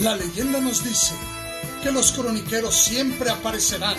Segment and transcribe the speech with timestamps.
[0.00, 1.12] La leyenda nos dice
[1.82, 3.96] que los croniqueros siempre aparecerán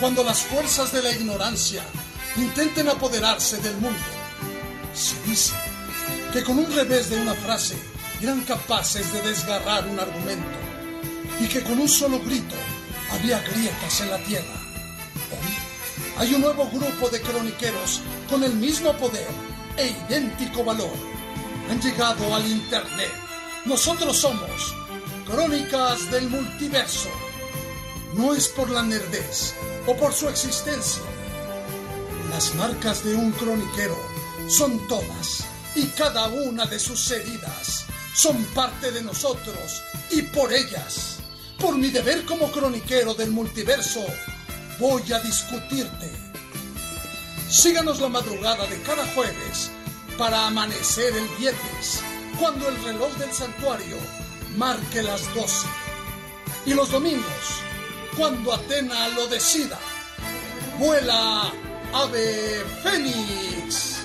[0.00, 1.82] cuando las fuerzas de la ignorancia
[2.36, 3.98] intenten apoderarse del mundo.
[4.94, 5.52] Se dice
[6.32, 7.76] que con un revés de una frase
[8.22, 10.58] eran capaces de desgarrar un argumento
[11.38, 12.54] y que con un solo grito
[13.12, 14.56] había grietas en la tierra.
[15.32, 15.54] Hoy
[16.16, 18.00] hay un nuevo grupo de croniqueros
[18.30, 19.28] con el mismo poder
[19.76, 20.96] e idéntico valor.
[21.70, 23.12] Han llegado al Internet.
[23.66, 24.74] Nosotros somos
[25.26, 27.10] Crónicas del Multiverso.
[28.14, 29.54] No es por la nerdez
[29.84, 31.02] o por su existencia.
[32.30, 33.98] Las marcas de un croniquero
[34.48, 41.16] son todas y cada una de sus heridas son parte de nosotros y por ellas,
[41.58, 44.06] por mi deber como croniquero del multiverso,
[44.78, 46.12] voy a discutirte.
[47.50, 49.72] Síganos la madrugada de cada jueves
[50.16, 52.00] para amanecer el viernes,
[52.38, 53.96] cuando el reloj del santuario
[54.56, 55.66] marque las 12.
[56.66, 57.62] Y los domingos,
[58.16, 59.78] cuando Atena lo decida.
[60.78, 61.52] Vuela,
[61.92, 63.95] ave fénix.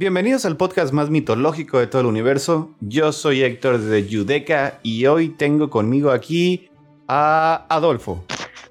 [0.00, 2.70] Bienvenidos al podcast más mitológico de todo el universo.
[2.78, 6.70] Yo soy Héctor de Judeca y hoy tengo conmigo aquí
[7.08, 8.24] a Adolfo.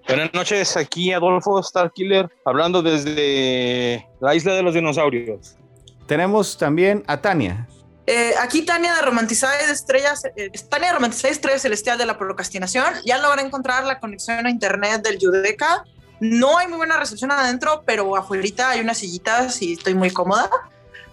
[0.08, 5.58] Buenas noches, aquí Adolfo Starkiller, hablando desde la isla de los dinosaurios.
[6.06, 7.68] Tenemos también a Tania.
[8.06, 12.18] Eh, aquí Tania de Romantizada de Estrellas, eh, Tania de Romantizada Estrella Celestial de la
[12.18, 12.86] Procrastinación.
[13.06, 15.84] Ya logré encontrar la conexión a internet del Judeca.
[16.22, 20.50] No hay muy buena recepción adentro, pero afuera hay unas sillitas y estoy muy cómoda.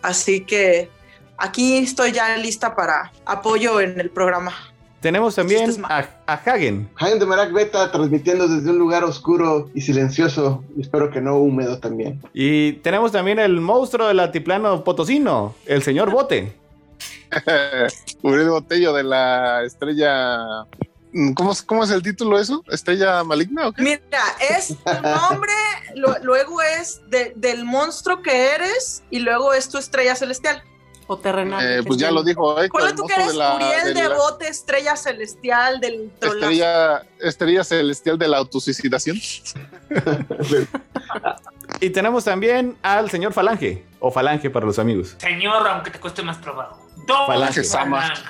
[0.04, 0.90] Así que
[1.38, 4.52] aquí estoy ya lista para apoyo en el programa.
[5.00, 6.90] Tenemos también a, a, Hagen.
[6.96, 11.78] Hagen de Merak Beta transmitiendo desde un lugar oscuro y silencioso, espero que no húmedo
[11.78, 12.20] también.
[12.34, 16.52] Y tenemos también el monstruo del altiplano potosino, el señor Bote.
[18.22, 20.66] Uriel Botello de la estrella
[21.34, 22.64] ¿Cómo, ¿Cómo, es el título eso?
[22.68, 23.82] ¿Estrella maligna o qué?
[23.82, 24.00] Mira,
[24.40, 25.52] es tu nombre,
[25.94, 30.62] lo, luego es de, del monstruo que eres y luego es tu estrella celestial.
[31.06, 31.64] O terrenal.
[31.64, 32.80] Eh, pues ya lo dijo Héctor.
[32.80, 33.28] ¿Cuál tú que eres?
[33.28, 39.16] De la, Uriel de, de bote, estrella celestial del estrella, estrella celestial de la autosuicidación.
[41.80, 45.14] y tenemos también al señor Falange, o Falange para los amigos.
[45.18, 46.84] Señor, aunque te cueste más trabajo.
[47.06, 47.62] Dos Falange.
[47.62, 48.22] Falange.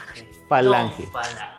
[0.49, 1.06] Falange.
[1.06, 1.54] Falange.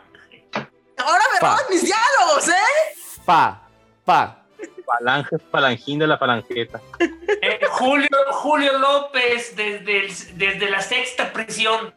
[0.98, 2.94] Ahora me roban mis diálogos, ¿eh?
[3.24, 3.68] Pa,
[4.04, 4.42] pa.
[4.86, 6.80] Falange, falangín de la falanqueta.
[7.00, 11.92] Eh, Julio, Julio López desde, el, desde la sexta prisión.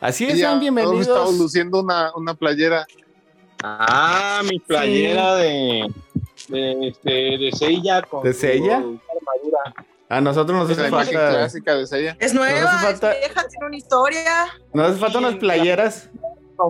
[0.00, 1.00] Así es, sean bienvenidos.
[1.00, 2.86] Estamos luciendo una, una playera.
[3.62, 5.42] Ah, mi playera sí.
[5.42, 5.94] de,
[6.48, 8.02] de, este, de Sella.
[8.02, 8.82] Con ¿De Sella?
[10.08, 11.10] A nosotros nos hace falta.
[11.30, 12.16] clásica de Sella.
[12.20, 14.46] Es nueva, Nos hace falta- es vieja, tiene una historia.
[14.74, 16.10] Nos hace falta unas playeras.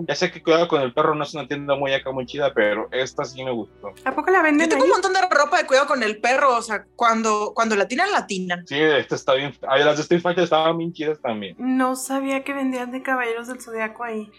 [0.07, 2.53] Ya sé que Cuidado con el Perro no es una tienda muy acá muy chida,
[2.53, 3.93] pero esta sí me gustó.
[4.05, 4.89] ¿A poco la venden Yo tengo ahí?
[4.89, 8.11] un montón de ropa de cuidado con el perro, o sea, cuando, cuando la tiran,
[8.11, 8.65] la tiran.
[8.67, 9.55] Sí, esta está bien.
[9.67, 11.55] A ver, las de Street Fighter estaban bien chidas también.
[11.59, 14.31] No sabía que vendían de Caballeros del Zodiaco ahí.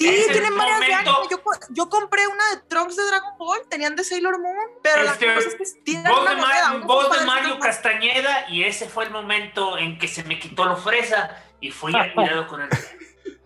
[0.00, 0.86] Sí, Es tienen varias de.
[1.04, 1.40] Yo,
[1.70, 5.34] yo compré una de Trunks de Dragon Ball, tenían de Sailor Moon, pero Este, la
[5.34, 5.54] cosa es
[5.84, 6.80] que Voz una de, moneda.
[6.86, 7.58] voz Mario.
[7.58, 11.92] Castañeda y ese fue el momento en que se me quitó lo fresa y fui
[11.96, 12.68] al cuidado con el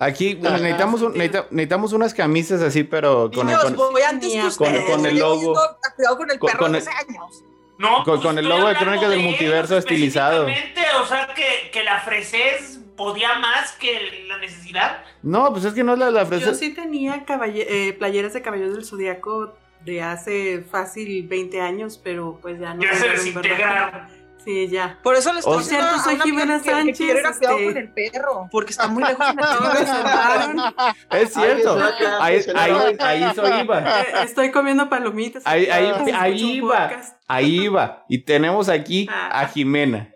[0.04, 4.02] Aquí bueno, necesitamos, un- necesita- necesitamos unas camisas así, pero con el, Niños, con, voy
[4.02, 4.90] antes que Con- ustedes.
[4.90, 5.54] con el Yo logo.
[5.96, 7.44] Cuidado con el Con- perro con de el- 12 años.
[7.78, 10.46] No, Con- pues con el logo de Crónicas del Multiverso estilizado.
[10.46, 15.02] O sea, que, que la fresez podía más que la necesidad.
[15.22, 16.54] No, pues es que no es la, la Yo fresa.
[16.54, 17.24] sí tenía
[17.54, 22.82] eh, playeras de Caballeros del Zodíaco de hace fácil 20 años, pero pues ya no.
[22.82, 24.06] Ya se desintegraron.
[24.44, 24.98] Sí, ya.
[25.02, 26.96] Por eso le estoy cierto, soy Jimena que- que Sánchez,
[27.38, 29.42] cuidado este- con el perro, porque está muy lejos de.
[31.22, 31.78] Es cierto.
[32.20, 33.80] Ahí, ahí, ahí eso iba.
[34.02, 35.42] Eh, Estoy comiendo palomitas.
[35.46, 37.16] Ahí, ahí, ahí podcast.
[37.28, 38.04] Ahí iba.
[38.08, 40.08] Y tenemos aquí a Jimena.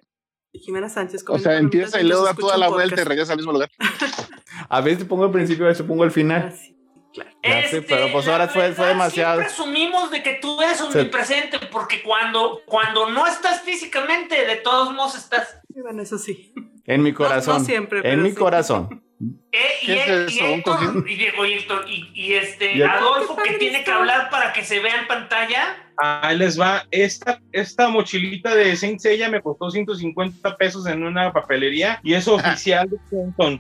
[0.52, 3.52] Jimena Sánchez O sea, empieza y luego da toda la vuelta y regresa al mismo
[3.52, 3.69] lugar.
[4.69, 6.46] A veces te pongo al principio, a veces te pongo al final.
[6.49, 6.75] Ah, sí,
[7.24, 7.30] claro.
[7.42, 9.40] Ya sé, pero pues ahora fue- fue demasiado.
[9.40, 14.92] Siempre asumimos de que tú eres omnipresente, porque cuando, cuando no estás físicamente, de todos
[14.94, 15.58] modos estás.
[15.74, 16.54] Sí, Bueno, eso sí.
[16.86, 17.58] En mi corazón.
[17.58, 18.36] no siempre, en mi sí.
[18.36, 19.02] corazón.
[19.50, 22.84] Eh, y, ¿Qué es él- y eso, Héctor, y Diego y Héctor, y, y este.
[22.84, 25.82] Adolfo, ¿Qué que tiene que hablar para que se vea en pantalla.
[25.96, 26.84] Ahí les va.
[26.90, 32.28] Esta, esta mochilita de Saint Seiya me costó 150 pesos en una papelería y es
[32.28, 32.90] oficial.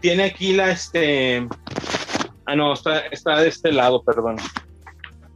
[0.02, 1.46] Tiene aquí la este.
[2.46, 4.36] Ah, no, está, está de este lado, perdón.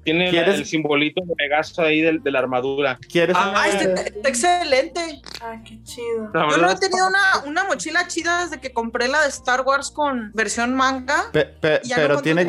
[0.02, 2.98] Tiene el simbolito de Pegaso ahí de, la armadura.
[3.10, 5.00] ¿Quieres Ah, este, está excelente.
[5.42, 6.30] Ah, qué chido.
[6.32, 9.90] Yo no he tenido una, una mochila chida desde que compré la de Star Wars
[9.90, 11.24] con versión manga.
[11.32, 12.46] Pe- pe- Ya no pero tiene,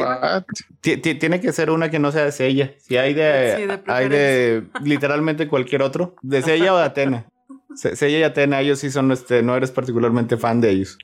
[1.42, 2.72] que ser una que no sea de Sella.
[2.80, 6.16] Si hay de, Sí, de hay de literalmente cualquier otro.
[6.22, 7.26] De Sella o de Atena.
[7.76, 10.98] Se- Sella y Atena, ellos sí son, este, no eres particularmente fan de ellos.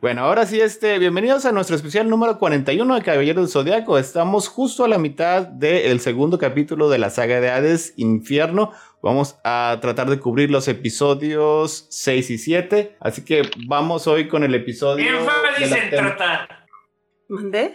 [0.00, 3.98] Bueno, ahora sí, este, bienvenidos a nuestro especial número 41 de Caballero del Zodiaco.
[3.98, 8.72] Estamos justo a la mitad del segundo capítulo de la saga de Hades, Infierno.
[9.02, 12.96] Vamos a tratar de cubrir los episodios 6 y 7.
[13.00, 15.18] Así que vamos hoy con el episodio.
[15.18, 16.48] Énfasis en tratar.
[17.28, 17.74] ¿Mandé?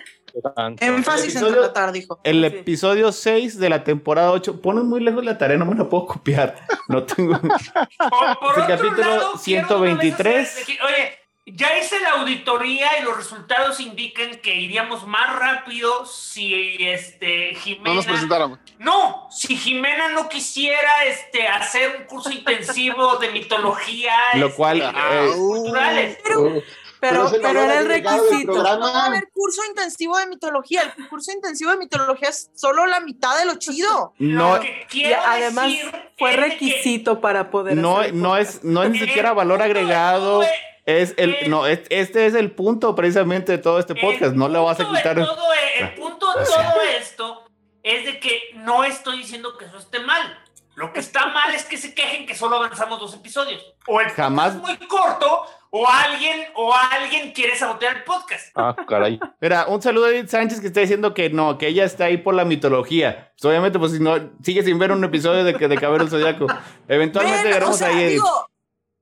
[0.80, 2.20] Énfasis en tratar, dijo.
[2.24, 2.58] El Sí.
[2.58, 4.62] episodio 6 de la temporada 8.
[4.62, 6.56] Ponen muy lejos la tarea, no me la puedo copiar.
[6.90, 7.40] No tengo.
[7.40, 10.48] Por, por el otro capítulo lado, quiero una vez 123.
[10.50, 11.12] hacer- de que, Oye,
[11.46, 17.60] ya hice la auditoría y los resultados indican que iríamos más rápido si este No
[17.60, 17.96] Jimena.
[17.96, 18.60] nos presentáramos.
[18.80, 24.16] No, si Jimena no quisiera este, hacer un curso intensivo de mitología.
[24.36, 26.18] Lo este, cual, y eh, culturales.
[26.24, 28.54] Pero, es el pero valor era el requisito.
[28.54, 30.94] No va a haber curso intensivo de mitología.
[30.98, 34.14] El curso intensivo de mitología es solo la mitad de lo chido.
[34.20, 38.38] No, Lo que Y además decir fue de que requisito para poder no, hacer no
[38.38, 40.40] es, no es ni siquiera valor de agregado.
[40.40, 40.50] todo
[40.86, 44.34] Es el, no, es- este es el punto precisamente de todo este podcast.
[44.36, 45.16] No le vas a punto de quitar.
[45.26, 46.72] todo e- el punto de O sea.
[46.74, 47.44] todo esto
[47.84, 50.40] es de que no estoy diciendo que eso esté mal.
[50.76, 53.64] Lo que está mal es que se quejen que solo avanzamos dos episodios.
[53.88, 58.48] O el Jamás- podcast es muy corto, o alguien, o alguien quiere sabotear el podcast.
[58.56, 59.20] Ah, caray.
[59.40, 62.18] Mira, un saludo a Edith Sánchez que está diciendo que no, que ella está ahí
[62.18, 63.32] por la mitología.
[63.38, 66.12] Pues, obviamente, pues si no, sigue sin ver un episodio de, que- de Caballero del
[66.12, 66.48] Zodiaco.
[66.88, 68.48] Eventualmente Ven, veremos o sea, ahí, digo,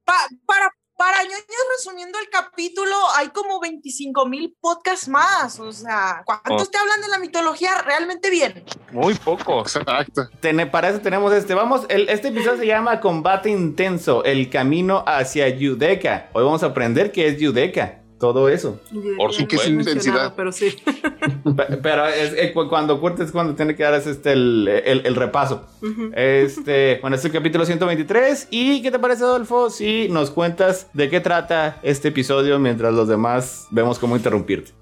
[0.03, 1.45] pa- para, para ñoños
[1.77, 5.59] resumiendo el capítulo, hay como 25 mil podcasts más.
[5.59, 6.71] O sea, ¿cuántos Oh.
[6.71, 8.63] te hablan de la mitología realmente bien?
[8.91, 9.61] Muy poco.
[9.61, 10.27] Exacto.
[10.41, 11.53] Tene- para eso tenemos este.
[11.53, 16.29] Vamos, el- este episodio se llama Combate Intenso, el camino hacia Yudeca.
[16.33, 18.00] Hoy vamos a aprender qué es Yudeca.
[18.21, 18.79] Todo eso.
[19.17, 20.33] Por lo he mencionado, Intensidad.
[20.35, 20.69] Pero sí.
[21.57, 25.05] Pe- Pero es, eh, cu- cuando cortes es cuando tiene que dar este el, el-
[25.05, 25.67] el repaso.
[26.15, 28.47] Este, bueno, este es el capítulo 123.
[28.51, 29.69] ¿Y qué te parece, Adolfo?
[29.69, 34.71] Si nos cuentas de qué trata este episodio mientras los demás vemos cómo interrumpirte.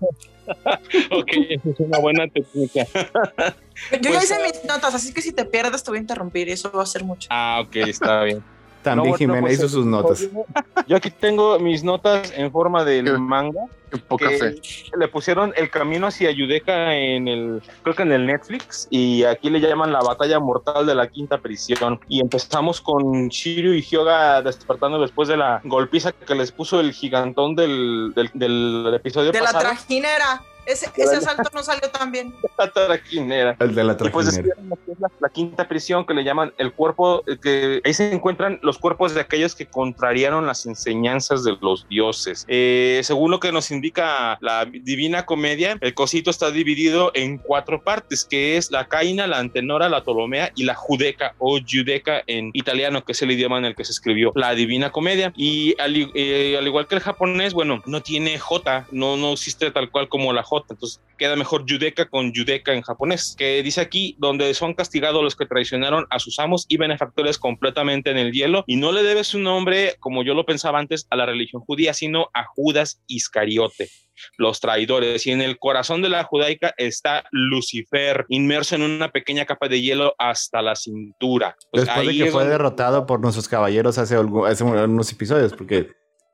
[1.11, 2.83] Ok, esa es una buena técnica.
[3.91, 6.47] Yo ya Pues, hice mis notas, así que si te pierdes te voy a interrumpir
[6.47, 7.27] y eso va a ser mucho.
[7.31, 8.43] Ah, ok, está bien.
[8.81, 10.27] También No, pues, hizo sus notas.
[10.87, 12.91] Yo aquí tengo mis notas en forma ¿Qué?
[13.03, 13.61] del manga.
[13.91, 14.61] Qué poca que fe.
[14.97, 19.49] Le pusieron el camino hacia Yudeca en el, creo que en el Netflix, y aquí
[19.49, 21.99] le llaman la batalla mortal de la quinta prisión.
[22.07, 26.93] Y empezamos con Shiryu y Hyoga despertando después de la golpiza que les puso el
[26.93, 29.63] gigantón del, del, del episodio De la pasado.
[29.65, 30.43] trajinera.
[30.65, 32.33] Ese, ese asalto no salió tan bien.
[32.57, 33.55] La trajinera.
[33.59, 34.45] El de la Y pues es
[34.99, 38.77] la, la quinta prisión que le llaman el cuerpo, eh, que ahí se encuentran los
[38.77, 42.45] cuerpos de aquellos que contrariaron las enseñanzas de los dioses.
[42.47, 47.81] Eh, según lo que nos indica la Divina Comedia, el cosito está dividido en cuatro
[47.81, 52.51] partes, que es la Caina, la Antenora, la Ptolomea y la Judeca o Judeca en
[52.53, 55.33] italiano, que es el idioma en el que se escribió la Divina Comedia.
[55.35, 59.71] Y al, eh, al igual que el japonés, bueno, no tiene J, no, no existe
[59.71, 60.73] tal cual como la J J.
[60.73, 65.35] Entonces queda mejor Yudeka con Yudeka en japonés, que dice aquí, donde son castigados los
[65.35, 69.23] que traicionaron a sus amos y benefactores completamente en el hielo, y no le debe
[69.23, 73.89] su nombre, como yo lo pensaba antes, a la religión judía, sino a Judas Iscariote
[74.37, 75.25] los traidores.
[75.27, 79.81] Y en el corazón de la judaica está Lucifer, inmerso en una pequeña capa de
[79.81, 81.55] hielo hasta la cintura.
[81.71, 85.53] Pues Después de que fue donde- derrotado por nuestros caballeros hace, algu- hace unos episodios,
[85.53, 85.91] porque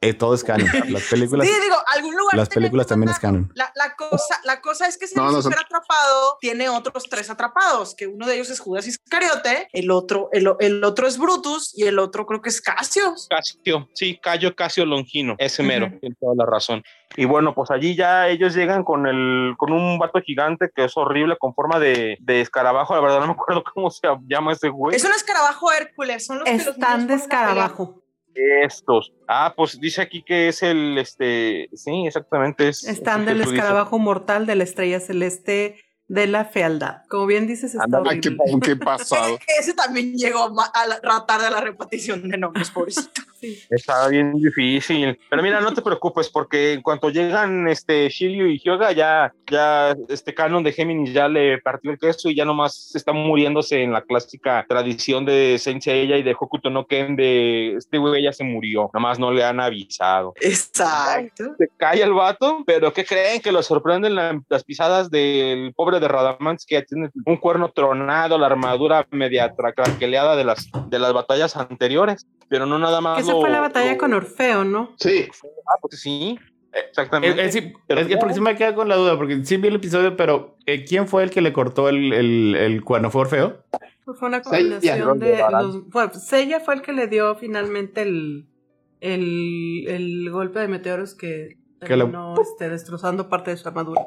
[0.09, 0.67] eh, todo es canon.
[0.89, 2.35] Las películas, Sí, digo, algún lugar.
[2.37, 3.51] las películas también es canon.
[3.55, 7.03] La, la cosa, la cosa es que si No, no Lucifer son- atrapado tiene otros
[7.09, 11.17] tres atrapados, que uno de ellos es Judas Iscariote, el otro, el, el otro es
[11.17, 13.13] Brutus y el otro creo que es Casio.
[13.29, 16.83] Casio, sí, Cayo Casio Longino, ese mero, tiene toda la razón.
[17.17, 20.97] Y bueno, pues allí ya ellos llegan con el, con un vato gigante que es
[20.97, 24.69] horrible, con forma de, de escarabajo, la verdad no me acuerdo cómo se llama ese
[24.69, 24.95] güey.
[24.95, 28.01] Es un escarabajo Hércules, son los que los Están de escarabajo.
[28.35, 29.13] Estos.
[29.27, 32.67] Ah, pues dice aquí que es el, este, sí, exactamente.
[32.67, 33.57] Es, Están es el del tú dices.
[33.57, 35.77] escarabajo mortal de la estrella celeste
[36.07, 36.97] de la fealdad.
[37.09, 38.01] Como bien dices, está.
[38.05, 39.39] Ay, qué, qué pasado.
[39.59, 43.21] Ese también llegó a la, a tarde a la repetición de nombres, pobrecito.
[43.45, 43.63] Sí.
[43.69, 45.19] Está bien difícil.
[45.29, 49.95] Pero mira, no te preocupes, porque en cuanto llegan este Shiryu y Hyoga, ya, ya
[50.09, 53.91] este canon de Géminis ya le partió el queso y ya nomás está muriéndose en
[53.91, 58.33] la clásica tradición de Saint Seiya y de Hokuto no Ken de este güey ya
[58.33, 58.89] se murió.
[58.93, 60.33] Nomás no le han avisado.
[60.41, 61.55] Exacto.
[61.57, 63.41] Se cae el vato, pero ¿qué creen?
[63.41, 68.37] Que lo sorprenden la- las pisadas del pobre de Radamans, que tiene un cuerno tronado,
[68.37, 72.25] la armadura media tra- craqueleada de las, de las batallas anteriores.
[72.47, 73.17] Pero no nada más.
[73.37, 74.93] Esa fue la batalla con Orfeo, ¿no?
[74.97, 75.27] Sí,
[75.67, 76.37] Ah, pues sí,
[76.73, 77.51] Eh, exactamente.
[77.51, 80.15] sí, es que porque sí me queda con la duda, porque sí vi el episodio,
[80.17, 83.09] pero eh, ¿quién fue el que le cortó el, el, el cuerno?
[83.11, 83.63] ¿Fue Orfeo?
[84.05, 85.89] Fue una combinación de los.
[85.89, 88.47] Bueno, Seiya fue el que le dio finalmente el,
[89.01, 94.01] el, el golpe de meteoros que Que lo- terminó este, destrozando parte de su armadura.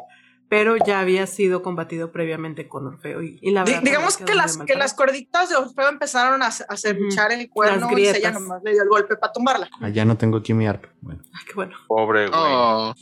[0.48, 3.22] Pero ya había sido combatido previamente con Orfeo.
[3.22, 6.92] Y, y la verdad, digamos que las, que las cuerditas de Orfeo empezaron a, a
[6.94, 9.68] luchar el cuerno Las y ella nomás le dio el golpe para tumbarla.
[9.80, 10.88] Ah, ya no tengo aquí mi arpa.
[11.02, 11.22] Bueno.
[11.34, 11.76] Ay, qué bueno.
[11.86, 12.40] Pobre güey.
[12.42, 12.94] Oh,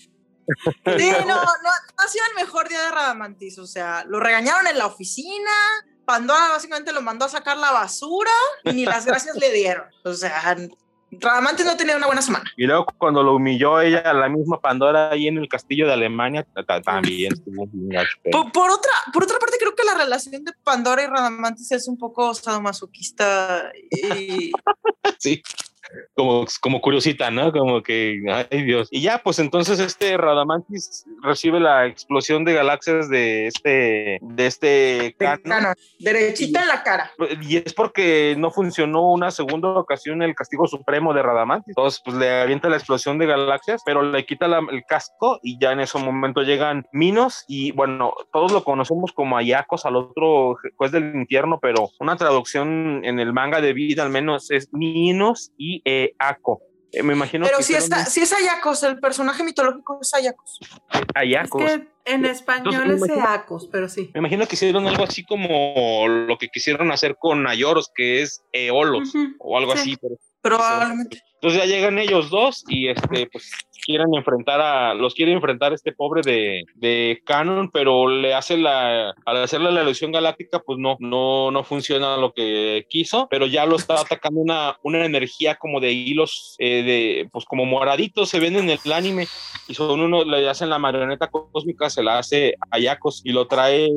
[0.97, 3.59] Sí, no, no, no ha sido el mejor día de Radamantis.
[3.59, 5.51] O sea, lo regañaron en la oficina.
[6.05, 8.31] Pandora básicamente lo mandó a sacar la basura
[8.63, 9.87] y ni las gracias le dieron.
[10.05, 10.57] O sea,
[11.11, 12.45] Radamantis no tenía una buena semana.
[12.57, 16.45] Y luego cuando lo humilló ella la misma Pandora ahí en el castillo de Alemania,
[16.55, 17.67] ta- ta- también estuvo.
[18.33, 21.89] Por, por otra, por otra parte, creo que la relación de Pandora y Radamantis es
[21.89, 24.53] un poco sadomasoquista y
[25.19, 25.43] Sí.
[26.15, 27.53] Como, como curiosita, ¿no?
[27.53, 28.89] Como que, ay Dios.
[28.91, 34.67] Y ya, pues entonces este Radamantis recibe la explosión de galaxias de este, de este
[34.67, 35.43] de canon.
[35.45, 37.11] canon, derechita en la cara.
[37.43, 41.69] Y es porque no funcionó una segunda ocasión el castigo supremo de Radamantis.
[41.77, 45.59] Entonces, pues le avienta la explosión de galaxias, pero le quita la- el casco y
[45.61, 50.57] ya en ese momento llegan Minos y bueno, todos lo conocemos como Ayakos al otro
[50.77, 55.53] juez del infierno, pero una traducción en el manga de vida al menos es Minos
[55.57, 56.63] y eh, Ako.
[56.93, 60.59] Eh, me imagino Pero que si, está, si es Ayakos, el personaje mitológico es Ayakos.
[61.15, 61.63] Ayakos.
[61.63, 64.11] Es que en español Entonces, es imagino- Eacos, pero sí.
[64.15, 68.43] Me imagino que hicieron algo así como lo que quisieron hacer con Ayoros, que es
[68.53, 69.79] Eolos o algo Sí.
[69.79, 71.21] así, pero Probablemente.
[71.35, 73.51] Entonces ya llegan ellos dos y este, pues
[73.85, 79.15] quieren enfrentar a, los quiere enfrentar este pobre de, de Canon, pero le hace la,
[79.25, 83.67] al hacerle la ilusión galáctica, pues no, no, no funciona lo que quiso, pero ya
[83.67, 88.41] lo está atacando una, una energía como de hilos, eh, de, pues como moraditos se
[88.41, 89.27] ven en el anime
[89.69, 93.47] y son uno, le hacen la marioneta cósmica, se la hace a Yacos y lo
[93.47, 93.89] trae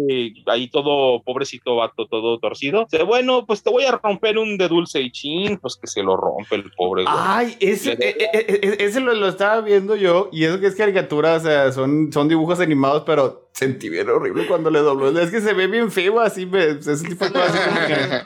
[0.48, 2.86] ahí todo pobrecito vato, todo torcido.
[2.89, 6.03] Dice, bueno, pues te voy a romper un de dulce y chin, pues que se
[6.03, 7.03] lo rompe el pobre.
[7.03, 7.15] güey.
[7.17, 10.76] Ay, ese, Le- eh, eh, ese lo, lo estaba viendo yo y eso que es
[10.76, 15.18] caricatura, o sea, son, son dibujos animados, pero sentí bien horrible cuando le dobló.
[15.20, 17.68] Es que se ve bien feo así, me, ese tipo de cosas.
[17.68, 18.22] como que-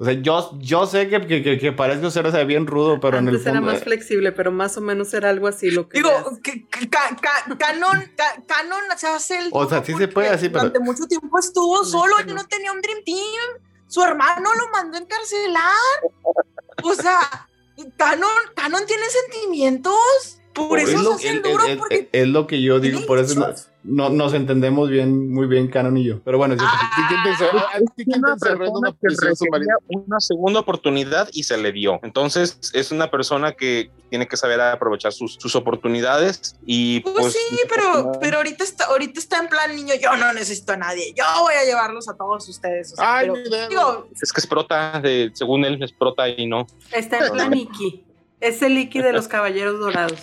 [0.00, 3.00] o sea, yo, yo sé que, que, que, que parece ser o sea, bien rudo,
[3.00, 3.72] pero en el Antes era fondo...
[3.72, 5.98] más flexible, pero más o menos era algo así lo que.
[5.98, 6.10] Digo,
[6.88, 9.48] ca- ca- Canon, ca- Canon se hace el.
[9.50, 12.34] O sea, sí se puede así, pero- Durante mucho tiempo estuvo No, solo, no.
[12.34, 13.60] no tenía un Dream Team.
[13.88, 15.74] Su hermano lo mandó a encarcelar.
[16.84, 17.48] O sea,
[17.96, 20.37] Canon, Canon tiene sentimientos.
[20.66, 23.38] Por es eso lo, es- duro, es- porque es lo que yo digo, por eso
[23.38, 23.68] no, hechos.
[23.84, 26.20] no- nos entendemos bien, muy bien, Canon y yo.
[26.24, 27.62] Pero bueno, Ah, ¿Quién te encerró?
[27.96, 28.18] ¿Quién te
[29.88, 32.00] una segunda oportunidad y se le dio.
[32.02, 37.32] Entonces es una persona que tiene que saber aprovechar sus, sus oportunidades y Pues, pues,
[37.34, 41.12] sí, pero, pero ahorita está, ahorita está en plan niño, yo no necesito a nadie,
[41.16, 42.92] yo voy a llevarlos a todos ustedes.
[42.94, 46.46] o sea, Ay, pero, digo, es que es prota, de, según él es prota y
[46.46, 46.66] no.
[46.92, 48.04] Está en plan Iki.
[48.40, 50.20] Es el Iki de los caballeros dorados.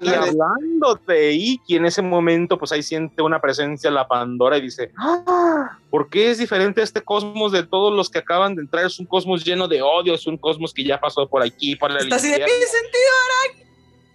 [0.00, 4.62] Y hablando de Iki, en ese momento, pues ahí siente una presencia la Pandora y
[4.62, 8.86] dice, "Ah, ¿por qué es diferente este cosmos de todos los que acaban de entrar?
[8.86, 11.90] Es un cosmos lleno de odio, es un cosmos que ya pasó por aquí, por
[11.90, 12.46] el Está mi sentido.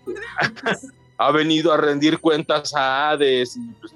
[1.18, 3.58] ha venido a rendir cuentas a Hades.
[3.58, 3.94] y, pues,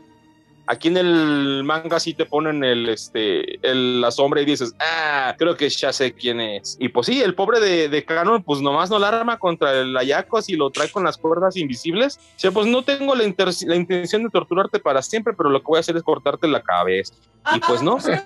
[0.65, 5.36] aquí en el manga sí te ponen el, este, el- la sombra y dices, ah,
[5.38, 6.77] creo que ya sé quién es.
[6.79, 9.96] Y pues sí, el pobre de, de Canon, pues nomás no la arma contra el
[9.98, 12.17] Ayakos y lo trae con las cuerdas invisibles.
[12.36, 15.77] O sea, pues no tengo la, intención de torturarte para siempre, pero lo que voy
[15.77, 17.13] a hacer es cortarte la cabeza.
[17.55, 17.96] Y pues no.
[17.96, 18.24] Una,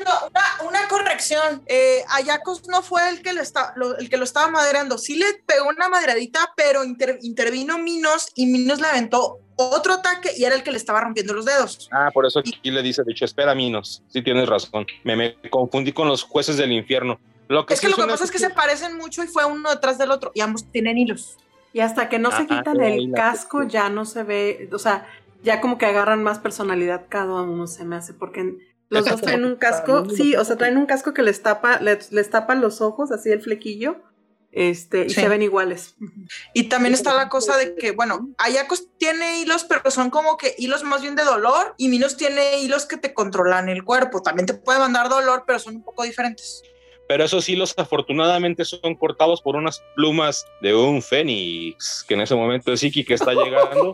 [0.67, 1.63] una corrección.
[1.65, 4.98] Eh, Ayakos no fue el que, está, lo, el que lo estaba maderando.
[4.98, 10.29] Sí le pegó una madradita, pero inter- intervino Minos y Minos le aventó otro ataque
[10.37, 11.89] y era el que le estaba rompiendo los dedos.
[11.91, 14.03] Ah, por eso aquí le dice, de hecho, espera, Minos.
[14.07, 14.85] Sí tienes razón.
[15.03, 17.19] Me, me confundí con los jueces del infierno.
[17.49, 19.69] Lo que Es que lo que pasa es que se parecen mucho y fue uno
[19.69, 21.37] detrás del otro y ambos tienen hilos.
[21.73, 24.79] Y hasta que no se Ajá, quitan el la- casco, ya no se ve, o
[24.79, 25.05] sea,
[25.43, 28.57] ya como que agarran más personalidad cada uno, se me hace, porque
[28.89, 32.11] los dos traen un casco, sí, o sea, traen un casco que les tapa, les,
[32.11, 33.97] les tapa los ojos, así el flequillo,
[34.57, 35.21] este, y Sí.
[35.21, 35.95] se ven iguales.
[36.53, 40.55] Y también está la cosa de que, bueno, Ayakos tiene hilos, pero son como que
[40.57, 44.21] hilos más bien de dolor y Minos tiene hilos que te controlan el cuerpo.
[44.23, 46.63] También te puede mandar dolor, pero son un poco diferentes.
[47.07, 52.35] Pero esos hilos afortunadamente son cortados por unas plumas de un fénix, que en ese
[52.35, 53.93] momento es Iki que está llegando.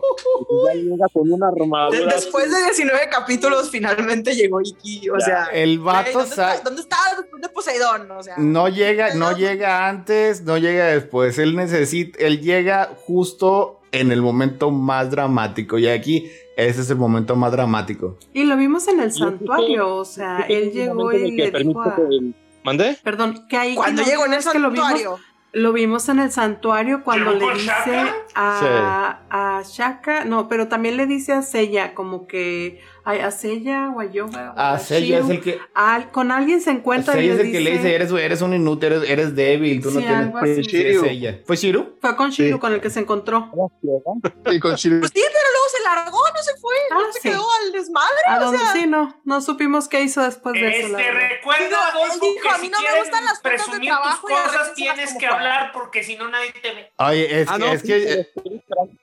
[0.66, 2.14] ya llega con una armadura.
[2.14, 5.08] después de 19 capítulos, finalmente llegó Iki.
[5.10, 8.10] O Ya, sea, El vato ¿dónde, está, ¿dónde está después de Poseidón?
[8.10, 11.38] O sea, no llega, no llega antes, no llega después.
[11.38, 15.78] Él necesita, él llega justo en el momento más dramático.
[15.78, 18.18] Y aquí, ese es el momento más dramático.
[18.32, 21.80] Y lo vimos en el que- santuario, o sea, creo él llegó y le dijo
[21.82, 21.94] a...
[21.96, 22.98] que el- ¿Mandé?
[23.04, 23.74] Perdón, que ahí...
[23.76, 25.20] cuando llegó en el es que lo vimos, santuario.
[25.52, 28.14] lo vimos en el santuario cuando ¿Llegó le dice Shaka?
[28.34, 33.90] a, a Shaka, no, pero también le dice a Seiya, como que a, a Seiya
[33.94, 34.50] o a Yoga.
[34.50, 37.52] o Ah, Seiya es el que, al- con alguien se encuentra y Seiya es el
[37.52, 40.26] que le dice- eres, eres un inútil, eres, eres débil, tú no Sí, tienes...
[40.26, 40.64] algo así.
[40.64, 41.40] Sí, es Seiya.
[41.46, 41.96] ¿Fue Shiru?
[42.00, 42.60] Fue con Shiro Sí.
[42.60, 43.50] con el que se encontró.
[44.50, 45.00] Y con Shiro.
[45.00, 47.28] Pues sí, pero luego se largó, no se fue, Ah, no se sí.
[47.28, 48.08] quedó al desmadre.
[48.26, 50.96] A o donde sea, sí, no, no supimos qué hizo después de eso.
[50.96, 53.50] Este, recuerda, Digo, él Adolfo, dijo, que "A mí si no me gustan las de
[53.50, 55.34] presumir tus trabajo y cosas, tienes que puedan".
[55.34, 56.90] hablar porque si no nadie te ve.
[56.98, 58.28] Oye, es Ah, que, no, es que, eh,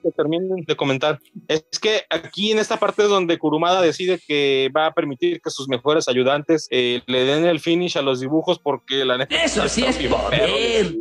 [0.02, 1.20] que terminen de comentar.
[1.48, 5.50] Es que aquí en esta parte es donde Kurumada decide que va a permitir que
[5.50, 9.34] sus mejores ayudantes eh, le den el finish a los dibujos porque la neta.
[9.36, 10.94] Eso sí es bien poder.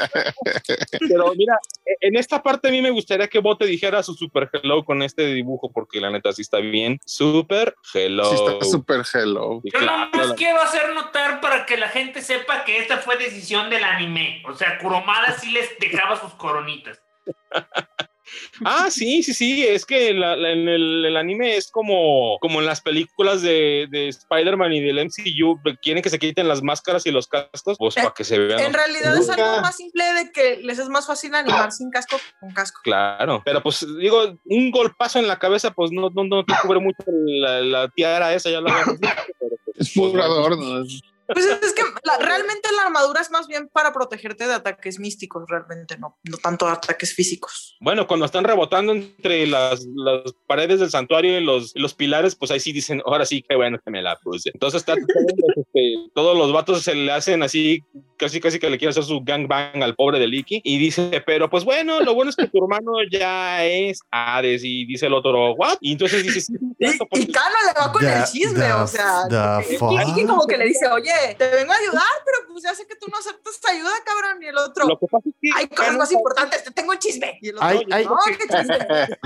[1.08, 4.48] Pero mira, e- en esta parte a mí me gustaría que Bote dijera su super
[4.52, 6.98] hello con este dibujo porque la neta sí está bien.
[7.04, 8.24] Super hello.
[8.24, 9.60] Sí, está súper hello.
[9.62, 12.98] Sí, Yo claro, nomás la- quiero hacer notar para que la gente sepa que esta
[12.98, 14.42] fue decisión del anime.
[14.48, 17.00] O sea, Kuromada sí les dejaba sus coronitas.
[18.64, 22.60] Ah, sí, sí, sí, es que la- la- en el, el anime es como, como
[22.60, 27.06] en las películas de, de Spider-Man y del MCU, quieren que se quiten las máscaras
[27.06, 28.60] y los cascos, pues Eh, para que se vean.
[28.60, 32.16] En realidad es algo más simple de que les es más fácil animar sin casco
[32.16, 32.80] que con casco.
[32.84, 36.80] Claro, pero pues digo, un golpazo en la cabeza, pues no, no, no te cubre
[36.80, 40.84] mucho la, la tiara esa, ya la habíamos visto, pero, pues, Es puro adorno.
[41.26, 44.98] Pues es es que la- realmente la armadura es más bien para protegerte de ataques
[44.98, 47.76] místicos, realmente no, no tanto de ataques físicos.
[47.80, 52.50] Bueno, cuando están rebotando entre las, las paredes del santuario y los, los pilares, pues
[52.50, 54.50] ahí sí dicen, ahora sí, qué bueno que me la puse.
[54.52, 57.82] Entonces está, este, todos los vatos se le hacen así,
[58.16, 61.48] casi casi que le quieren hacer su gangbang al pobre de Licky y dice, pero
[61.50, 65.54] pues bueno, lo bueno es que tu hermano ya es Hades y dice el otro,
[65.54, 65.78] ¿what?
[65.80, 69.22] Y entonces dice, sí, Y, pues, y Kano le va con el chisme, o sea,
[69.28, 69.92] the y- fuck?
[70.16, 72.96] y como que le dice, oye, te vengo a ayudar, pero pues ya sé que
[72.96, 75.96] tú no aceptas ayuda, cabrón, y el otro, lo que pasa es que hay cosas
[75.96, 77.38] más importantes, te tengo un chisme.
[77.40, 78.04] Y el otro, Ay, ay.
[78.04, 78.78] no, qué chisme.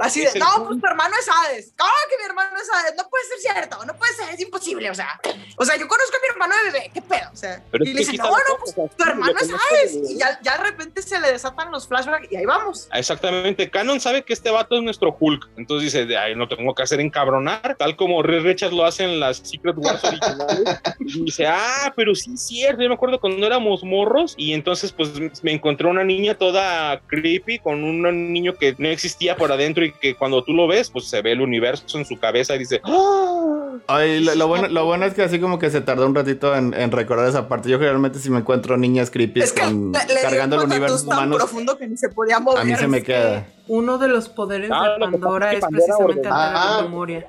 [0.00, 1.74] Así de, el- no, pues tu hermano es Hades.
[1.76, 2.94] ¿Cómo que mi hermano es Hades?
[2.96, 5.20] No puede ser cierto, no puede ser, es imposible, o sea.
[5.58, 7.28] O sea, yo conozco a mi hermano de bebé, ¿qué pedo?
[7.30, 9.50] O sea, Pero y es le que dice, aquí no, no, pues tu hermano es
[9.50, 10.02] Hades.
[10.02, 12.88] de- Y ya, ya de repente se le desatan los flashbacks y ahí vamos.
[12.94, 16.74] Exactamente, Canon sabe que este vato es nuestro Hulk, entonces dice, de ahí no tengo
[16.74, 20.80] que hacer encabronar, tal como Richards lo hace en las Secret Wars originales.
[21.22, 24.92] y dice, ah, pero sí es cierto, yo me acuerdo cuando éramos morros y entonces
[24.92, 25.10] pues
[25.42, 29.92] me encontré una niña toda creepy con un niño que no existía por adentro y
[29.92, 32.80] que cuando tú lo ves, pues se ve el universo en su cabeza y dice,
[32.84, 33.48] ¡Ah!
[33.88, 36.54] Ay, lo, lo bueno, lo bueno es que así como que se tardó un ratito
[36.54, 37.68] en, en recordar esa parte.
[37.70, 41.04] Yo generalmente si me encuentro niñas creepy Es que con- le, le cargando el universo
[41.06, 42.60] humanos, profundo que ni se podía mover.
[42.60, 43.44] a mí se me queda.
[43.44, 46.52] que Uno de los poderes Ah, de que Pandora es que es Pandora precisamente alterar
[46.54, 46.82] la Ah.
[46.82, 47.26] memoria.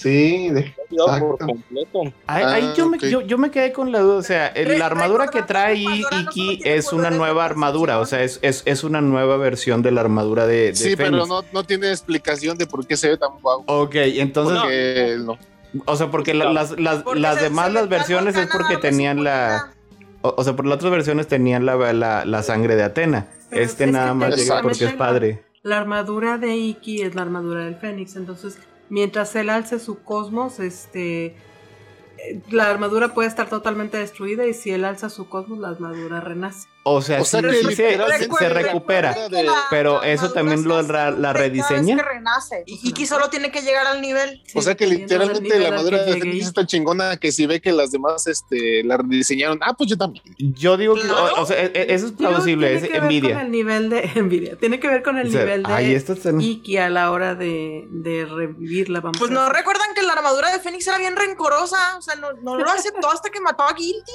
[0.00, 0.74] Sí, de-
[1.20, 2.00] por completo.
[2.26, 4.78] Ahí, ahí Ah, yo, me, yo, yo me quedé con la duda, o sea, el-
[4.78, 8.82] la armadura que trae no Iki es una nueva armadura, o sea, es, es, es
[8.82, 12.66] una nueva versión de la armadura de, de Sí, pero no, no tiene explicación de
[12.66, 13.62] por qué se ve tan guau.
[13.66, 15.38] Ok, entonces, Porque no.
[15.84, 18.78] o sea, porque la- las, las, Porque las se- demás se las versiones es porque
[18.78, 19.70] tenían la...
[20.22, 23.26] O, o sea, por las otras versiones tenían la, la, la sangre de Atena.
[23.50, 25.42] Pero este es que nada más llega porque es padre.
[25.62, 28.16] La armadura de Iki es la armadura del Fénix.
[28.16, 28.58] Entonces,
[28.90, 31.26] mientras él alce su cosmos, este.
[32.18, 36.20] eh, La armadura puede estar totalmente destruida y si él alza su cosmos, la armadura
[36.20, 36.68] renace.
[36.82, 38.06] O sea, O sea sí, que sí se, la
[38.48, 39.28] recupera.
[39.28, 41.94] de- la- pero la eso también lo la vez rediseña.
[41.94, 42.62] que renace.
[42.66, 44.42] Y Iki solo tiene que llegar al nivel.
[44.54, 46.40] O sea que literalmente la que de Fénix Iki.
[46.40, 50.24] está chingona que si ve que las demás este, la rediseñaron, ah, pues yo también.
[50.38, 51.34] Yo digo que, Claro.
[51.36, 53.40] o, o sea, e- e- eso es plausible, tiene es que ver con envidia.
[53.42, 54.56] el nivel de envidia.
[54.56, 57.10] Tiene que ver con el O sea, nivel de ahí está tan- Iki a la
[57.10, 59.00] hora de, de revivirla.
[59.00, 61.98] Vamos Pues no recuerdan que la armadura de Fénix era bien rencorosa.
[61.98, 64.12] O sea, no, no lo aceptó hasta que mató a Guilty.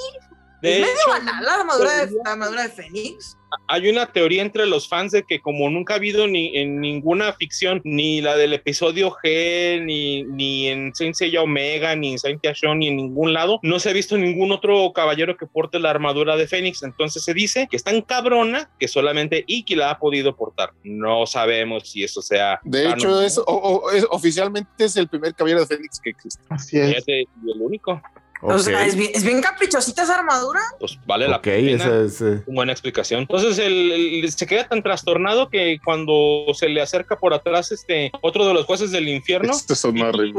[0.61, 3.37] De es medio banal la armadura de, la armadura de Fénix.
[3.67, 7.33] hay una teoría entre los fans de que como nunca ha habido ni en ninguna
[7.33, 12.41] ficción, ni la del episodio G, ni, ni en Saint Seiya Omega, ni en Saint
[12.53, 15.89] Show, ni en ningún lado, no se ha visto ningún otro caballero que porte la
[15.91, 16.83] armadura de Fénix.
[16.83, 20.71] Entonces se dice que es tan cabrona que solamente Iki la ha podido portar.
[20.83, 22.59] No sabemos si eso sea...
[22.63, 23.21] De hecho, ¿no?
[23.21, 26.43] es, o- o- es- oficialmente es el primer caballero de Fénix que existe.
[26.49, 27.03] Así es.
[27.07, 28.01] Y el único.
[28.47, 30.59] O sea, es bien, es bien caprichosita esa armadura.
[30.79, 31.71] Pues vale la Ok, pena.
[31.71, 32.21] esa es.
[32.21, 33.21] eh, Una buena explicación.
[33.21, 33.91] Entonces él,
[34.23, 38.53] él se queda tan trastornado que cuando se le acerca por atrás este otro de
[38.53, 40.31] los jueces del infierno, Estos son pierde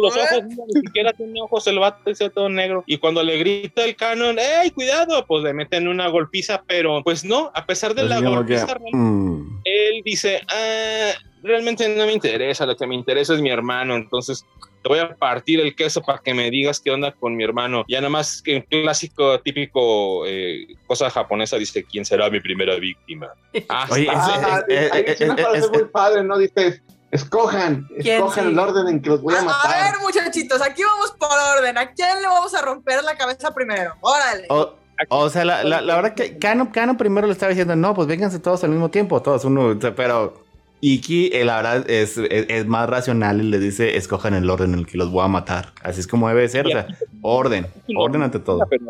[0.00, 0.42] los ojos,
[0.74, 2.82] ni siquiera tiene ojos el vato, está todo negro.
[2.86, 5.24] Y cuando le grita el canon, ¡ey, cuidado!
[5.26, 8.78] Pues le meten una golpiza, pero pues no, a pesar de la como que, golpiza,
[8.92, 11.10] mm, él dice, "Ah,
[11.42, 14.44] realmente no me interesa, lo que me interesa es mi hermano, entonces
[14.82, 17.84] te voy a partir el queso para que me digas qué onda con mi hermano.
[17.88, 22.76] Ya nada más que un clásico, típico eh, cosa japonesa dice, ¿quién será mi primera
[22.76, 23.28] víctima?
[23.68, 24.14] Ah, Oye, está.
[24.56, 25.04] Ah, es- es- ahí
[25.58, 26.38] es- muy padre, ¿no?
[26.38, 28.50] Dices, escojan, ¿Quién escojan sí?
[28.50, 29.92] el orden en que los voy a A, a matar.
[29.92, 31.76] ver, muchachitos, aquí vamos por orden.
[31.78, 33.94] ¿A quién le vamos a romper la cabeza primero?
[34.00, 34.46] Órale.
[34.50, 34.74] o,
[35.10, 38.06] o sea, la, la, la verdad que Cano, Cano primero le estaba diciendo, no, pues
[38.06, 40.34] vénganse todos al mismo tiempo, todos uno, o sea, pero
[40.80, 44.74] Iki, eh, la verdad, es, es, es más racional y le dice, escojan el orden
[44.74, 45.72] en el que los voy a matar.
[45.82, 46.86] Así es como debe ser, o sea,
[47.22, 48.60] orden, orden ante todo.
[48.68, 48.84] Pero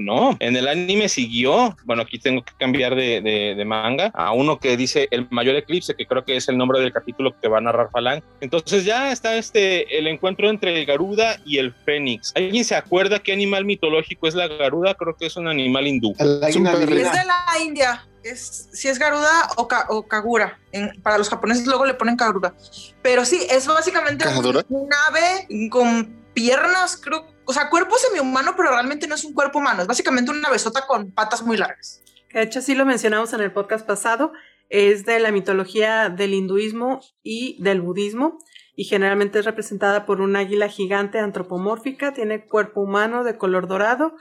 [0.00, 0.36] no.
[0.40, 1.76] En el anime siguió.
[1.84, 5.56] Bueno, aquí tengo que cambiar de, de- de manga a uno que dice el mayor
[5.56, 8.22] eclipse, que creo que es el nombre del capítulo que va a narrar Falan.
[8.40, 12.32] Entonces ya está este el encuentro entre el Garuda y el Fénix.
[12.36, 14.94] ¿Alguien se acuerda qué animal mitológico es la Garuda?
[14.94, 16.14] Creo que es un animal hindú.
[16.18, 16.72] El águila.
[16.72, 18.04] Es de la India.
[18.28, 20.58] Es, si es Garuda o, Ka- o Kagura.
[20.72, 22.54] En- para los japoneses luego le ponen Kagura.
[23.02, 24.64] Pero sí, es básicamente un, ¿Kagura?
[24.68, 27.26] un ave con piernas, creo.
[27.44, 29.82] O sea, cuerpo semihumano, pero realmente no es un cuerpo humano.
[29.82, 32.02] Es básicamente una besota con patas muy largas.
[32.32, 34.32] De hecho sí lo mencionamos en el podcast pasado,
[34.68, 38.38] es de la mitología del hinduismo y del budismo
[38.76, 44.14] y generalmente es representada por un águila gigante antropomórfica, tiene cuerpo humano de color dorado,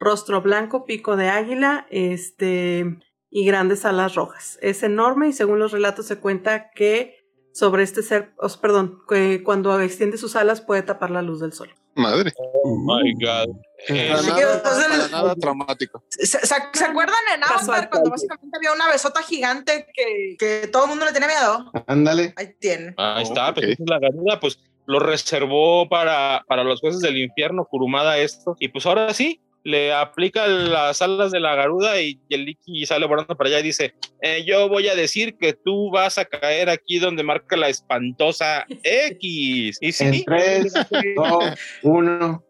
[0.00, 2.98] rostro blanco, pico de águila, este
[3.32, 4.58] y grandes alas rojas.
[4.62, 7.16] Es enorme y según los relatos se cuenta que
[7.52, 11.52] sobre este ser, os- perdón, que cuando extiende sus alas puede tapar la luz del
[11.52, 11.74] sol.
[11.94, 12.32] Madre.
[12.38, 13.54] Oh my God.
[13.88, 16.02] Eh, Para nada, entonces- para nada traumático.
[16.08, 20.84] ¿Se, se- se acuerdan en Avatar cuando básicamente había una besota gigante que, que todo
[20.84, 21.70] el mundo le tenía miedo?
[21.86, 22.32] Ándale.
[22.36, 22.94] Ahí tiene.
[22.96, 23.54] Ahí está, Ok.
[23.56, 28.18] pues esa es la Garuda, pues lo reservó para, para los jueces del infierno, Kurumada
[28.18, 33.06] esto, y pues ahora sí, le aplica las alas de la garuda y Yeliki sale
[33.06, 36.68] volando para allá y dice, eh, yo voy a decir que tú vas a caer
[36.68, 39.78] aquí donde marca la espantosa X.
[39.80, 40.72] Y sí, en 3,
[41.16, 42.44] 2, 1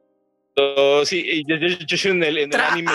[1.04, 2.90] sí, y yo, yo- en el, en el anime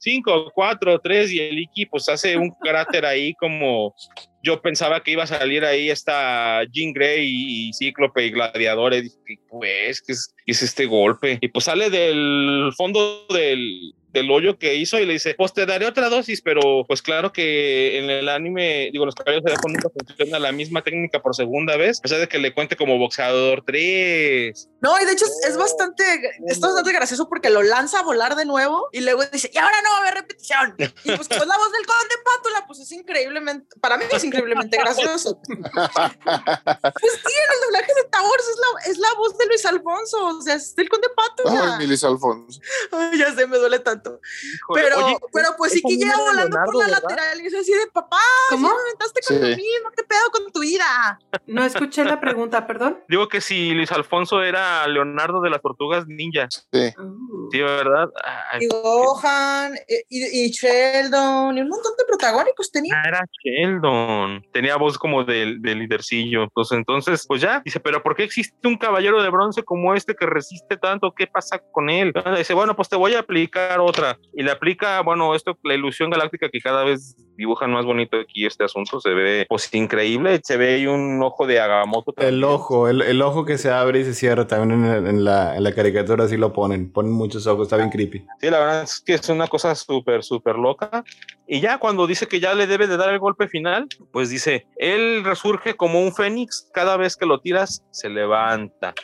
[0.00, 3.94] 5, 4, 3 y el Iki pues hace un cráter ahí como
[4.42, 8.94] yo pensaba que iba a salir ahí esta Jean Grey y, y Cíclope y Gladiador
[8.94, 9.10] y
[9.48, 11.38] pues, ¿qué es, qué es este golpe?
[11.40, 15.66] Y pues sale del fondo del, del hoyo que hizo y le dice, pues te
[15.66, 19.72] daré otra dosis, pero pues claro que en el anime, digo, los caballos de Japón
[19.72, 22.98] nunca funciona la misma técnica por segunda vez, a pesar de que le cuente como
[22.98, 24.68] boxeador 3.
[24.80, 26.04] No, y de hecho es, es bastante,
[26.46, 29.76] es bastante gracioso porque lo lanza a volar de nuevo y luego dice, y ahora
[29.82, 30.74] no va a haber repetición.
[30.78, 34.24] Y pues como es la voz del conde Pátula, pues es increíblemente, para mí es
[34.24, 35.40] increíblemente gracioso.
[35.48, 40.26] pues sí, en el doblaje de Towers es la, es la voz de Luis Alfonso,
[40.26, 41.48] o sea, es el conde Pato.
[41.48, 42.60] Ay, mi Luis Alfonso.
[42.90, 44.01] Ay, ya sé, me duele tanto.
[44.10, 47.02] Híjole, Pero, oye, pero pues sí que llega volando por Leonardo, la ¿verdad?
[47.02, 48.16] lateral y es así de papá,
[48.50, 48.68] ¿Cómo?
[48.68, 49.42] ¿cómo me aventaste con Sí.
[49.42, 49.90] lo mismo?
[49.96, 51.18] ¿Qué pedo con tu vida?
[51.46, 53.02] No escuché la pregunta, perdón.
[53.08, 56.48] Digo que si Luis Alfonso era Leonardo de las Tortugas Ninja.
[56.50, 56.92] Sí.
[56.98, 58.08] Uh, Sí, ¿verdad?
[58.50, 62.94] Ay, Y Gohan, eh, y, y Sheldon, y un montón de protagónicos tenía.
[62.96, 64.44] Ah, Era Sheldon.
[64.52, 66.44] Tenía voz como del de lidercillo.
[66.44, 67.60] Entonces, entonces, pues ya.
[67.64, 71.12] Dice, pero ¿por qué existe un caballero de bronce como este que resiste tanto?
[71.14, 72.12] ¿Qué pasa con él?
[72.24, 74.18] Ah, Dice, bueno, pues te voy a aplicar otra.
[74.34, 78.46] Y le aplica, bueno, esto, la ilusión galáctica que cada vez dibujan más bonito aquí
[78.46, 79.00] este asunto.
[79.00, 80.40] Se ve, pues, increíble.
[80.42, 82.12] Se ve ahí un ojo de Agamotto.
[82.16, 82.44] El también.
[82.44, 85.62] ojo, el, el ojo que se abre y se cierra también en, en la, en
[85.62, 86.90] la caricatura así lo ponen.
[86.92, 88.26] Ponen muchos ojos, está bien creepy.
[88.40, 91.04] Sí, la verdad es que es una cosa súper, súper loca.
[91.46, 94.66] Y ya cuando dice que ya le debe de dar el golpe final, pues dice,
[94.76, 98.94] él resurge como un fénix, cada vez que lo tiras, se levanta.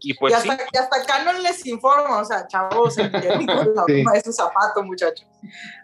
[0.00, 3.46] Y pues y, sí, hasta, y hasta Canon les informa, o sea, chavos, se metieron
[3.46, 4.04] con la Sí.
[4.12, 5.26] de su zapato, muchachos.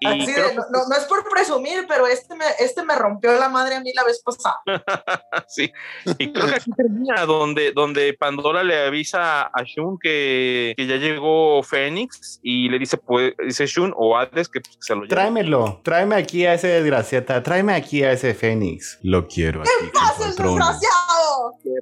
[0.01, 2.95] y Así creo de, no, no- no es por presumir, pero este me, este me
[2.95, 4.61] rompió la madre a mí la vez pasada.
[5.47, 5.73] Sí,
[6.19, 10.97] y creo que aquí termina donde, donde Pandora le avisa a Shun que, que ya
[10.97, 15.01] llegó Fénix y le dice, pues, dice Shun o Hades que, pues, que se lo
[15.03, 15.09] lleve.
[15.15, 18.99] Tráemelo, tráeme aquí a ese desgraciata, tráeme aquí a ese Fénix.
[19.03, 19.71] Lo quiero aquí.
[19.81, 20.53] junto ¡Haces al trono.
[20.57, 21.08] desgraciado!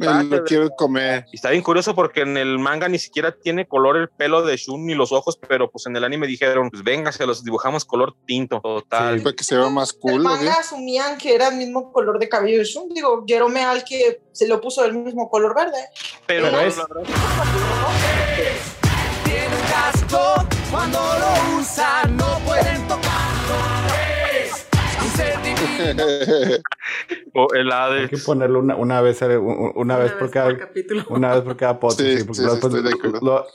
[0.00, 1.26] Me lo quiero comer.
[1.32, 4.56] Y está bien curioso porque en el manga ni siquiera tiene color el pelo de
[4.56, 7.84] Shun ni los ojos, pero pues en el anime dijeron, pues venga, se los dibujamos
[7.84, 9.18] color tinto, total.
[9.18, 9.24] Sí.
[9.24, 10.12] Para que se vea más El cool.
[10.12, 10.36] ¿o qué?
[10.36, 12.88] manga asumían que era el mismo color de cabello de Shun.
[12.90, 15.78] Digo, Jerome al que se lo puso del mismo color verde.
[16.26, 16.76] Pero, Pero es-
[19.24, 23.85] Tiene un casco, cuando lo usan no pueden tocarlo.
[27.34, 31.04] O el Hay que ponerlo una, una vez, eh, un- una, vez por cada, capítulo.
[31.10, 32.00] una vez por cada podcast.
[32.00, 33.46] Sí, sí, porque sí, luego sí, después, estoy de acuerdo.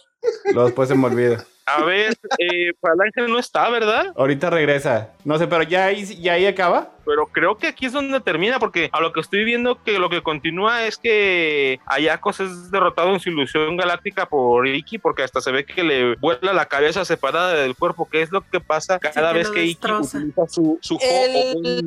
[0.53, 1.45] lo- después se me olvida.
[1.65, 4.07] A ver, eh, Falange no está, ¿verdad?
[4.15, 5.09] Ahorita regresa.
[5.23, 6.89] No sé, pero ya ahí, ya ahí acaba.
[7.05, 10.09] Pero creo que aquí es donde termina, porque a lo que estoy viendo que lo
[10.09, 15.41] que continúa es que Ayakos es derrotado en su ilusión galáctica por Iki, porque hasta
[15.41, 18.99] se ve que le vuela la cabeza separada del cuerpo, que es lo que pasa
[18.99, 21.83] cada que vez que Iki utiliza su, su El-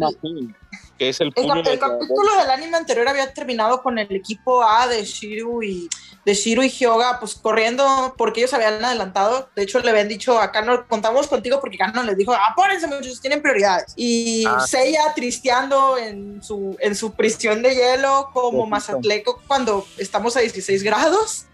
[0.99, 4.11] que es el El, puño el de capítulo del anime anterior había terminado con el
[4.15, 5.89] equipo A de Shiru y
[6.25, 9.49] de Shiru y Hyoga pues corriendo porque ellos habían adelantado.
[9.55, 13.21] De hecho le habían dicho a Kano, contamos contigo porque Kano les dijo, apórense muchachos,
[13.21, 13.93] tienen prioridades.
[13.97, 14.67] Y Ah.
[14.67, 18.67] Seiya tristeando en su, en su prisión de hielo como.
[18.67, 21.47] Mazatleco cuando estamos a 16 grados.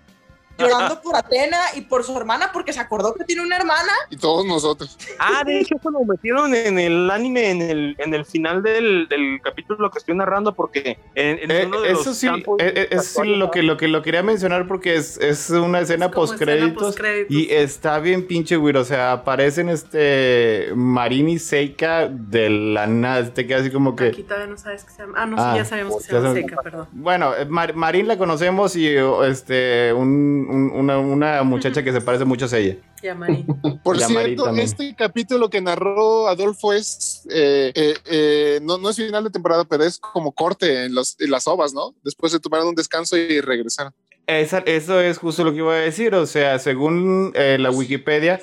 [0.60, 3.92] Llorando por Atena y por su hermana porque se acordó que tiene una hermana.
[4.10, 4.96] y todos nosotros.
[5.18, 9.08] Ah, de hecho, eso lo metieron en el anime, en el, en el final del,
[9.08, 12.42] del capítulo que estoy narrando, porque en, en Eh, uno de eso los sí, eh,
[12.58, 16.06] eh, eso sí lo que, lo que lo quería mencionar porque es, es una escena
[16.06, 16.96] Es post escena créditos
[17.28, 23.32] y está bien pinche güey, o sea, aparecen este Marin y Seika de la nada,
[23.32, 25.14] te queda así como que Aquí todavía no sabes que se llama.
[25.16, 26.32] Ah, no, Ah, sí, ya sabemos que se llama.
[26.34, 26.88] Seika, perdón.
[26.92, 28.88] bueno, eh, Mar- Marín la conocemos y
[29.28, 32.76] este un- un- una, una muchacha que se parece mucho a ella.
[33.02, 33.44] Y a Mari.
[33.84, 34.66] Por Y a Mari cierto, también.
[34.66, 39.64] este capítulo que narró Adolfo es, eh, eh, eh, no, no es final de temporada,
[39.64, 41.94] pero es como corte en, los, en las ovas, ¿no?
[42.04, 43.92] Después se tomaron un descanso y regresaron.
[44.26, 48.40] Esa- eso es justo lo que iba a decir, o sea, según eh, la Wikipedia,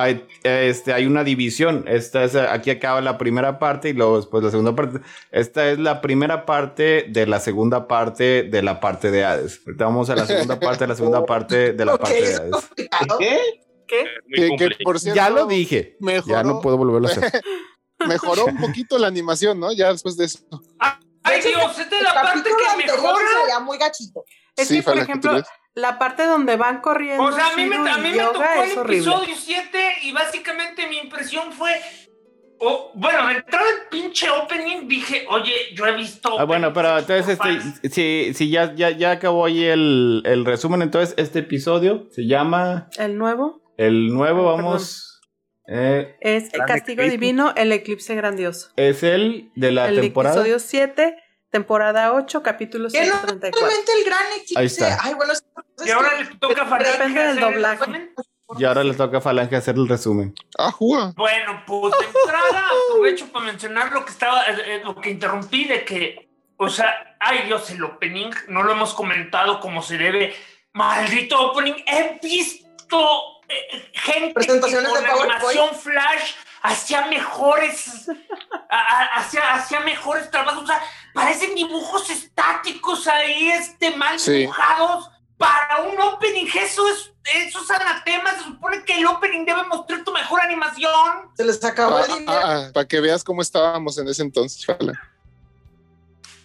[0.00, 1.84] hay, eh, este, hay una división.
[1.88, 5.00] Esta es, aquí acaba la primera parte y luego después la segunda parte.
[5.30, 9.60] Esta es la primera parte de la segunda parte de la parte de Hades.
[9.66, 12.40] Ahorita vamos a la segunda parte de la segunda parte de la parte de es
[12.40, 12.70] Hades.
[13.18, 13.40] ¿Qué?
[13.86, 14.04] ¿Qué?
[14.26, 15.96] Muy Que, que, por cierto, Ya lo dije.
[16.00, 17.42] mejoró, Ya no puedo volverlo a hacer.
[18.06, 19.72] mejoró un poquito la animación, ¿no?
[19.72, 20.40] Ya después de eso.
[20.78, 23.60] Ay, Dios, esta es la parte que mejora.
[23.60, 24.24] muy gachito.
[24.56, 25.46] Es Sí, que, por ejemplo, continúa.
[25.76, 28.42] La parte donde van corriendo O sea, a mí me, a mí y me tocó
[28.64, 31.70] el episodio 7 y básicamente mi impresión fue.
[32.58, 36.40] o- bueno, entrada el pinche opening dije, oye, yo he visto.
[36.40, 40.80] Ah, bueno, pero entonces, este, si, si ya, ya, ya acabó ahí el, el resumen,
[40.80, 45.20] entonces este episodio se llama El nuevo El Nuevo, Ah, vamos.
[45.68, 47.02] eh, es El Castigo.
[47.02, 48.70] Divino, El Eclipse Grandioso.
[48.76, 50.36] es el de la el temporada.
[50.36, 51.16] episodio 7,
[51.56, 53.60] temporada 8, capítulo Que no 134.
[53.60, 54.58] realmente el gran eclipse.
[54.58, 54.98] Ahí está.
[55.02, 55.44] Ay, bueno, es-
[55.78, 58.10] es Y ahora le toca a Falange Depende del hacer el doblaje.
[58.58, 60.34] Y ahora le toca a Falange hacer el resumen.
[60.58, 61.12] Ah, juga.
[61.16, 65.64] Bueno, pues de entrada aprovecho para mencionar lo que estaba, eh, eh, lo que interrumpí
[65.64, 70.34] de que, o sea, ay Dios, el opening, no lo hemos comentado como se debe.
[70.74, 72.98] Maldito opening, he visto
[73.48, 75.30] eh, gente con de PowerPoint.
[75.32, 78.08] animación flash hacía mejores,
[79.14, 80.64] hacía, hacía mejores trabajos.
[80.64, 80.80] O sea,
[81.14, 84.32] parecen dibujos estáticos ahí, este, mal Sí.
[84.32, 85.10] dibujados.
[85.38, 88.30] Para un opening, eso es, eso es anatema.
[88.32, 91.30] Se supone que el opening debe mostrar tu mejor animación.
[91.36, 92.32] Se les acabó el dinero.
[92.32, 94.94] Ah, para que veas cómo estábamos en ese entonces, Fala.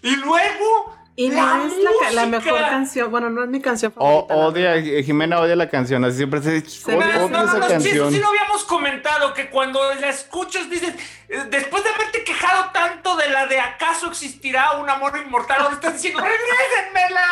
[0.01, 1.65] Y luego, Y no La
[2.07, 3.11] es la, mejor canción.
[3.11, 4.35] Bueno, no es mi canción O, favorita.
[4.35, 6.57] la odia, eh, Jimena odia la canción, así siempre se
[6.95, 8.11] odio no, no, esa no, sí, canción.
[8.11, 10.93] sí lo habíamos comentado, que cuando la escuchas dices,
[11.27, 15.75] eh, después de haberte quejado tanto de la de acaso existirá un amor inmortal, ahora
[15.75, 17.25] estás diciendo, regrésenmela.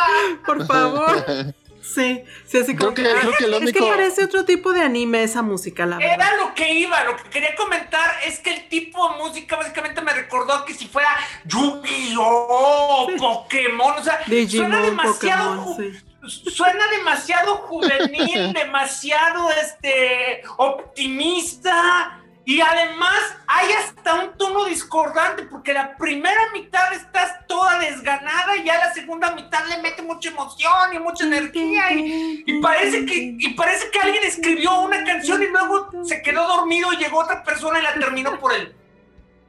[0.45, 1.53] Por favor.
[1.99, 4.71] Sí, sí, así como Creo que- creo que el Es que único- parece otro tipo
[4.73, 6.13] de anime esa música, la verdad.
[6.15, 10.01] Era lo que iba, lo que quería comentar es que el tipo de música básicamente
[10.01, 11.09] me recordó que si fuera
[11.45, 16.49] Yu-Gi-Oh, Pokémon, o sea, suena demasiado Pokémon, ju- sí.
[16.51, 25.95] suena demasiado juvenil, demasiado este optimista y además hay hasta un tono discordante porque la
[25.95, 30.97] primera mitad estás toda desganada y ya la segunda mitad le mete mucha emoción y
[30.97, 35.91] mucha energía y, y parece que y parece que alguien escribió una canción y luego
[36.03, 38.73] se quedó dormido y llegó otra persona y la terminó por él.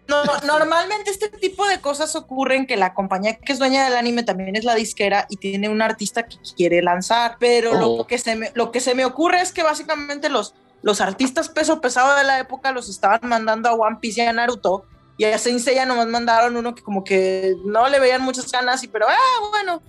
[0.06, 4.24] No, normalmente este tipo de cosas ocurren que la compañía que es dueña del anime
[4.24, 7.96] también es la disquera y tiene un artista que quiere lanzar, pero Oh.
[7.96, 11.48] lo, que se me, lo que se me ocurre es que básicamente los, los artistas
[11.48, 14.84] peso pesado de la época los estaban mandando a One Piece y a Naruto
[15.16, 18.82] y a Saint Seiya nomás mandaron uno que como que no le veían muchas ganas
[18.82, 19.82] y pero ah bueno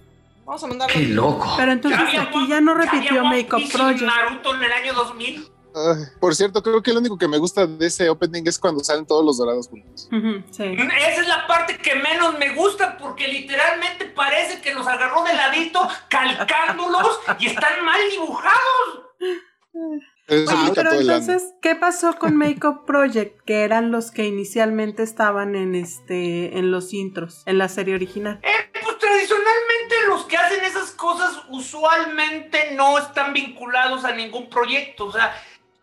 [0.45, 1.53] vamos a mandarlo Qué loco.
[1.57, 4.01] Pero entonces aquí ya no repitió Piece y Project.
[4.01, 5.51] Naruto en el año 2000.
[5.73, 8.83] Ay, por cierto, creo que lo único que me gusta de ese opening es cuando
[8.83, 10.09] salen todos los dorados juntos.
[10.51, 10.63] Sí.
[10.63, 15.33] Esa es la parte que menos me gusta porque literalmente parece que los agarró de
[15.33, 19.11] ladito calcándolos y están mal dibujados.
[20.27, 23.41] Eso Oye, le pero entonces, ¿qué pasó con Makeup Project?
[23.45, 28.39] Que eran los que inicialmente estaban en este, en los intros, en la serie original.
[28.43, 28.49] Eh,
[28.81, 35.05] pues tradicionalmente los que hacen esas cosas usualmente no están vinculados a ningún proyecto.
[35.05, 35.33] O sea,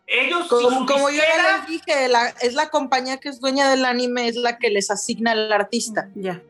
[0.06, 3.68] ellos si como, como yo ya les dije la- es la compañía que es dueña
[3.70, 6.40] del anime es la que les asigna al artista Ya.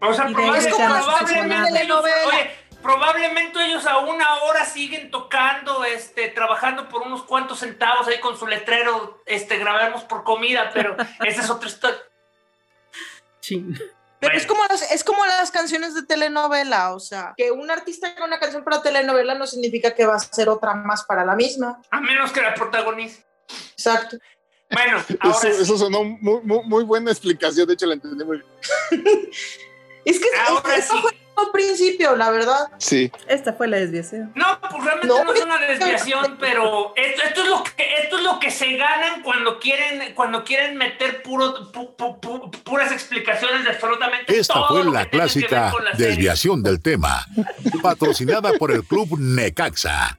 [0.00, 2.16] O sea, probable- es como probablemente, ellos, telenovela.
[2.28, 2.50] oye,
[2.82, 8.46] probablemente ellos aún ahora siguen tocando, este, trabajando por unos cuantos centavos ahí con su
[8.46, 11.98] letrero, este, grabemos por comida, pero esa es otra historia.
[13.40, 13.74] Chin.
[13.74, 14.38] Pero Bueno.
[14.38, 18.24] es como las, es como las canciones de telenovela, o sea, que un artista haga
[18.26, 21.80] una canción para telenovela no significa que va a ser otra más para la misma.
[21.90, 23.24] A menos que la protagonice.
[23.72, 24.18] Exacto.
[24.70, 25.62] Bueno, ahora Eso, sí.
[25.62, 28.42] eso sonó muy, muy, muy buena explicación, de hecho la entendí muy
[28.90, 29.30] bien.
[30.04, 31.16] Es que es- Ahora eso sí.
[31.44, 32.68] Al principio, la verdad.
[32.78, 34.32] Sí, Esta fue la desviación.
[34.34, 38.18] No, pues realmente No, no, es una desviación, pero esto, esto es lo que esto
[38.18, 42.92] es lo que se ganan cuando quieren cuando quieren meter puro pu- pu- pu- puras
[42.92, 47.26] explicaciones de absolutamente Esta todo fue lo la clásica la desviación del tema,
[47.82, 50.18] patrocinada por el club Necaxa,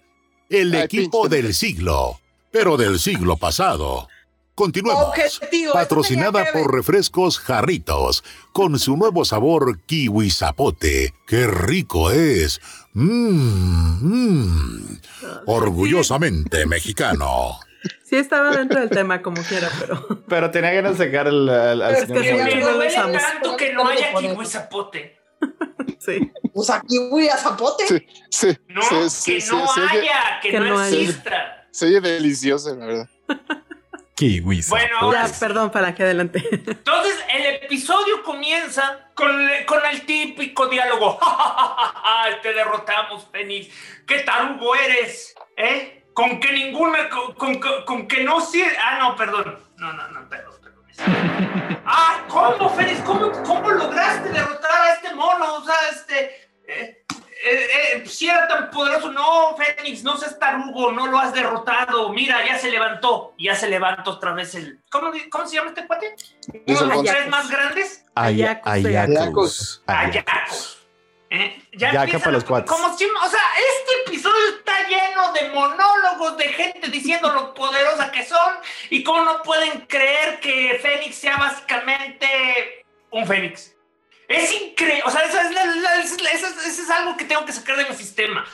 [0.50, 1.38] el Ay, equipo pinche.
[1.42, 2.20] del siglo,
[2.52, 4.08] pero del siglo pasado.
[4.62, 5.06] Continuemos.
[5.08, 11.16] Objetivo, Patrocinada por Refrescos Jarritos, con su nuevo sabor kiwi zapote.
[11.26, 12.62] ¡Qué rico es!
[12.94, 15.00] Mmm, mmm.
[15.48, 17.60] Orgullosamente mexicano.
[18.04, 22.48] Sí estaba dentro del tema como quiera, pero Pero tenía ganas de sacar Pero señor
[22.48, 23.18] es que no usamos.
[23.20, 25.18] tanto que no haya kiwi zapote.
[25.98, 26.32] sí.
[26.54, 27.88] Pues aquí voy a zapote.
[27.88, 28.58] sí, sí.
[28.68, 30.96] No, sí, que no haya, que, que no, haya.
[30.96, 31.68] exista.
[31.72, 33.10] se oye delicioso, la verdad.
[34.22, 35.40] Kiwi Bueno, ahora Ya, sí.
[35.40, 36.48] perdón, para que adelante.
[36.52, 39.32] Entonces, el episodio comienza con,
[39.66, 41.18] con el típico diálogo.
[42.04, 43.74] "Ay, Te derrotamos, Fénix.
[44.06, 45.34] ¿Qué tarugo eres?
[45.58, 46.04] ¿Eh?
[46.14, 47.10] Con que ninguna.
[47.10, 48.78] Con, con- con que no sirve.
[48.80, 49.58] Ah, no, perdón.
[49.78, 50.86] No, no, no, perdón, perdón.
[51.84, 53.00] Ah, ¿cómo, Fénix?
[53.02, 55.56] ¿Cómo, ¿Cómo lograste derrotar a este mono?
[55.56, 56.50] O sea, este.
[56.68, 57.04] eh,
[57.44, 62.10] eh, eh, si era tan poderoso, no, Fénix, no seas tarugo, no lo has derrotado.
[62.10, 64.80] Mira, ya se levantó, ya se levantó otra vez el.
[64.92, 66.16] ¿Cómo, cómo se llama este cuate?
[66.68, 68.06] ¿Uno de los tres más grandes?
[68.16, 69.84] Ayacos, Ayacos.
[69.88, 70.78] Ayacos.
[71.32, 71.64] ¿Eh?
[71.72, 72.70] Ya empiezan para los cuates.
[72.70, 78.12] Como si, o sea, este episodio está lleno de monólogos de gente diciendo lo poderosa
[78.12, 78.56] que son
[78.90, 83.74] y cómo no pueden creer que Fénix sea básicamente un Fénix.
[84.32, 88.46] Es increíble, o sea, eso es, algo que tengo que sacar de mi sistema.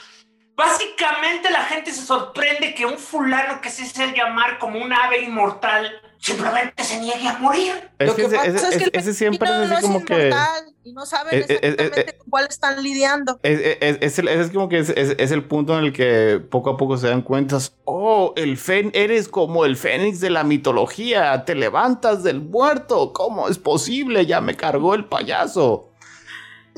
[0.56, 5.20] Básicamente la gente se sorprende que un fulano que se hace llamar como un ave
[5.20, 7.74] inmortal simplemente se niegue a morir.
[8.00, 9.76] Es Lo que que ese, pasa ese- es que ese- el ese siempre es no
[9.76, 10.14] así como que.
[10.14, 13.40] inmortal y no saben Eh, eh, eh, exactamente con cuál están lidiando.
[13.44, 16.40] Es, es- es el- es como que es, es- es el punto en el que
[16.50, 20.44] poco a poco se dan cuenta, oh, el fen eres como el fénix de la
[20.44, 24.26] mitología, te levantas del muerto, ¿cómo es posible?
[24.26, 25.87] Ya me cargó el payaso.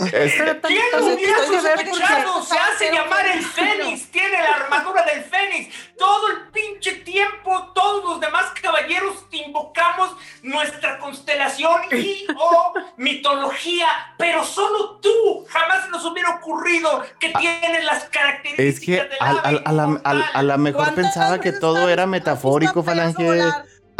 [0.05, 2.43] Es- Pero también ¿Quién hubiera sospechado?
[2.43, 5.73] Se hace llamar el Fénix, tiene la armadura del Fénix.
[5.97, 13.87] Todo el pinche tiempo, todos los demás caballeros invocamos nuestra constelación y o mitología,
[14.17, 15.45] pero solo tú.
[15.49, 20.01] Jamás nos hubiera ocurrido que tienes las características es que del a, a- a la,
[20.03, 23.41] a- a la mejor ¿Cuántas pensaba que todo era metafórico, Falange.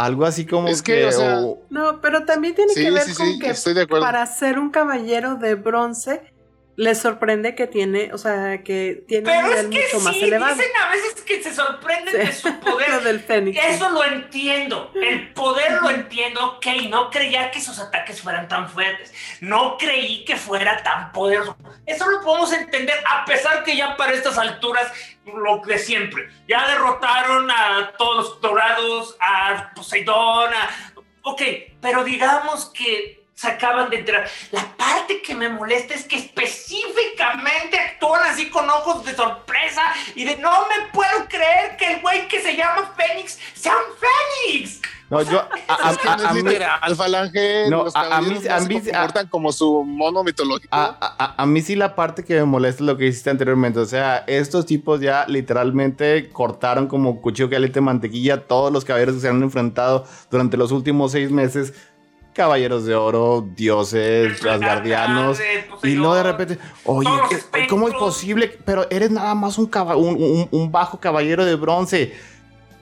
[0.00, 1.06] Algo así como Es que, que.
[1.06, 3.74] o sea, o- No, pero también tiene Sí, que ver sí, con sí, que estoy
[3.74, 4.04] de acuerdo.
[4.04, 6.22] para ser un caballero de bronce
[6.80, 10.14] le sorprende que tiene, o sea, que tiene un Pero es nivel que mucho más
[10.14, 10.54] sí, elevado.
[10.54, 12.88] dicen a veces que se sorprenden de su poder.
[12.88, 13.62] Lo del fénix.
[13.62, 14.90] Eso lo entiendo.
[14.94, 16.56] El poder lo entiendo.
[16.56, 19.12] Ok, no creía que sus ataques fueran tan fuertes.
[19.42, 21.54] No creí que fuera tan poderoso.
[21.84, 24.90] Eso lo podemos entender, a pesar que ya para estas alturas,
[25.26, 26.30] lo de siempre.
[26.48, 30.94] Ya derrotaron a todos los dorados, a Poseidón, a...
[31.24, 31.42] Ok,
[31.82, 34.28] pero digamos que se acaban de enterar.
[34.52, 39.80] La parte que me molesta es que específicamente actúan así con ojos de sorpresa
[40.14, 43.94] y de no me puedo creer que el güey que se llama Fénix sea un
[44.52, 44.80] Fénix.
[45.08, 45.40] no, yo.
[45.40, 47.66] a- a- Es que a- no a es mí- literal, Falange.
[47.70, 50.68] No, los a- mí- no a se mí- comportan como su mono mitológico.
[50.70, 53.80] A, a- a mí sí la parte que me molesta es lo que hiciste anteriormente.
[53.80, 59.14] O sea, estos tipos ya literalmente cortaron como cuchillo caliente de mantequilla todos los caballeros
[59.16, 61.72] que se han enfrentado durante los últimos seis meses.
[62.34, 65.38] Caballeros de oro, dioses, asgardianos.
[65.38, 68.56] De Y luego de repente, oye, Todos los ¿qué- ¿cómo es posible?
[68.64, 72.14] Pero eres nada más un, un, un- un bajo caballero de bronce.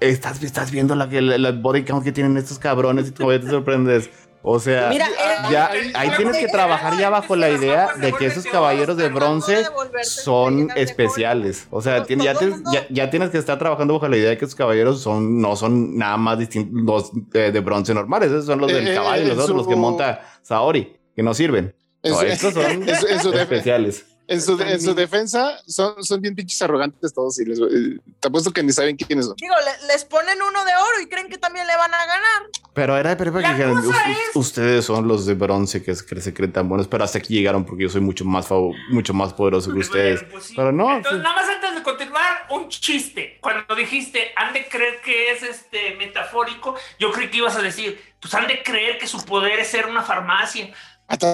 [0.01, 3.51] Estás, estás viendo la, la, la body count que tienen estos cabrones y todavía te
[3.51, 4.11] sorprendes.
[4.51, 8.15] O sea, Mira, eh, ya, ahí- ahí tienes que trabajar ya bajo la idea de
[8.15, 9.63] que esos caballeros de bronce
[10.03, 11.67] son especiales.
[11.71, 14.39] O sea, tien- ya, te- ya, ya tienes que estar trabajando bajo la idea de
[14.39, 18.31] que esos caballeros son, no son nada más distintos los eh, de bronce normales.
[18.31, 21.75] Esos son los del Eh, caballo, los otros, los que monta Saori, que no sirven.
[22.03, 22.89] En No, estos son
[23.39, 24.07] especiales.
[24.31, 28.29] En su, en su defensa, son, son bien pinches arrogantes todos y les, eh, te
[28.29, 29.35] apuesto que ni saben quiénes son.
[29.37, 32.43] Digo, le- les ponen uno de oro y creen que también le van a ganar.
[32.75, 33.97] Pero era La que dijeran, cosa "Us-
[34.31, 37.65] es- ustedes son los de bronce que, se creen tan buenos, pero hasta aquí llegaron
[37.65, 40.23] porque yo soy mucho más fav- mucho más poderoso que ustedes.
[40.31, 40.55] Pues sí.
[40.55, 41.23] Pero no, Entonces, sí.
[41.25, 43.39] nada más antes de continuar, un chiste.
[43.41, 47.99] Cuando dijiste, han de creer que es este metafórico, yo creí que ibas a decir,
[48.21, 50.71] pues han de creer que su poder es ser una farmacia.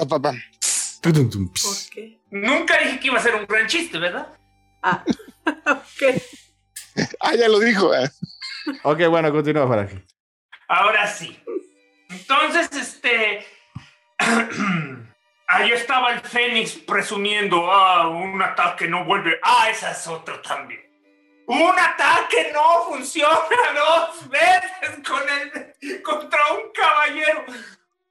[0.09, 0.33] Papá.
[1.01, 2.19] Tum, tum, tum, ¿Por qué?
[2.35, 4.27] Nunca dije que iba a ser un gran chiste, ¿verdad?
[4.83, 5.05] Ah,
[5.47, 6.21] ok.
[7.21, 7.93] Ah, ya lo dijo.
[8.83, 10.05] Ok, bueno, continúa, Faraji.
[10.67, 11.41] Ahora sí.
[12.11, 13.47] Entonces, este.
[15.47, 19.39] Ahí estaba el Fénix presumiendo, ah, un ataque no vuelve.
[19.43, 20.81] Ah, esa es otra también.
[21.47, 23.31] Un ataque no funciona
[23.77, 27.45] dos veces con el, contra un caballero.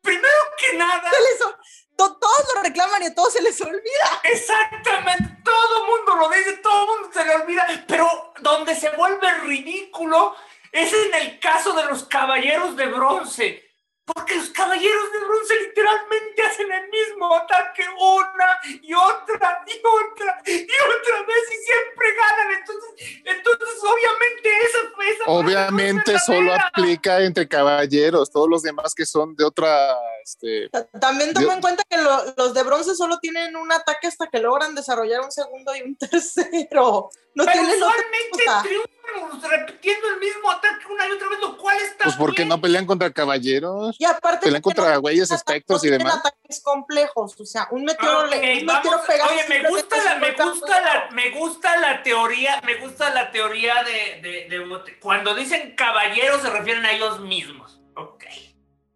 [0.01, 1.57] Primero que nada, Se les o-
[1.95, 4.21] to- todos lo reclaman y a todos se les olvida.
[4.23, 8.89] exactamente, todo el mundo lo dice, todo el mundo se le olvida, pero donde se
[8.91, 10.35] vuelve ridículo
[10.71, 13.72] es en el caso de los caballeros de bronce.
[14.05, 20.41] Porque los caballeros de bronce literalmente hacen el mismo ataque una y otra y otra
[20.45, 22.51] y otra vez y siempre ganan.
[22.59, 22.89] Entonces,
[23.23, 24.77] entonces obviamente esa
[25.13, 28.29] esa Obviamente solo aplica entre caballeros.
[28.29, 29.95] Todos los demás que son de otra.
[30.23, 34.07] Este, Ta- También toma en cuenta que lo- los de bronce solo tienen un ataque
[34.07, 37.09] hasta que logran desarrollar un segundo y un tercero.
[37.35, 38.61] No Pero tienen otra usualmente cosa.
[38.63, 42.49] triunfan repitiendo el mismo ataque una y otra vez, lo cual está pues porque bien.
[42.49, 43.92] no pelean contra caballeros.
[43.99, 46.15] Y aparte Pelean contra güeyes, espectros y demás.
[46.17, 50.03] ataques complejos, o sea, un meteoro, Ok, le- un vamos, meteoro pega oye, me gusta
[50.03, 54.59] la, me gusta la, me gusta la teoría, me gusta la teoría de, de, de
[54.65, 54.99] Bote.
[54.99, 57.79] Cuando dicen caballeros se refieren a ellos mismos.
[57.95, 58.23] Ok.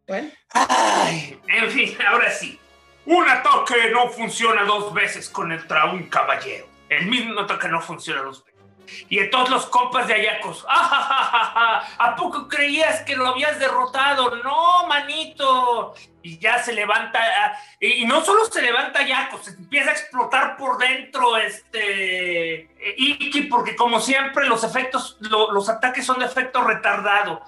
[0.08, 0.30] Bueno.
[0.52, 2.60] Ay, en fin, ahora sí.
[3.06, 6.68] Un ataque no funciona dos veces contra un caballero.
[6.90, 8.44] El mismo ataque no funciona dos.
[9.10, 11.84] Y entonces los compas de Ayacos, ¡ah!
[11.98, 14.36] ¿A poco creías que lo habías derrotado?
[14.44, 15.94] No, manito.
[16.24, 20.58] Y ya se levanta, ah, y no solo se levanta Ayacos, se empieza a explotar
[20.58, 26.26] por dentro este eh, Iki, porque como siempre los efectos, lo- los ataques son de
[26.26, 27.42] efecto retardado.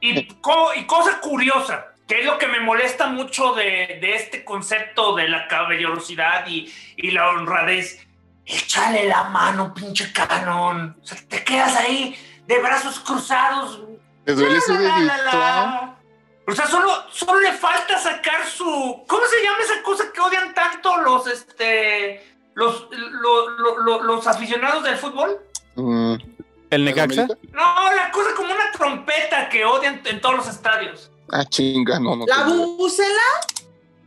[0.00, 4.44] Y, co- y cosa curiosa, que es lo que me molesta mucho de, de este
[4.44, 8.06] concepto de la caballerosidad y, y la honradez.
[8.46, 10.96] Échale la mano, pinche canon.
[11.02, 12.14] O sea, te quedas ahí
[12.46, 13.80] de brazos cruzados
[14.24, 15.36] ¿Te duele su La, la, la, dedito?
[15.38, 15.98] la.
[16.46, 18.64] O sea, solo, solo le falta sacar su.
[19.06, 22.36] ¿Cómo se llama esa cosa que odian tanto los este.
[22.54, 25.38] los, lo- lo- lo- los aficionados del fútbol?
[25.76, 27.26] Mm, ¿El ¿en Necaxa?
[27.52, 31.10] No, la cosa como una trompeta que odian en todos los estadios.
[31.32, 32.26] Ah, chinga, no, no.
[32.26, 33.08] La bubucela,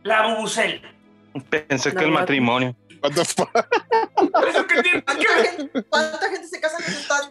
[0.04, 0.80] La bubucel.
[1.50, 2.74] Pensé La que el matrimonio.
[3.02, 3.50] What the fuck?
[4.48, 5.46] ¿Eso qué tiene que ¿cuánta ver?
[5.56, 7.30] gente, cuánta gente se casa en ese estadio?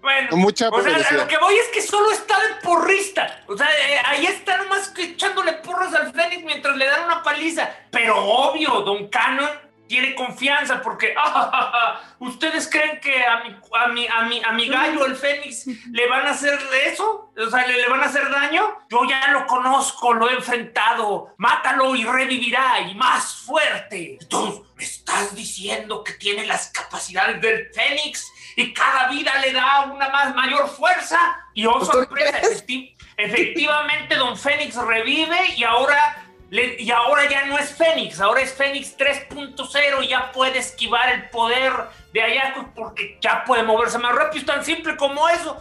[0.00, 1.20] Bueno, Mucha o sea, a publicidad.
[1.22, 3.42] lo que voy es que solo está de porrista.
[3.48, 7.22] O sea, eh, ahí está nomás que echándole porras al Fénix mientras le dan una
[7.22, 7.68] paliza.
[7.90, 9.50] Pero obvio, Don Cannon
[9.88, 14.68] tiene confianza porque ah, ustedes creen que a mi, a mi, a mi, a mi
[14.68, 18.30] gallo, el Fénix, le van a hacer eso, o sea, le, le van a hacer
[18.30, 18.78] daño.
[18.90, 21.34] Yo ya lo conozco, lo he enfrentado.
[21.38, 24.18] Mátalo y revivirá y más fuerte.
[24.28, 29.82] Tú me estás diciendo que tiene las capacidades del Fénix y cada vida le da
[29.82, 31.18] una más mayor fuerza.
[31.54, 37.74] Y oh, sorpresa, efecti- efectivamente Don Fénix revive y ahora, y ahora ya no es
[37.74, 41.72] Fénix, ahora es Fénix 3.0 y ya puede esquivar el poder
[42.12, 45.58] de Ayaco porque ya puede moverse más rápido, es tan simple como eso.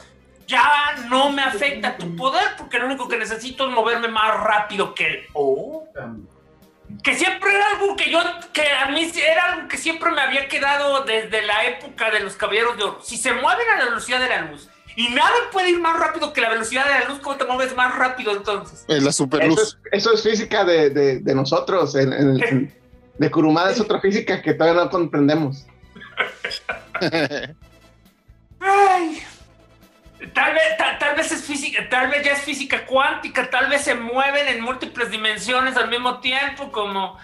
[0.48, 4.96] Ya no me afecta tu poder porque lo único que necesito es moverme más rápido
[4.96, 5.28] que él.
[7.04, 8.22] Que siempre era algo que yo,
[8.54, 12.38] que a mí era algo que siempre me había quedado desde la época de los
[12.38, 13.02] caballeros de oro.
[13.04, 16.34] Si se mueven a la velocidad de la luz y nada puede ir más rápido
[16.34, 18.84] que la velocidad de la luz, ¿cómo te mueves más rápido entonces?
[18.90, 19.60] Eh, la Eso superluz.
[19.60, 21.96] es, eso es física de, de- de nosotros.
[21.96, 22.76] en- en- en-
[23.18, 25.66] de Kurumada es otra física que todavía no comprendemos.
[28.60, 29.24] Ay.
[30.34, 33.84] Tal vez, ta- tal vez es física, tal vez ya es física cuántica, tal vez
[33.84, 37.18] se mueven en múltiples dimensiones al mismo tiempo, como.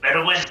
[0.00, 0.44] Pero bueno.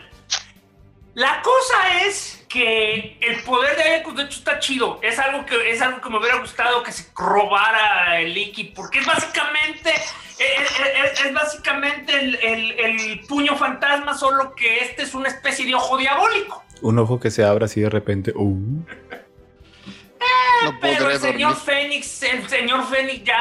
[1.16, 5.00] La cosa es que el poder de Ayakus de hecho está chido.
[5.04, 9.00] Es algo que es algo que me hubiera gustado que se robara el Iki, porque
[9.00, 15.14] es básicamente es, es- es básicamente el, el- el puño fantasma, solo que este es
[15.14, 16.64] una especie de ojo diabólico.
[16.82, 18.32] Un ojo que se abra así de repente.
[18.36, 18.84] Uh.
[20.64, 21.66] No Pero el señor dormir.
[21.66, 23.40] Fénix, el señor Fénix ya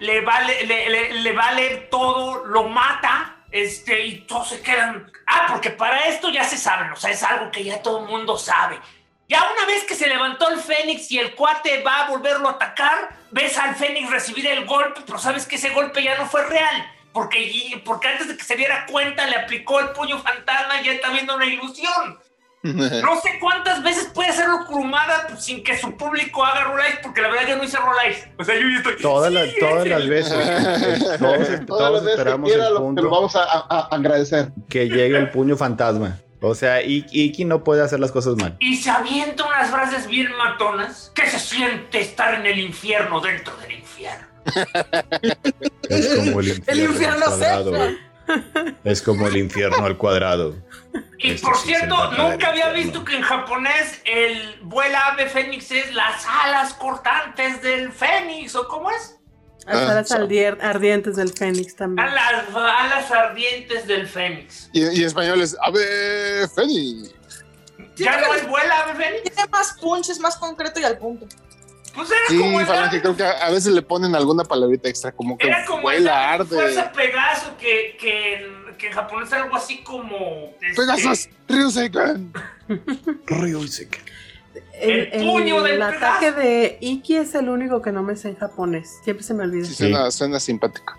[0.00, 5.08] le vale, le, le- le vale todo, lo mata, este, y todos se quedan.
[5.28, 8.06] Ah, porque para esto ya se saben, o sea, es algo que ya todo el
[8.06, 8.80] mundo sabe.
[9.28, 12.52] Ya una vez que se levantó el Fénix y el cuate va a volverlo a
[12.52, 16.44] atacar, ves al Fénix recibir el golpe, pero sabes que ese golpe ya no fue
[16.44, 16.90] real.
[17.12, 20.92] Porque, porque antes de que se diera cuenta le aplicó el puño fantasma y ya
[20.92, 22.18] está viendo una ilusión.
[23.02, 27.20] No sé cuántas veces puede hacerlo Kurumada pues, sin que su público haga rollies, porque
[27.20, 28.26] la verdad yo no hice rollies.
[28.38, 28.96] O sea, yo estoy.
[29.02, 31.18] Todas, las, Sí, todas las veces.
[31.18, 33.66] Todos, Todas las veces que esperamos quiera el lo, te lo punto vamos a, a-
[33.68, 34.48] a agradecer.
[34.68, 36.18] que llegue el puño fantasma.
[36.40, 38.56] O sea, I- Iki no puede hacer las cosas mal.
[38.60, 41.10] Y se avienta unas frases bien matonas.
[41.14, 44.26] que se siente estar en el infierno dentro del infierno?
[45.88, 47.72] Es como el infierno, El infierno seco.
[48.84, 50.56] Es como el infierno al cuadrado.
[51.18, 55.94] Y Este por cierto, nunca había visto que en japonés el vuela ave fénix es
[55.94, 59.16] las alas cortantes del fénix, ¿o cómo es?
[59.66, 60.12] Las Ah, alas
[60.60, 62.06] ardientes del Fénix también.
[62.06, 64.68] A las alas ardientes del fénix.
[64.74, 67.14] Y, y en español es Ave Fénix.
[67.96, 69.22] ¿Ya no es vuela ave fénix?
[69.22, 71.26] Tiene más punch, es más concreto y al punto.
[71.94, 75.12] Pues era Sí, como el Falange, creo que a, veces le ponen alguna palabrita extra,
[75.12, 76.90] como que Era como vuela, esa fuerza arde.
[76.94, 80.52] Pegaso que, que, en- que en japonés era algo así como.
[80.60, 82.32] este, Pegasus, Ryusekan.
[84.80, 86.38] El puño del ataque Pegaso.
[86.40, 88.98] de Iki es el único que no me sé en japonés.
[89.04, 89.64] Siempre se me olvida.
[89.64, 90.94] Sí, suena, suena simpático.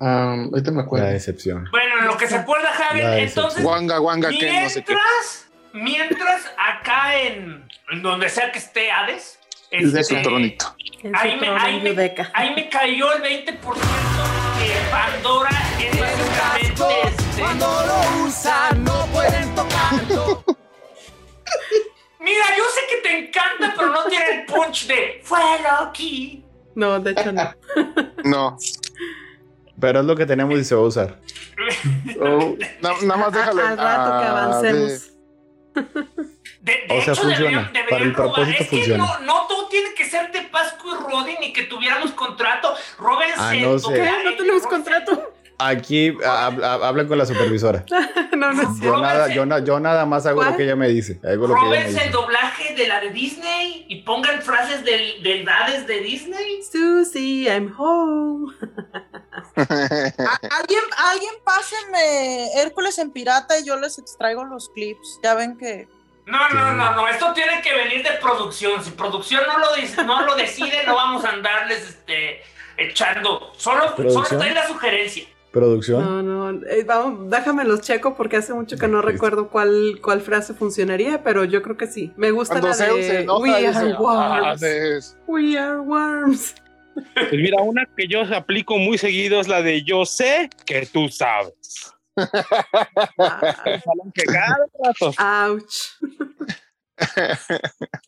[0.00, 1.06] Ah, ahorita me La acuerdo.
[1.08, 1.68] decepción.
[1.70, 3.64] Bueno, en lo que se acuerda Javier, La entonces.
[3.64, 4.94] Wanga, Wanga, que no sé qué.
[4.94, 9.37] Mientras, mientras acá en, en donde sea que esté Hades,
[9.70, 10.74] Es de su tronito.
[11.02, 16.84] En su ahí, me, ahí, me, ahí me cayó el 20% que Pandora es básicamente
[17.02, 20.44] este, Cuando lo usan no pueden tocarlo.
[22.20, 26.44] Mira, yo sé que te encanta, pero no tiene el punch de fue Loki.
[26.74, 27.54] No, de hecho no.
[28.24, 28.56] No,
[29.80, 31.20] Pero es lo que tenemos y se va a usar.
[32.20, 33.64] Oh, na- nada más déjalo.
[33.64, 35.12] Al rato que avancemos.
[35.74, 35.82] De,
[36.60, 37.34] de O sea, hecho, funciona.
[37.36, 38.34] deberían, deberían Para el robar.
[38.34, 39.04] propósito Es que funciona.
[39.04, 42.74] no, no todo tiene que ser de Pascu y Rodin ni que tuviéramos contrato.
[42.98, 43.34] Róbense.
[43.38, 43.94] Ah, no sé.
[43.94, 44.10] ¿Qué?
[44.24, 45.32] No tenemos contrato.
[45.60, 47.84] Aquí hab- hab- hablan con la supervisora.
[48.38, 50.52] No, no Yo nada, yo, na- yo nada más hago ¿Cuál?
[50.52, 51.18] lo que ella me dice.
[51.24, 55.20] Hago lo que ella me el doblaje de la de Disney y pongan frases del,
[55.24, 56.62] del de Disney.
[56.62, 58.54] Susie, I'm home.
[59.56, 65.18] Alguien, alguien pásenme Hércules en pirata y yo les extraigo los clips.
[65.24, 65.88] Ya ven que
[66.28, 68.84] No, no, no, no, esto tiene que venir de producción.
[68.84, 72.42] Si producción no lo, dice, no lo decide, no vamos a andarles este,
[72.76, 73.52] echando.
[73.56, 74.24] Solo, solo ¿Producción?
[74.40, 75.24] está en la sugerencia.
[75.50, 76.04] Producción.
[76.26, 80.20] No, no, eh, vamos, déjame los checo porque hace mucho que no recuerdo cuál, cuál
[80.20, 82.12] frase funcionaría, pero yo creo que sí.
[82.16, 84.62] Me gusta Cuando la se de enoja, We are "Ah, worms.
[84.62, 85.16] Hades".
[85.26, 86.54] We are worms.
[87.14, 91.08] Pues mira, una que yo aplico muy seguido es la de yo sé que tú
[91.08, 91.94] sabes.
[95.18, 95.74] Ouch.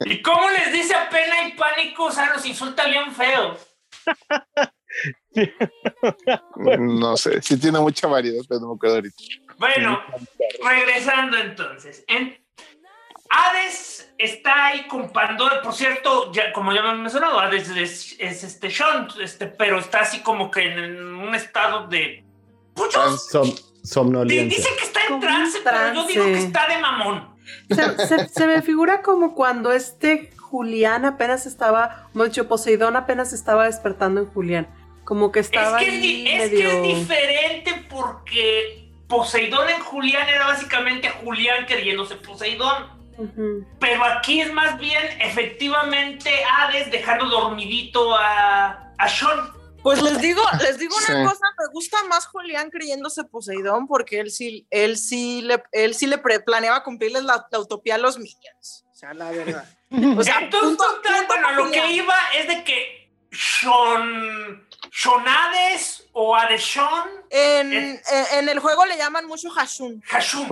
[0.00, 2.04] ¿Y cómo les dice a pena y pánico?
[2.06, 3.56] O sea, los insulta bien feo.
[6.56, 9.16] No sé, sí tiene mucha variedad, pero no me acuerdo ahorita.
[9.56, 10.02] Bueno,
[10.64, 12.04] regresando entonces.
[12.08, 12.36] En
[13.30, 15.62] Hades está ahí con Pandora.
[15.62, 19.78] Por cierto, ya, como ya me han mencionado, Hades es, es este Sean, este, pero
[19.78, 22.24] está así como que en un estado de.
[22.74, 24.44] Muchos Som- somnolencia.
[24.56, 27.28] dicen que está en trance, pero yo digo que está de mamón.
[27.68, 33.32] Se, se- se me figura como cuando este Julián apenas estaba, como dicho, Poseidón apenas
[33.32, 34.66] estaba despertando en Julián.
[35.04, 36.68] Como que Es estaba que es, ahí di- es medio...
[36.82, 43.00] que es diferente porque Poseidón en Julián era básicamente Julián creyéndose Poseidón.
[43.78, 49.50] Pero aquí es más bien efectivamente Hades dejando dormidito a, a Sean.
[49.82, 51.12] Pues les digo, les digo una Sí.
[51.24, 56.06] cosa, me gusta más Julián creyéndose Poseidón porque él sí, él sí le, él sí
[56.06, 58.84] le pre- planeaba cumplirles la, la utopía a los minions.
[58.90, 59.64] O sea, la verdad.
[60.18, 64.66] O sea, Entonces, punto- total, punto bueno, lo que iba es de que Sean,
[65.26, 68.00] Hades o Hades Sean, En, en-
[68.32, 70.02] en el juego le llaman mucho Hashun.
[70.02, 70.46] Hashun.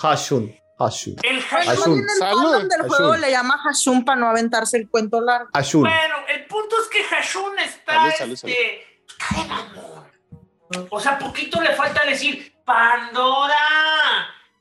[0.00, 0.56] Hashun.
[0.78, 1.16] Hashun.
[1.22, 1.98] El Hashun.
[1.98, 2.68] En el Salud.
[2.68, 3.20] del juego Hashun.
[3.20, 5.48] le llama Hashun para no aventarse el cuento largo.
[5.54, 5.82] Hashun.
[5.82, 10.88] Bueno, el punto es que Hashun está, Salud, salud, este, está de mamón.
[10.90, 13.54] O sea, poquito le falta decir, Pandora,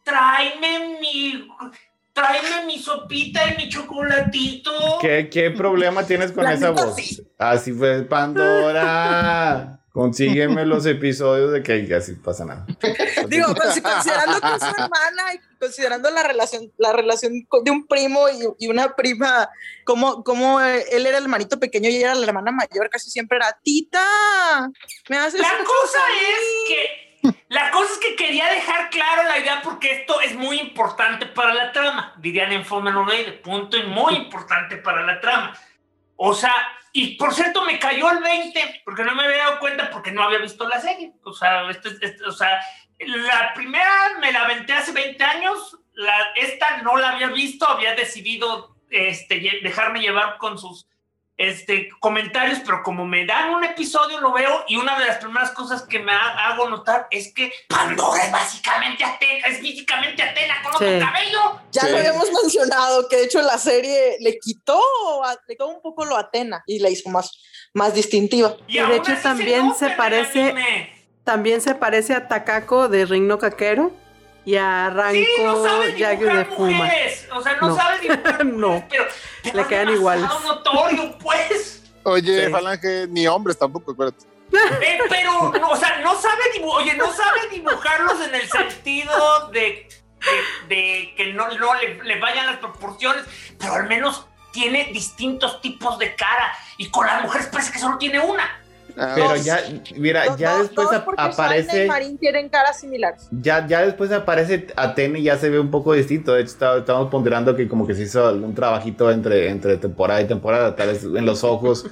[0.04, 1.48] tráeme mi,
[2.12, 4.72] tráeme mi sopita y mi chocolatito.
[5.02, 6.96] ¿Qué, qué problema tienes con La esa voz?
[6.96, 7.26] sí.
[7.40, 9.80] Así fue Pandora.
[9.94, 12.66] Consígueme los episodios de que así pasa nada.
[13.28, 17.86] Digo, consi- considerando que es su hermana y considerando la relación, la relación de un
[17.88, 19.50] primo y, y una prima,
[19.86, 23.10] como, como eh, él era el hermanito pequeño y ella era la hermana mayor, casi
[23.12, 24.04] siempre era tita.
[25.10, 26.16] Me haces La cosa a mí".
[26.28, 27.04] es que
[27.48, 31.54] la cosa es que quería dejar claro la idea porque esto es muy importante para
[31.54, 35.56] la trama, dirían en Fomenogay, de punto y muy importante para la trama.
[36.18, 36.52] O sea,
[36.94, 40.24] y por cierto, me cayó el 20 porque no me había dado cuenta porque no
[40.24, 41.12] había visto la serie.
[41.24, 42.62] O sea, este, este- o sea
[43.00, 45.78] la primera me la aventé hace 20 años,
[46.36, 50.88] esta no la había visto, había decidido este, dejarme llevar con sus
[51.38, 55.52] este, comentarios, pero como me dan un episodio lo veo y una de las primeras
[55.52, 60.56] cosas que me ha- hago notar es que Pandora es básicamente Atena, es físicamente Atena
[60.64, 61.00] con otro Sí.
[61.00, 61.60] cabello.
[61.72, 61.90] Ya Sí.
[61.90, 64.80] lo habíamos mencionado, que de hecho la serie le quitó,
[65.24, 67.32] a- le quitó un poco lo a Atena y la hizo más,
[67.74, 68.56] más distintiva.
[68.68, 70.54] Y, de hecho también se parece-.
[71.24, 73.92] También se parece a Takako de Ring Caquero
[74.46, 76.70] y a Ranko Sí, no sabe de Fuma.
[76.72, 77.28] mujeres.
[77.34, 77.76] O sea, no, No.
[77.76, 78.68] sabe dibujar No.
[78.70, 79.06] mujeres, pero,
[79.44, 80.26] pero Le quedan iguales.
[80.44, 81.84] notorio, pues.
[82.04, 82.52] Oye, Sí.
[82.52, 84.26] Falange, ni hombres tampoco, acuérdate.
[84.54, 89.50] Eh, pero, no, o sea, no sabe dibujar, oye, no sabe dibujarlos en el sentido
[89.52, 89.88] de,
[90.70, 93.24] de, de que no, no le, le vayan las proporciones,
[93.58, 96.54] pero al menos tiene distintos tipos de cara.
[96.78, 98.63] Y con las mujeres parece que solo tiene una.
[98.96, 99.44] Ah, Pero Dos.
[99.44, 99.60] ya,
[99.96, 101.86] mira, Los ya dos- después dos aparece.
[101.86, 103.28] y Marín tienen caras similares.
[103.32, 106.34] Ya, ya después aparece Atene y ya se ve un poco distinto.
[106.34, 110.22] De hecho, está- estamos ponderando que como que se hizo un trabajito entre, entre temporada
[110.22, 110.76] y temporada.
[110.76, 111.88] Tal vez en los ojos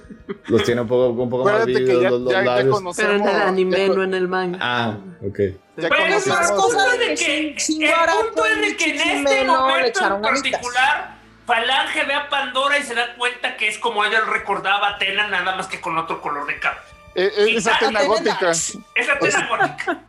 [0.47, 2.75] los tiene un poco, un poco más acuérdate vívidos ya, los, los ya- ya labios.
[2.75, 2.95] conocemos.
[2.97, 4.57] Pero en el anime, ya, no en el manga.
[4.61, 4.97] Ah,
[5.27, 5.39] ok.
[5.77, 6.61] ya Bueno, es más conocemos.
[6.65, 9.99] cosa el punto de es de que el punto es de que en este momento
[10.05, 11.20] en particular,
[11.51, 15.27] Falange ve a Pandora y se da cuenta que es como ella recordaba a Atena,
[15.27, 16.81] nada más que con otro color de cabello.
[17.13, 18.51] Eh, eh, es Atena gótica.
[18.51, 20.01] Es Atena gótica.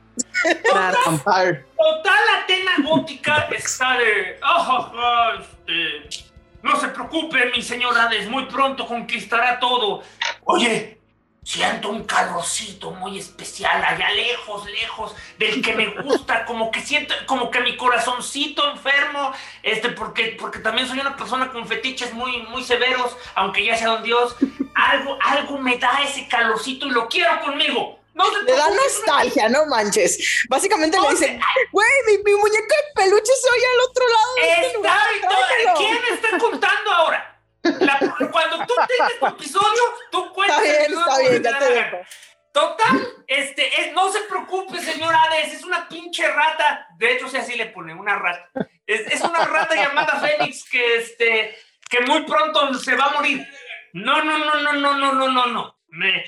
[1.05, 1.65] Vampire.
[1.77, 4.39] Total Atena gótica está de.
[4.41, 6.31] "Ah, ja, ja, este,
[6.63, 10.05] no se preocupe, mi señora Hades, muy pronto conquistará todo.
[10.45, 11.01] Oye,
[11.45, 17.15] siento un calorcito muy especial allá lejos, lejos del que me gusta, como que siento,
[17.27, 19.33] como que mi corazoncito enfermo,
[19.63, 23.93] este, porque, porque también soy una persona con fetiches muy, muy severos, aunque ya sea
[23.95, 24.37] un dios.
[24.75, 27.99] Algo, algo me da ese calorcito y lo quiero conmigo.
[28.15, 30.45] No se Le da nostalgia, no manches.
[30.49, 31.41] Básicamente le No dicen,
[31.73, 35.09] güey, mi, mi muñeco de peluche se oye al otro lado de este lugar.
[35.17, 35.75] y todo- tráemelo".
[35.79, 37.32] ¿Quién está contando ahora?
[37.63, 37.99] La-
[38.31, 41.97] cuando tú tengas tu episodio, tú cuentas Está bien, está bien, ya te dejo.
[42.53, 46.87] Total, este, es, no se preocupe, señor Hades, es una pinche rata.
[46.99, 48.51] De hecho, si así le pone, una rata.
[48.87, 51.57] Es, es una una rata llamada Fénix que, este,
[51.89, 53.47] que muy pronto se va a morir.
[53.95, 55.79] No, no, no, no, no, no, no, no, no.
[55.89, 56.25] Me,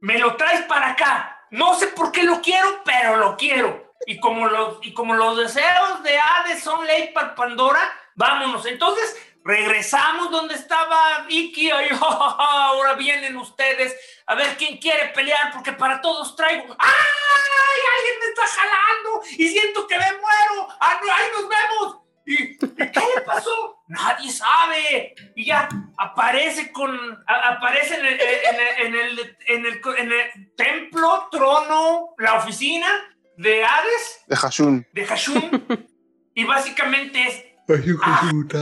[0.00, 1.46] me lo traes para acá.
[1.50, 3.94] No sé por qué lo quiero, pero lo quiero.
[4.06, 7.80] Y como los, y como los deseos de Hades son ley para Pandora,
[8.14, 8.64] vámonos.
[8.64, 11.70] Entonces regresamos donde estaba Vicky.
[11.70, 13.94] Ay, ahora vienen ustedes
[14.26, 16.74] a ver quién quiere pelear, porque para todos traigo.
[16.78, 17.80] ¡Ay!
[17.98, 20.68] Alguien me está jalando y siento que me muero.
[20.80, 21.00] ¡Ah!
[21.14, 21.98] ¡Ahí nos vemos!
[22.28, 23.84] ¿Y, ¿y qué le pasó?
[23.86, 25.14] Nadie sabe.
[25.36, 26.90] Y ya aparece con
[27.28, 32.34] a- aparece en el, en el, en el, en el- en el templo, trono, la
[32.34, 32.88] oficina
[33.36, 34.86] de Hades, De Hashun.
[34.92, 35.88] de Hashun.
[36.34, 37.44] y básicamente es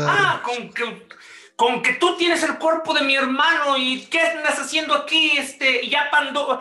[0.09, 1.07] Ah, con que,
[1.57, 5.89] con que tú tienes el cuerpo de mi hermano y qué andas haciendo aquí, este,
[5.89, 6.61] ya Pandora.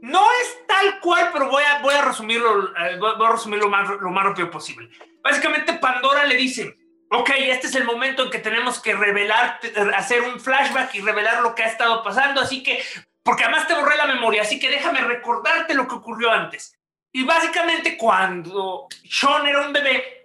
[0.00, 3.88] No es tal cual, pero voy a, voy a resumirlo, eh, voy a resumirlo más,
[3.88, 4.90] lo más rápido posible.
[5.22, 6.76] Básicamente Pandora le dice,
[7.10, 9.60] ok, este es el momento en que tenemos que revelar,
[9.96, 12.82] hacer un flashback y revelar lo que ha estado pasando, así que,
[13.22, 16.76] porque además te borré la memoria, así que déjame recordarte lo que ocurrió antes.
[17.12, 20.23] Y básicamente cuando Sean era un bebé,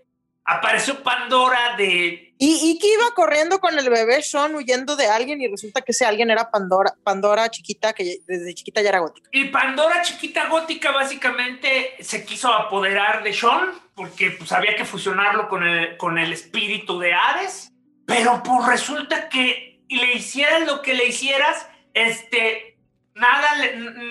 [0.49, 5.47] apareció Pandora de Y Iki iba corriendo con el bebé Sean huyendo de alguien y
[5.47, 9.29] resulta que ese alguien era Pandora, Pandora chiquita, que desde chiquita ya era gótica.
[9.31, 15.49] Y Pandora chiquita gótica básicamente se quiso apoderar de Sean porque pues, había que fusionarlo
[15.49, 17.71] con el, con el espíritu de Hades.
[18.05, 22.77] Pero pues resulta que le hicieras lo que le hicieras, este,
[23.13, 23.49] nada,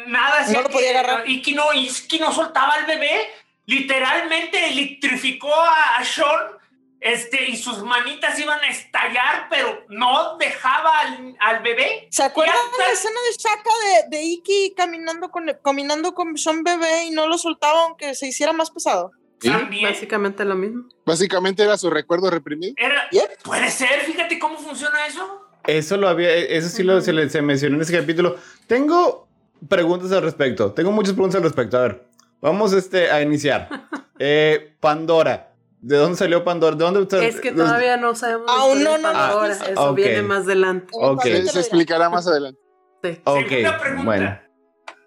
[0.06, 0.46] nada.
[0.52, 1.28] No lo podía que- agarrar.
[1.28, 3.26] Iki no, Iki no soltaba al bebé,
[3.68, 6.58] literalmente electrificó a, a Sean.
[7.00, 12.08] Este, y sus manitas iban a estallar, pero no dejaba al, al bebé.
[12.10, 13.70] ¿Se acuerdan Y de la hasta- escena de Shaka
[14.10, 18.26] de, de Iki caminando con, caminando con Sean bebé y no lo soltaba aunque se
[18.26, 19.12] hiciera más pesado?
[19.40, 19.84] Sí, También.
[19.88, 20.88] Básicamente lo mismo.
[21.06, 22.74] Básicamente era su recuerdo reprimido.
[22.76, 23.42] Era, Yep.
[23.44, 25.42] Puede ser, fíjate cómo funciona eso.
[25.68, 28.38] Eso lo había, eso sí lo, se, le- se mencionó en ese capítulo.
[28.66, 29.28] Tengo
[29.68, 30.72] preguntas al respecto.
[30.72, 31.78] Tengo muchas preguntas al respecto.
[31.78, 32.07] A ver,
[32.40, 33.68] vamos este, a iniciar.
[34.20, 35.54] Eh, Pandora.
[35.80, 36.74] ¿De dónde salió Pandora?
[36.74, 38.50] ¿De dónde Es que todavía no sabemos.
[38.50, 39.54] Aún historia no, no, Pandora.
[39.54, 40.88] Eso viene más adelante.
[40.92, 41.22] Ok.
[41.22, 42.60] Se, se explicará más adelante.
[43.00, 43.20] Sí.
[43.22, 44.04] Ok, Segunda pregunta.
[44.04, 44.40] bueno.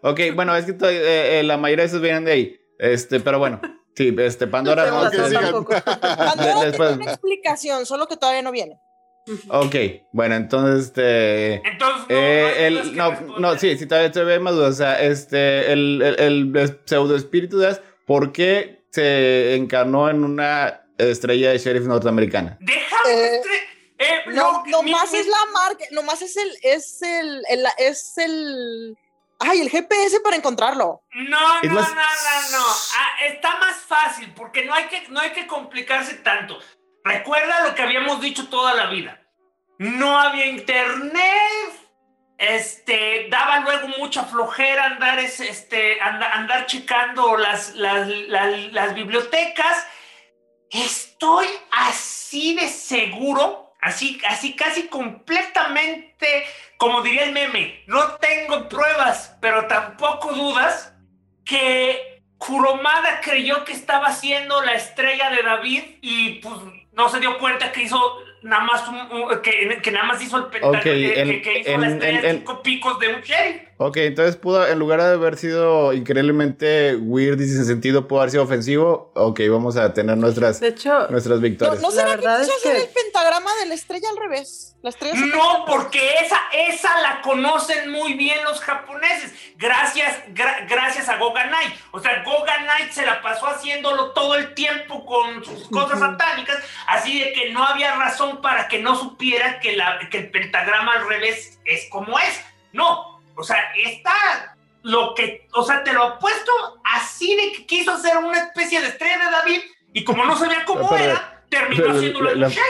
[0.04, 2.60] Ok, bueno, es que eh, eh, la mayoría de esos vienen de ahí.
[2.80, 3.60] Este, pero bueno.
[3.96, 4.86] Sí, este, Pandora.
[4.86, 5.02] No.
[5.02, 8.80] Pandora tiene una explicación, solo que todavía no viene.
[9.50, 9.76] Ok,
[10.12, 11.56] bueno, entonces, este...
[11.68, 14.70] Entonces, no, Eh, el, que no, no, sí, sí, todavía, todavía hay más dudas.
[14.74, 20.24] O sea, este, el, el, el pseudo espíritu de As, ¿por qué se encarnó en
[20.24, 22.58] una estrella de sheriff norteamericana?
[22.60, 23.42] Deja Eh,
[23.98, 28.18] eh, No, no, nomás mi- es la marca, nomás es el, es el, el- es
[28.18, 28.98] el,
[29.40, 31.04] ay, el GPS para encontrarlo.
[31.14, 32.66] No, Es no, más- no, no, no.
[32.98, 36.58] Ah, está más fácil porque no hay, que, no hay que complicarse tanto.
[37.04, 39.21] Recuerda lo que habíamos dicho toda la vida.
[39.78, 41.74] No había internet.
[42.38, 47.74] Este, daba luego mucha flojera andar, es- este, anda- andar checando las,
[48.96, 49.88] bibliotecas.
[50.72, 56.46] Estoy así de seguro, así, así casi completamente,
[56.78, 60.94] como diría el meme, no tengo pruebas, pero tampoco dudas,
[61.46, 66.56] que Kuromada creyó que estaba haciendo la estrella de David y pues
[66.94, 70.38] no se dio cuenta que hizo nada más un, un- que, que nada más hizo
[70.38, 73.22] el pentagrama, Ok, que, hizo en- la estrella en- de en- cinco picos de un
[73.22, 73.62] sheriff.
[73.84, 78.30] Ok, entonces pudo, en lugar de haber sido increíblemente weird y sin sentido, pudo haber
[78.30, 79.12] sido ofensivo.
[79.16, 81.82] Ok, vamos a tener nuestras, De hecho, nuestras No, victorias.
[81.82, 84.18] ¿no La será que verdad quiso es hacer que- el pentagrama de la estrella al
[84.18, 84.76] revés?
[84.84, 91.10] La estrella No, porque esa, esa la conocen muy bien los japoneses, gracias, gra- gracias
[91.10, 91.74] a Goga Knight.
[91.92, 96.58] O sea, Goga Knight se la pasó haciéndolo todo el tiempo con sus cosas satánicas,
[96.88, 100.94] así de que no había razón para que no supiera que, la, que el pentagrama
[100.94, 102.42] al revés es como es.
[102.74, 106.52] No, o sea, está lo que, o sea, te lo he puesto
[106.96, 109.60] así de que quiso hacer una especie de estrella de David
[109.94, 112.66] y como no sabía cómo Pero- era, terminó pero- haciéndolo en la- sheriff.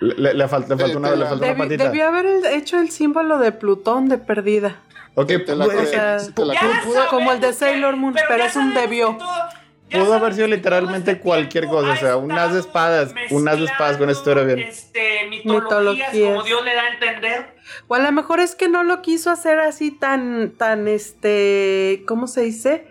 [0.00, 1.84] Le, le- falta, le falta una, le falta una patita.
[1.84, 4.76] debió haber el- hecho el símbolo de Plutón de perdida.
[5.14, 9.16] Ok, la creo, o sea, la como el de Sailor Moon, pero es un debió.
[9.16, 9.48] todo-
[9.90, 13.58] Pudo haber sido literalmente cualquier cosa, o sea, un as de estado espadas, un as
[13.58, 14.58] de espadas con esto era bien.
[14.60, 16.12] Este, mitologías, Mitologías.
[16.12, 17.54] como Dios le da a entender.
[17.86, 22.26] O a lo mejor es que no lo quiso hacer así tan, tan, este, ¿cómo
[22.26, 22.88] se dice?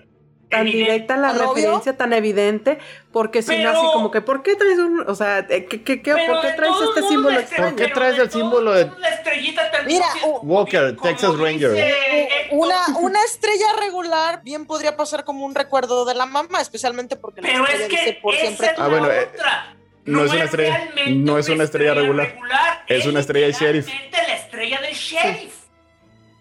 [0.49, 2.77] Tan directa la referencia, tan evidente,
[3.13, 6.01] porque si no así como que, ¿por qué traes un, o sea, eh, ¿qué, qué,
[6.01, 7.67] qué- ¿por qué traes este símbolo la extraño?
[7.67, 10.05] ¿Por qué traes el símbolo de- La estrellita Mira,
[10.41, 11.95] Walker, Texas dice Ranger.
[12.51, 17.41] Una, una estrella regular bien podría pasar como un recuerdo de la mamá, especialmente porque
[17.41, 18.67] la Pero estrella es que dice por esa siempre.
[18.67, 19.29] es Ah, la bueno, eh,
[20.05, 22.35] no, es una estrella, realmente no es una estrella regular.
[22.87, 23.87] Es una estrella de sheriff.
[24.11, 25.53] la estrella del sheriff.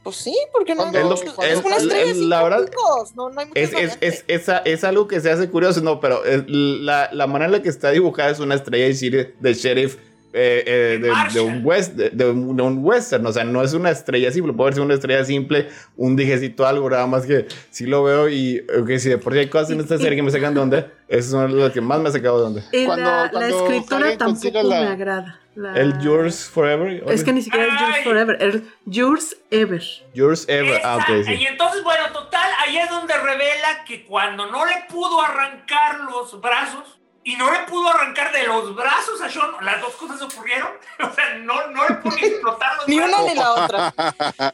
[0.03, 1.23] Pues sí, porque no Es lo- es,
[1.59, 2.71] es- una estrella es- la verdad-
[3.15, 4.25] no, no hay Es, es,
[4.85, 7.91] algo que se hace curioso, no, pero eh, la, la manera en la que está
[7.91, 8.93] dibujada es una estrella de,
[9.55, 9.97] sheriff,
[10.33, 13.91] eh, eh, de, de un west, de, de un, western, o sea, no es una
[13.91, 18.03] estrella simple, puede ser una estrella simple, un dijecito, algo, nada más que sí lo
[18.05, 20.55] veo y, ok, si de por sí hay cosas en esta serie que me sacan
[20.55, 22.63] de onda, eso son los que más me ha sacado de onda.
[22.73, 25.39] Y Cuando- la, la cuando escritura tampoco la- me agrada.
[25.55, 27.05] La- El Yours Forever.
[27.11, 27.99] Es que ni siquiera es Yours.
[28.05, 29.83] Forever, es Yours Ever.
[30.15, 30.81] Yours Ever.
[30.83, 31.43] Ah, ok, Esa- sí.
[31.43, 36.41] Y entonces, bueno, total, ahí es donde revela que cuando no le pudo arrancar los
[36.41, 40.71] brazos y no le pudo arrancar de los brazos a Sean, las dos cosas ocurrieron.
[41.03, 43.19] O sea, no, no le pudo ni explotar los Ni brazos.
[43.21, 43.95] una ni la otra.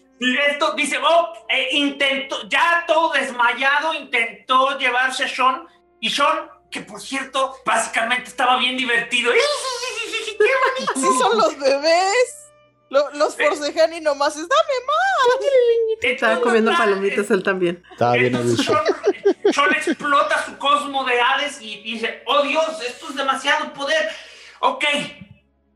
[0.20, 5.66] Y esto dice, oh, eh, intentó, ya todo desmayado, intentó llevarse a Sean.
[6.00, 9.30] Y Sean, que por cierto, básicamente estaba bien divertido.
[9.32, 10.44] ¡Qué
[10.74, 10.92] bonito!
[10.96, 12.34] Así son los bebés.
[12.90, 15.46] Lo- los forcejan y nomás es dame más.
[16.00, 17.84] Estaba comiendo palomitas él también.
[17.92, 18.56] Estaba bien.
[18.56, 18.82] Sean,
[19.52, 24.10] Sean explota su cosmo de Hades y dice, oh Dios, esto es demasiado poder.
[24.60, 24.84] Ok.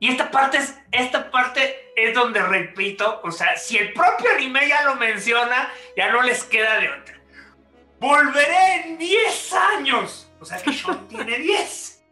[0.00, 4.66] Y esta parte es, esta parte es donde repito, o sea, si el propio anime
[4.68, 7.20] ya lo menciona, ya no les queda de otra.
[8.00, 10.28] Volveré en 10 años.
[10.40, 12.02] O sea que Sean tiene 10.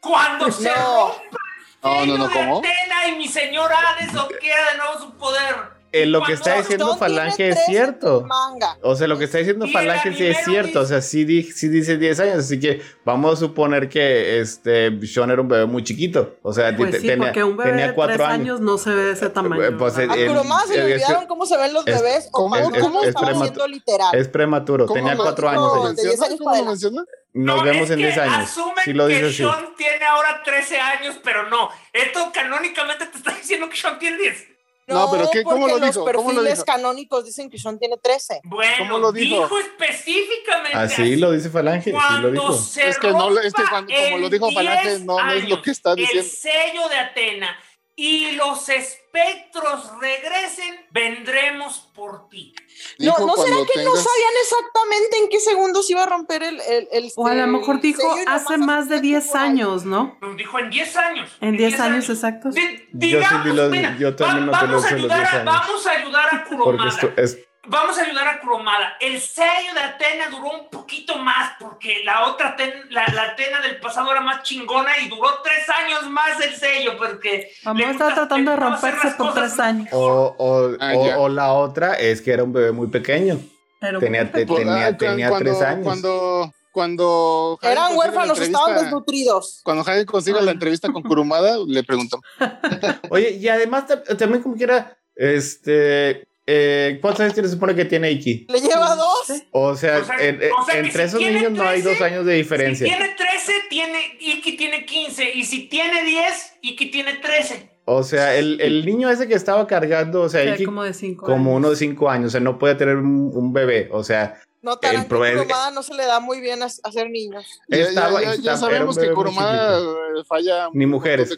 [0.00, 1.14] Cuando se No.
[1.14, 1.38] rompa
[1.82, 2.58] No, no, no, de ¿cómo?
[2.58, 5.71] Atena y mi señor Hades obquiera de nuevo su poder.
[5.92, 8.22] Eh, lo que está diciendo Falange es cierto.
[8.22, 8.78] Manga.
[8.82, 10.80] O sea, lo que está diciendo Y Falange sí es cierto.
[10.80, 12.38] O sea, sí, di- sí dice 10 años.
[12.38, 16.36] Así que vamos a suponer que este Sean era un bebé muy chiquito.
[16.42, 18.40] O sea, Pues sí, tenía, porque un bebé tenía de cuatro tres años.
[18.40, 19.62] años no se ve de ese tamaño.
[19.62, 20.16] Eh, pues, ¿verdad?
[20.16, 22.30] A el- Kuroma se el- le es- olvidaron cómo se ven los es- bebés o
[22.32, 22.48] ¿cómo?
[22.56, 24.14] cuando Es- uno es estaba prematur- haciendo literal.
[24.16, 24.86] Es prematuro.
[24.86, 25.76] ¿Cómo Tenía lo- cuatro cómo años.
[25.76, 25.94] lo ahí.
[25.96, 26.44] de 10 años menciona?
[26.44, 27.04] para ¿Cómo lo menciona?
[27.34, 28.36] Nos No, vemos en que 10 años.
[28.50, 29.32] Asumen Sí lo dice que.
[29.32, 31.68] Sean tiene ahora 13 años, pero no.
[31.92, 34.48] Esto canónicamente te está diciendo que Sean tiene 10.
[34.86, 35.42] No, pero ¿qué?
[35.44, 36.00] ¿Cómo porque lo dijo?
[36.04, 36.64] Los ¿Cómo lo perfiles dijo?
[36.66, 38.40] canónicos dicen que Sean tiene 13.
[38.44, 39.48] Bueno, ¿Cómo lo dijo?
[39.58, 40.76] específicamente.
[40.76, 41.84] Así lo dice Falange.
[41.84, 42.52] Sí lo Cuando dijo.
[42.54, 45.48] se Es que no es que cuando- como lo dijo Falange, 10 no- no es
[45.48, 46.22] lo que está diciendo.
[46.24, 47.56] El sello de Atena
[47.94, 52.54] y los espectros regresen, vendremos por ti.
[52.98, 56.06] No, Dijo ¿no será cuando que no tengas- sabían exactamente en qué segundos iba a
[56.06, 56.60] romper el...
[56.62, 59.46] el, el- O a lo el mejor dijo hace más de así 10 por ahí?
[59.48, 60.18] años, ¿no?
[60.36, 61.30] Dijo en 10 años.
[61.40, 62.54] En 10 años exactos.
[62.54, 65.32] Di- Yo sí digamos, vi los- mira, yo también va- vamos, a los ayudar 10
[65.32, 65.44] a, años.
[65.44, 66.88] vamos a ayudar a Porque Kuromada.
[66.90, 67.38] esto es.
[67.68, 68.96] Vamos a ayudar a Kuromada.
[69.00, 73.60] El sello de Atena duró un poquito más porque la otra Aten- la, la Atena
[73.60, 78.14] del pasado era más chingona y duró tres años más el sello porque Mamá gusta-
[78.14, 79.88] tratando de romperse por tres años.
[79.92, 83.38] O, o, Ah, o- la otra es que era un bebé muy pequeño.
[83.78, 85.84] Pero Tenía, te- tenía, ah, cu- tenía cuando, tres años.
[85.84, 89.60] Cuando, cuando Eran huérfanos, estaban desnutridos.
[89.62, 92.24] Cuando Harry consiga la entrevista con Kurumada, le preguntamos.
[93.10, 98.10] Oye, y además ta- también como quiera, este, eh, ¿cuántos años se supone que tiene
[98.10, 98.46] Iki?
[98.48, 99.32] Le lleva dos.
[99.52, 101.88] O sea, O sea, en- en- o sea entre si esos niños no hay 13,
[101.90, 102.86] dos años de diferencia.
[102.86, 105.30] Si tiene 13, tiene, Iki tiene 15.
[105.34, 107.70] Y si tiene 10, Iki tiene 13.
[107.84, 110.94] O sea, el, el niño ese que estaba cargando, o sea, Era Iki como de
[110.94, 111.56] 5 como años.
[111.58, 115.02] uno de cinco años, o sea, no puede tener un, un bebé, o sea, Notarán
[115.02, 117.44] El problema- no se le da muy bien a, a hacer niños.
[117.66, 120.68] Ya, ya- Estaba- ya- ya era un sabemos que Kurumada eh, falla.
[120.72, 121.36] Ni un mujeres.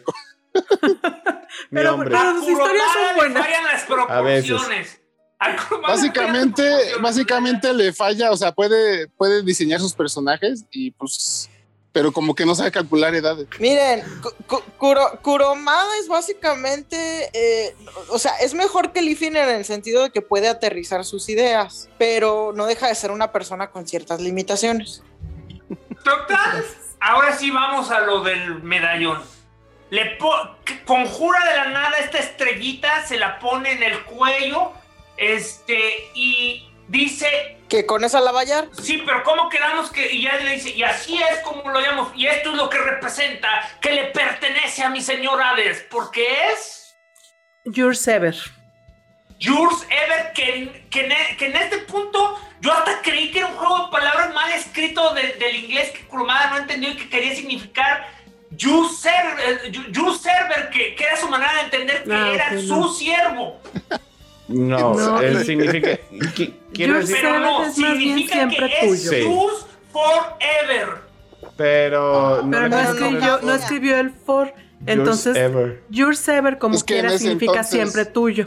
[1.71, 2.09] Pero- hombre.
[2.11, 3.47] pero- sus historias son buenas.
[3.49, 4.49] las A veces.
[4.51, 5.01] proporciones.
[5.39, 6.69] A le Básicamente,
[7.01, 11.49] básicamente le falla, o sea, puede, puede diseñar sus personajes y pues,
[11.91, 13.47] pero como que no sabe calcular edades.
[13.59, 17.75] Miren, Ku- Ku- Kuro- Kuromada es básicamente, eh,
[18.09, 21.89] o sea, es mejor que Leafin en el sentido de que puede aterrizar sus ideas,
[21.97, 25.03] pero no deja de ser una persona con ciertas limitaciones.
[26.03, 26.65] Total,
[27.01, 29.21] ahora sí vamos a lo del medallón.
[29.89, 30.17] Le
[30.85, 34.73] conjura de la nada esta estrellita, se la pone en el cuello,
[35.17, 38.67] este, y dice, Que con esa la va a hallar.
[38.81, 42.11] sí, pero ¿cómo quedamos que, y ya le dice, y así es como lo llamamos,
[42.15, 46.95] y esto es lo que representa, que le pertenece a mi señor Hades, porque es...
[47.65, 48.35] Yours ever.
[49.41, 53.47] Jules Ever, que, que, en, e- que en este punto yo hasta creí que era
[53.47, 57.09] un juego de palabras mal escrito de- del inglés que Kurumada no entendió y que
[57.09, 58.07] quería significar
[58.57, 59.71] Server, eh,
[60.19, 62.93] Server, que, que era su manera de entender que Ah, era ok, su no.
[62.93, 63.59] siervo.
[64.47, 65.99] No, No, significa.
[66.35, 69.09] qui- Quiero decir, Pero no, significa siempre que es.
[69.09, 69.27] Sí.
[69.91, 71.01] Forever.
[71.57, 72.41] pero.
[72.51, 74.53] Pero no escribió, no escribió el for.
[74.85, 75.81] Entonces, ever.
[75.89, 78.45] yours ever como Es que quiera significa entonces- siempre tuyo.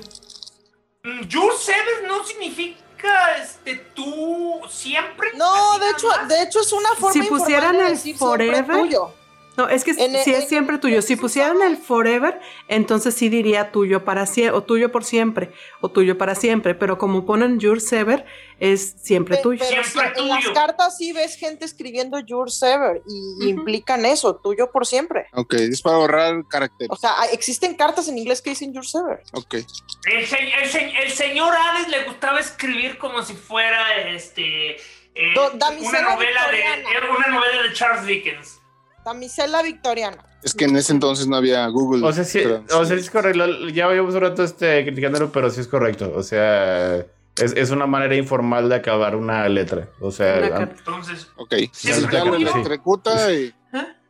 [1.02, 5.30] Mm, Jules Server no significa este, tú siempre.
[5.36, 6.28] No, de hecho, más.
[6.28, 9.14] de hecho es una forma Si pusieran de el decir siempre forever, tuyo.
[9.58, 11.02] No, es que En el- si es siempre tuyo.
[11.02, 15.50] Si pusieran el forever, entonces sí diría tuyo para siempre, o tuyo por siempre,
[15.80, 16.76] o tuyo para siempre.
[16.76, 18.24] Pero como ponen yours ever,
[18.60, 19.64] es siempre Pe- tuyo.
[19.68, 20.54] Pero Siempre sí, en las tuyo.
[20.54, 25.26] cartas sí ves gente escribiendo yours ever y implican eso, tuyo por siempre.
[25.34, 26.86] Ok, es para ahorrar carácter.
[26.90, 29.22] O sea, existen cartas en inglés que dicen yours ever.
[29.32, 29.54] Ok.
[29.54, 34.76] El, se- el se- el señor Hades le gustaba escribir como si fuera este
[35.16, 36.88] eh, novela victoriana.
[37.16, 38.60] una novela de Charles Dickens.
[39.08, 40.18] Damisela victoriana.
[40.42, 42.06] Es que en ese entonces no había Google.
[42.06, 43.44] O sea, sí, o sea, sí es correcto.
[43.68, 46.12] Ya llevamos un rato este, criticándolo, pero sí es correcto.
[46.14, 49.88] O sea, es, es una manera informal de acabar una letra.
[50.00, 50.68] O sea, Una ah.
[50.76, 53.54] Entonces, Ok, si Siempre ya lo electrocuta y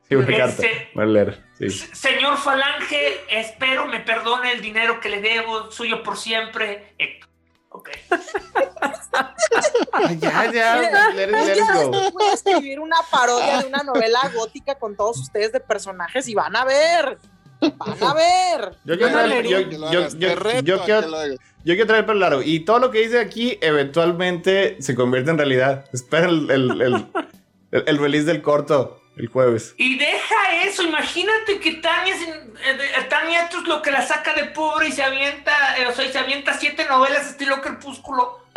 [0.08, 0.90] sí, una Este-.
[0.94, 1.44] Voy a leer.
[1.58, 1.70] Sí.
[1.70, 7.27] señor Falange, espero me perdone el dinero que le debo, suyo por siempre, Héctor.
[7.78, 7.90] Ok.
[10.20, 11.12] Ya, ya.
[11.14, 11.90] Let it- it go.
[12.12, 16.34] voy a escribir una parodia de una novela gótica con todos ustedes de personajes y
[16.34, 17.18] van a ver.
[17.60, 18.76] Van a ver.
[18.84, 20.50] Yo quiero traer, yo, yo- quiero,
[21.64, 22.42] yo quiero traer pelo largo.
[22.42, 25.84] Y todo lo que dice aquí eventualmente se convierte en realidad.
[25.92, 26.94] Espera el, el, el,
[27.72, 29.74] el- el release del corto el jueves.
[29.76, 34.44] Y deja eso, imagínate que Tania, eh, Tania esto es lo que la saca de
[34.44, 38.47] pobre y se avienta, eh, o sea, y se avienta siete novelas estilo crepúsculo.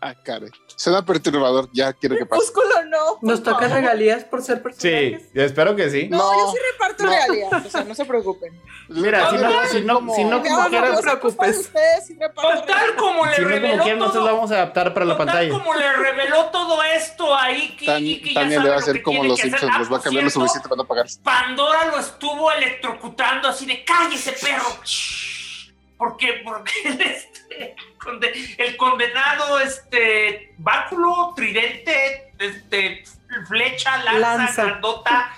[0.00, 0.50] Ah, caray.
[0.76, 1.68] Suena perturbador.
[1.72, 2.42] Ya quiero que pase.
[2.52, 3.18] Crepúsculo no.
[3.18, 3.62] por ¿Nos favor.
[3.62, 5.28] regalías por ser Sí, personajes?
[5.34, 6.08] espero que sí.
[6.10, 7.10] No, No, yo sí reparto no.
[7.10, 8.60] realidad, o sea, no se preocupen.
[8.88, 12.94] Mira, si no, si no, si no como quieras, una cosa por ustedes reparto Total
[12.96, 15.26] como le si no como reveló quieras, nosotros lo vamos a adaptar para la total
[15.26, 15.50] pantalla.
[15.58, 19.02] como le reveló todo esto a Iki, Tan- Iki ya sabe le va a hacer
[19.02, 19.38] como los.
[19.40, 21.06] Simpsons, Ah, los va a por cambiar lo suficiente para no pagar.
[21.22, 24.66] Pandora lo estuvo electrocutando así de cállese perro.
[25.98, 33.04] Porque, porque el, este, conde- el condenado, este, báculo, tridente, este,
[33.48, 34.64] flecha, lanza, Lanza.
[34.64, 35.34] grandota,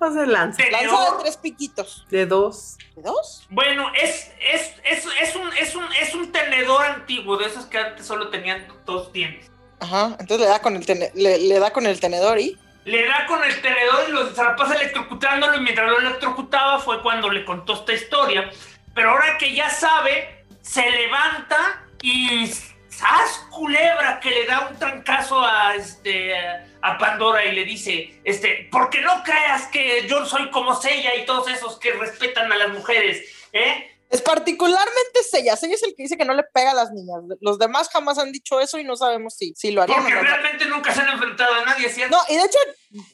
[0.00, 0.62] No se lanza.
[0.62, 1.18] Lanza de tenedor.
[1.22, 2.06] tres piquitos.
[2.10, 2.76] De dos.
[2.96, 3.46] ¿De dos?
[3.50, 7.78] Bueno, es, es, es, es, un, es, un, es un tenedor antiguo, de esos que
[7.78, 9.50] antes solo tenían dos dientes.
[9.80, 12.58] Ajá, entonces le da con el, le, le da con el tenedor y...
[12.84, 16.78] Le da con el tenedor y lo, se la pasa electrocutándolo y mientras lo electrocutaba
[16.78, 18.50] fue cuando le contó esta historia.
[18.94, 23.46] Pero ahora que ya sabe, se levanta y ¡zas!
[23.50, 26.34] culebra que le da un trancazo a, este,
[26.82, 31.24] a Pandora y le dice, este, porque no creas que yo soy como Sella y
[31.24, 33.22] todos esos que respetan a las mujeres,
[33.52, 33.93] ¿eh?
[34.14, 35.56] Es particularmente Sella.
[35.56, 37.16] Sella es el que dice que no le pega a las niñas.
[37.40, 40.22] Los demás jamás han dicho eso y no sabemos si, si lo harían Porque o
[40.22, 40.28] no.
[40.28, 42.16] realmente nunca se han enfrentado a nadie, ¿cierto?
[42.16, 42.58] No, y de hecho,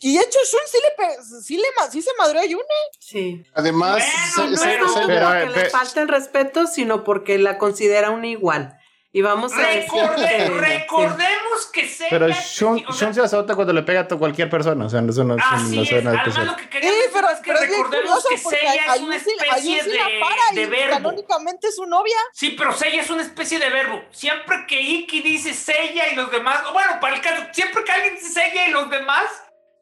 [0.01, 2.64] y de hecho Shun sí le, sí le sí se madreó a Yune.
[2.98, 3.42] Sí.
[3.55, 4.05] Además,
[4.36, 8.11] Bueno, se- se- pero- se- Pero, porque le falta el respeto, sino porque la considera
[8.11, 8.76] una igual.
[9.12, 12.11] Y vamos a decir Recorde- que- recordemos que Sella...
[12.11, 14.84] Pero o Shun, sea, se azota cuando le pega a cualquier persona.
[14.86, 16.12] O sea, eso no es, Así no es, suena
[16.44, 19.00] lo que quería Sí, decir pero, es que pero es bien recordemos que Sella es
[19.00, 20.92] una especie sí de, de verbo.
[20.94, 22.16] canónicamente es su novia.
[22.32, 24.00] Sí, pero Sella es una especie de verbo.
[24.12, 27.90] Siempre que Iki dice Sella y los demás, o bueno, para el caso, siempre que
[27.90, 29.24] alguien dice Sella y los demás,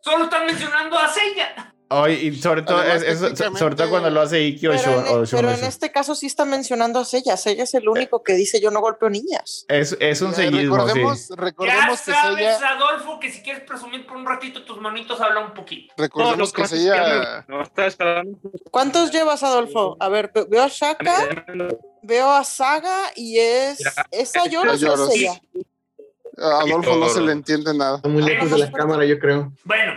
[0.00, 1.74] solo están mencionando a Sella.
[1.90, 4.82] Y sobre todo, Además, es- es- técnicamente- sobre todo cuando lo hace Iki o Pero,
[4.82, 4.92] Shun.
[4.92, 7.36] en, o Shun pero en este caso sí está mencionando a Sella.
[7.38, 9.64] Sella es el único que dice yo no golpeo niñas.
[9.68, 11.26] es, es un sellismo, recordemos, sí.
[11.30, 15.18] Ya recordemos que sabes, Sella, Adolfo, que si quieres presumir por un ratito tus manitos,
[15.20, 15.94] habla un poquito.
[15.96, 17.62] recordemos que Sella, No.
[18.70, 19.96] ¿Cuántos llevas, Adolfo?
[20.00, 21.44] A ver, ve- veo a Shaka,
[22.02, 23.78] veo a Saga y es.
[24.10, 25.40] ¿Es Ayoros o Sella?
[26.40, 27.96] a Adolfo no se le entiende nada.
[27.96, 29.52] Está muy lejos de la cámara, yo creo.
[29.64, 29.92] Bueno,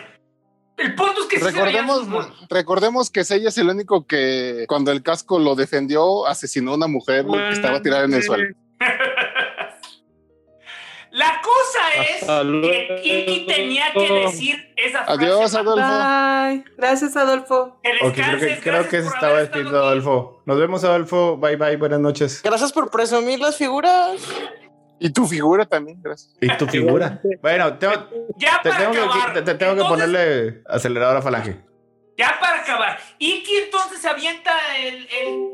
[0.82, 2.08] el punto es que sí se Recordemos,
[2.50, 6.88] recordemos que Sella es el único que cuando el casco lo defendió asesinó a una
[6.88, 8.56] mujer que estaba tirada en el suelo.
[11.12, 12.96] La cosa es que luego.
[13.04, 15.26] Iki tenía que decir esa frase.
[15.26, 15.86] Adiós, Adolfo.
[15.86, 16.64] Bye.
[16.78, 17.82] Gracias, Adolfo.
[17.84, 19.78] Que Ok, creo que, creo que se estaba despidiendo.
[19.78, 20.42] Adolfo.
[20.46, 21.36] Nos vemos, Adolfo.
[21.36, 21.76] Bye, bye.
[21.76, 22.42] Buenas noches.
[22.42, 24.22] Gracias por presumir las figuras.
[25.04, 26.32] Y tu figura también, gracias.
[26.40, 27.20] Y tu figura.
[27.42, 27.94] Bueno, tengo,
[28.38, 29.34] Ya te, para tengo, acabar.
[29.34, 31.58] que, te- te tengo que ponerle acelerador a falange.
[32.18, 33.00] Ya para acabar.
[33.18, 35.48] Iki entonces se avienta el, el-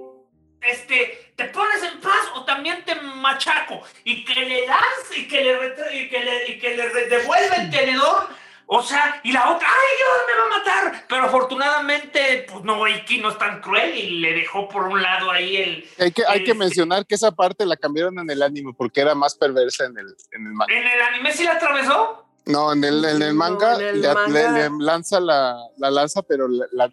[0.62, 1.32] Este.
[1.38, 3.82] ¿Te pones en paz o también te machaco?
[4.04, 5.54] Y que le lance y que le,
[5.98, 8.28] y que le, y que le devuelve el tenedor.
[8.70, 10.58] O sea, y la otra, ¡ay, Dios, me va a
[10.90, 11.06] matar!
[11.08, 15.32] Pero afortunadamente, pues no, Iki no es tan cruel y le dejó por un lado
[15.32, 15.90] ahí el.
[16.00, 19.16] Hay que, hay que mencionar que esa parte la cambiaron en el anime porque era
[19.16, 20.74] más perversa en el, en el manga.
[20.74, 22.26] ¿En el anime sí la atravesó?
[22.46, 25.58] No, en el, en el No, manga, en el le, manga- le- le lanza la,
[25.78, 26.92] la lanza, pero la- la-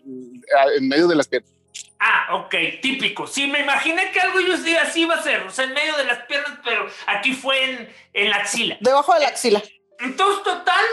[0.76, 1.50] en medio de las piernas.
[1.98, 3.26] Ah, ok, típico.
[3.26, 5.96] Sí, me imaginé que algo yo sí, así iba a ser, o sea, en medio
[5.96, 8.76] de las piernas, pero aquí fue en, en la axila.
[8.80, 9.62] Debajo de la axila.
[10.00, 10.84] Entonces, total,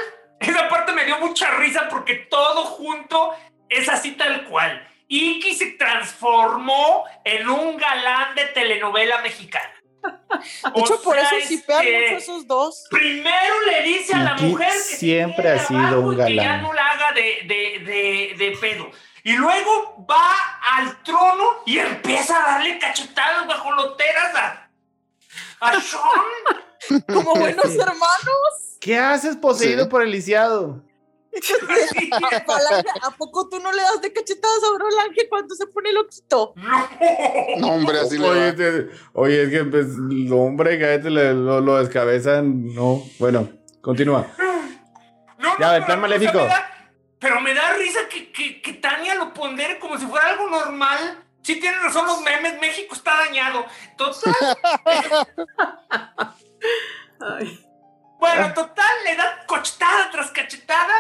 [0.49, 3.33] esa parte me dio mucha risa porque todo junto
[3.69, 4.87] es así tal cual.
[5.07, 9.69] Iki se transformó en un galán de telenovela mexicana.
[10.33, 12.85] De hecho, O por sea, eso es shipean que mucho esos dos.
[12.89, 16.43] Primero le dice a la Iki mujer que siempre ha sido un y que ya
[16.43, 16.61] galán.
[16.63, 18.89] no la haga de, de, de, de pedo.
[19.23, 24.69] Y luego va al trono y empieza a darle cachetadas guajoloteras a,
[25.59, 27.03] a Sean.
[27.13, 28.70] Como buenos hermanos.
[28.81, 29.89] ¿Qué haces poseído Sí.
[29.89, 30.83] por el lisiado?
[33.03, 36.53] ¿A poco tú no le das de cachetadas a Brolange cuando se pone loquito?
[36.57, 36.89] No.
[37.59, 41.11] No, hombre, así le Oye, te- oye, es que pues, el hombre que a veces
[41.11, 42.73] le- lo, lo descabezan.
[42.73, 43.47] No, bueno,
[43.81, 44.27] continúa.
[45.37, 46.39] No, Ya, no, el plan maléfico.
[46.39, 46.67] me da-
[47.19, 51.23] pero me da risa que, que, que Tania lo pondere como si fuera algo normal.
[51.43, 53.65] Sí tienen razón los memes, México está dañado.
[53.97, 54.33] Total,
[57.19, 57.65] Ay.
[58.21, 60.93] Bueno, total, le da cachetada tras cachetada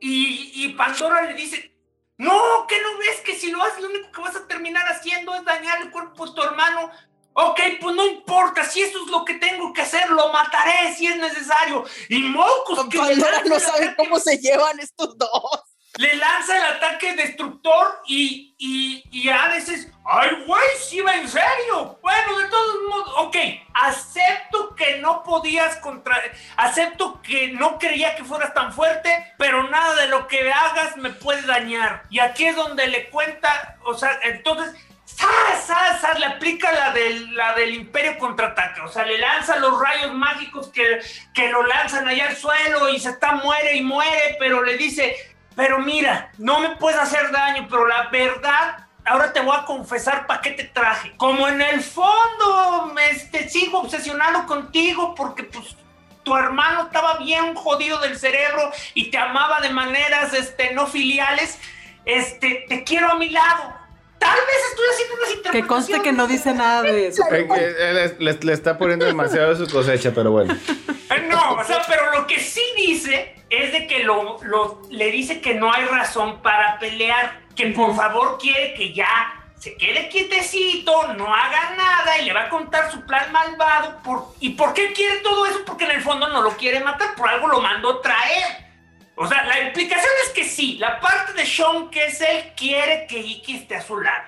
[0.00, 1.72] y, y Pandora le dice,
[2.16, 5.36] no, que no ves que si lo haces lo único que vas a terminar haciendo
[5.36, 6.90] es dañar el cuerpo de tu hermano.
[7.34, 11.06] Ok, pues no importa, si eso es lo que tengo que hacer, lo mataré si
[11.06, 11.84] es necesario.
[12.08, 15.60] Y mocos que Pandora no sabe cómo se llevan estos dos.
[15.96, 21.28] Le lanza el ataque destructor y, y, y Hades es, ¡ay, güey, sí va en
[21.28, 21.98] serio!
[22.02, 23.36] Bueno, de todos modos, ok,
[23.74, 26.22] acepto que no podías contra...
[26.56, 31.10] Acepto que no creía que fueras tan fuerte, pero nada de lo que hagas me
[31.10, 32.04] puede dañar.
[32.10, 34.74] Y aquí es donde le cuenta, o sea, entonces...
[35.04, 36.18] ¡Sas, sas, sas!
[36.20, 38.84] Le aplica la del, la del Imperio contraataca.
[38.84, 41.00] O sea, le lanza los rayos mágicos que,
[41.34, 45.16] que lo lanzan allá al suelo y se está, muere y muere, pero le dice,
[45.58, 50.24] pero mira, no me puedes hacer daño, pero la verdad, ahora te voy a confesar
[50.28, 51.12] para qué te traje.
[51.16, 55.76] Como en el fondo me este, sigo obsesionado contigo porque pues
[56.22, 61.58] tu hermano estaba bien jodido del cerebro y te amaba de maneras este, no filiales,
[62.04, 63.74] este, te quiero a mi lado.
[64.20, 65.68] Tal vez estoy haciendo unas Que interpretaciones.
[65.68, 67.24] conste que no dice nada de eso.
[67.32, 70.56] Eh, que le, le está poniendo demasiado de su cosecha, pero bueno.
[71.28, 75.40] No, o sea, pero lo que sí dice es de que lo, lo- le dice
[75.40, 81.14] que no hay razón para pelear, que por favor quiere que ya se quede quietecito,
[81.14, 83.98] no haga nada y le va a contar su plan malvado.
[84.04, 85.64] Por, ¿Y por qué quiere todo eso?
[85.64, 88.68] Porque en el fondo no lo quiere matar, por algo lo mandó traer.
[89.16, 93.06] O sea, la implicación es que sí, la parte de Sean, que es él, quiere
[93.08, 94.24] que Iki esté a su lado.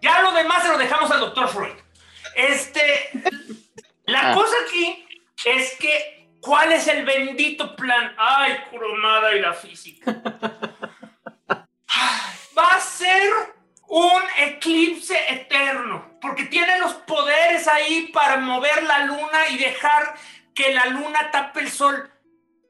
[0.00, 1.74] Ya lo demás se lo dejamos al doctor Freud.
[2.34, 3.10] Este,
[4.06, 4.34] la Ah.
[4.34, 5.04] cosa aquí
[5.44, 8.14] es que, ¿cuál es el bendito plan?
[8.16, 10.10] Ay, Kurumada y la física.
[12.58, 13.32] Va a ser
[13.88, 20.14] un eclipse eterno, porque tiene los poderes ahí para mover la luna y dejar
[20.54, 22.10] que la luna tape el sol.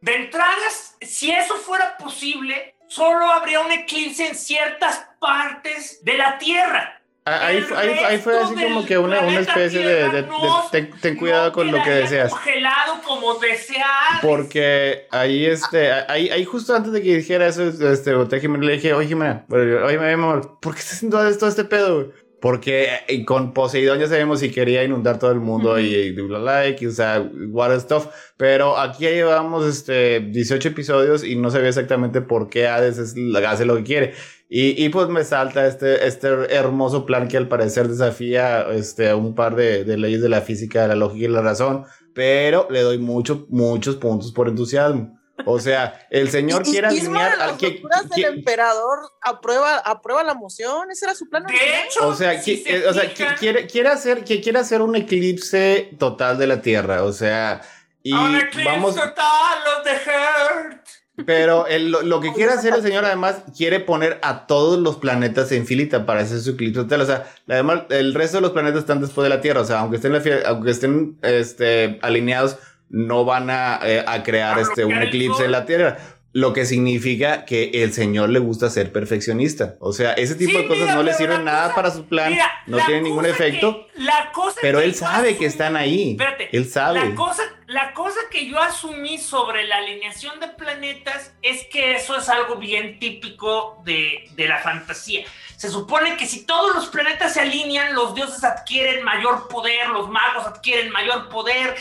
[0.00, 6.38] De entradas, si eso fuera posible, solo habría un eclipse en ciertas partes de la
[6.38, 6.99] Tierra.
[7.26, 10.64] Ah, Ahí, ahí, ahí fue así como que una, una especie de, de- de- no-
[10.72, 12.30] ten, ten cuidado con lo que deseas.
[12.30, 13.84] Congelado como deseas.
[14.22, 18.64] Porque ahí, este, ahí, ahí justo antes de que dijera eso, este, boté a Jimena,
[18.64, 21.94] le dije, oye, Jimena, oye, mi amor, ¿por qué estás haciendo esto, este pedo?
[21.96, 22.06] güey?"
[22.40, 26.24] Porque eh, con Poseidón ya sabemos si quería inundar todo el mundo y, y bla,
[26.24, 28.06] bla, bla, y, o sea, water stuff.
[28.38, 32.96] Pero aquí ya llevamos, este, 18 episodios y no se ve exactamente por qué Hades
[32.96, 33.14] es,
[33.46, 34.14] hace lo que quiere.
[34.52, 39.32] Y, y pues me salta este, este hermoso plan que al parecer desafía este, un
[39.36, 41.84] par de, de leyes de la física, de la lógica y la razón,
[42.16, 45.16] pero le doy mucho, muchos puntos por entusiasmo.
[45.46, 47.70] O sea, el señor quiere alinear al las que...
[47.70, 50.90] locuras que- del emperador aprueba, aprueba la moción.
[50.90, 51.44] Ese era su plan.
[51.46, 54.58] De hecho, o sea, si qui- se eh, o sea, quiere, quiere, hacer, que quiere
[54.58, 57.62] hacer un eclipse total de la Tierra, o sea,
[58.02, 60.86] y a un eclipse vamos, total, los de Hurt.
[61.26, 64.96] Pero el- lo, lo que quiere hacer el señor además quiere poner a todos los
[64.96, 68.52] planetas en filita para hacer su eclipse total, o sea, además el resto de los
[68.52, 70.14] planetas están después de la Tierra, o sea, aunque estén,
[70.46, 72.56] aunque estén este, alineados,
[72.88, 75.98] no van a, eh, a crear A este, un eclipse en la Tierra.
[76.32, 79.74] Lo que significa que el señor le gusta ser perfeccionista.
[79.80, 82.04] O sea, ese tipo Sí, de cosas mira, no le sirven nada cosa- para su
[82.06, 83.88] plan, Mira, no tiene ningún efecto.
[83.92, 86.12] que- la cosa Pero él sabe que están ahí.
[86.12, 87.00] Espérate, Él sabe.
[87.08, 92.16] La cosa, la cosa que yo asumí sobre la alineación de planetas es que eso
[92.16, 95.24] es algo bien típico de, de la fantasía.
[95.56, 100.08] Se supone que si todos los planetas se alinean, los dioses adquieren mayor poder, los
[100.08, 101.74] magos adquieren mayor poder,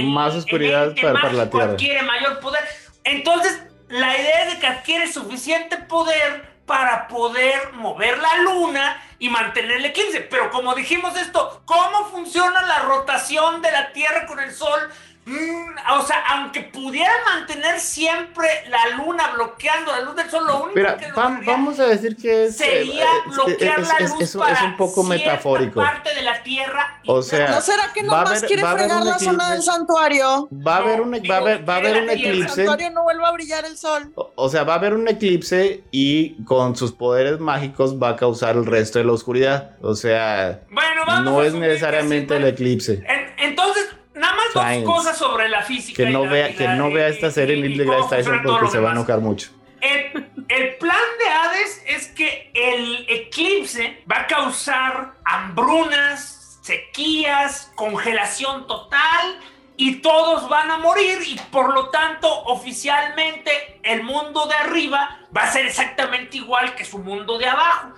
[0.00, 1.72] Más oscuridad el ente para- para la Tierra.
[1.72, 2.62] adquiere mayor poder.
[3.04, 3.62] Entonces,
[3.92, 9.72] la idea es de que adquiere suficiente poder para poder mover la luna y mantener
[9.72, 10.22] el eclipse.
[10.22, 14.80] Pero como dijimos esto, ¿cómo funciona la rotación de la Tierra con el Sol?
[15.24, 20.56] Mm, o sea, aunque pudiera mantener siempre la luna bloqueando la luz del sol, lo
[20.64, 22.56] único Mira, que vamos a decir que es.
[22.56, 25.80] sería eh, bloquear es- la es- luz es- es para un poco metafórico.
[25.80, 26.98] parte de la Tierra.
[27.04, 29.52] y O sea, ¿No será que nomás haber- quiere fregar la zona eclipse.
[29.52, 30.48] del santuario?
[30.52, 32.54] Va a haber un, va a haber, va a haber un Que el eclipse.
[32.56, 34.12] santuario no vuelva a brillar el sol.
[34.16, 38.16] O o sea, va a haber un eclipse y con sus poderes mágicos va a
[38.16, 39.76] causar el resto de la oscuridad.
[39.82, 42.54] O sea, Bueno, vamos no es necesariamente el bueno.
[42.56, 43.04] eclipse.
[43.06, 44.84] En- entonces, nada más Science.
[44.86, 46.02] dos cosas sobre la física.
[46.04, 48.68] Que y no la- vea, y que no vea esta serie Neil deGrasse Tyson porque
[48.68, 49.50] se va a enojar mucho.
[49.80, 58.66] El, el plan de Hades es que el eclipse va a causar hambrunas, sequías, congelación
[58.68, 59.40] total
[59.76, 65.42] y todos van a morir y por lo tanto oficialmente el mundo de arriba va
[65.44, 67.88] a ser exactamente igual que su mundo de abajo.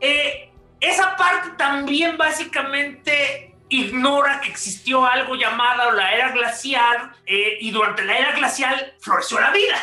[0.00, 7.70] Eh, esa parte también básicamente ignora que existió algo llamado la era glacial eh, y
[7.70, 9.76] durante la era glacial floreció la vida.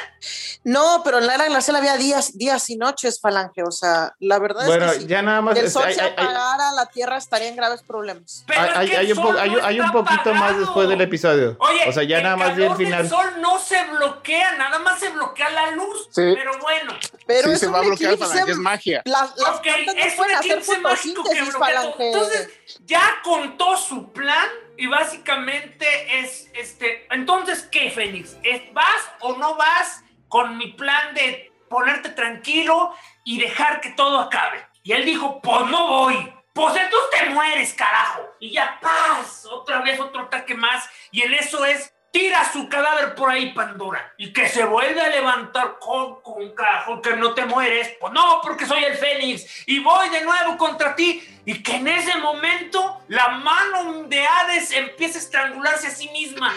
[0.64, 3.64] No, pero en la era glacial había días, días y noches, Falange.
[3.64, 5.58] O sea, la verdad Bueno, es que si ya nada más.
[5.58, 8.44] el sol hay- se hay- hay- apagara, la Tierra estaría en graves problemas.
[8.48, 11.58] Pero hay- es hay- que el hay un po- no poquito más después del episodio.
[11.60, 13.10] Oye, o sea, ya el nada más el final.
[13.10, 16.08] sol no se bloquea, nada más se bloquea la luz.
[16.12, 16.22] Sí.
[16.36, 16.94] Pero bueno,
[17.28, 18.30] Pero sí, es se un va a bloquear eclipse.
[18.32, 19.02] Falange, es magia.
[19.06, 21.58] Las, las ok, plantas no es un pueden hacer eclipse mágico que fotosíntesis.
[21.60, 22.08] Falange.
[22.12, 22.50] Entonces,
[22.86, 24.48] ya contó su plan
[24.78, 27.06] y básicamente es este.
[27.12, 28.36] Entonces, ¿qué, Fénix?
[28.44, 28.86] ¿Es- ¿Vas
[29.22, 30.03] o no vas
[30.34, 32.92] con mi plan de ponerte tranquilo
[33.24, 34.66] y dejar que todo acabe?
[34.82, 36.34] Y él dijo, pues no voy.
[36.54, 38.22] Pues entonces te mueres, carajo.
[38.40, 40.90] Y ya paz, otra vez otro ataque más.
[41.12, 44.12] Y en eso es, tira su cadáver por ahí, Pandora.
[44.18, 47.96] Y que se vuelve a levantar con, con carajo, que no te mueres.
[48.00, 49.68] Pues no, porque soy el Fénix.
[49.68, 51.24] Y voy de nuevo contra ti.
[51.46, 56.52] Y que en ese momento la mano de Hades empieza a estrangularse a sí misma.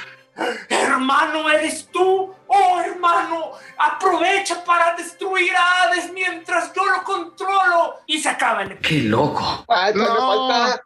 [0.68, 2.34] Hermano, eres tú.
[2.48, 8.00] Oh, hermano, aprovecha para destruir a Hades mientras yo lo controlo.
[8.06, 9.02] Y se acaba el episodio.
[9.02, 9.40] ¡Qué loco!
[9.40, 10.48] No.
[10.48, 10.82] falta.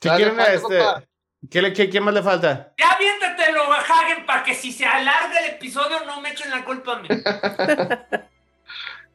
[0.00, 1.08] Dale, quieren, falta, este.
[1.50, 2.72] ¿qué, le- qué- qué más le falta?
[2.78, 6.92] Ya aviéntatelo, Hagen, para que si se alarga el episodio no me echen la culpa
[6.92, 7.08] a mí.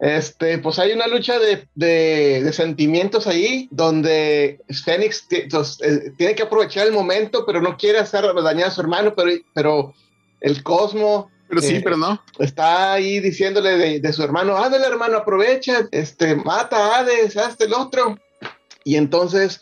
[0.06, 6.36] Este, pues hay una lucha de, de- de sentimientos ahí, donde Fénix pues, eh, tiene
[6.36, 9.94] que aprovechar el momento, pero no quiere hacer dañar a su hermano, pero, pero
[10.42, 12.22] el Cosmo Pero sí, Eh, pero no.
[12.40, 17.64] está ahí diciéndole de, de su hermano, ándale hermano, aprovecha, este, mata a Hades, hazte
[17.64, 18.18] el otro.
[18.84, 19.62] Y entonces,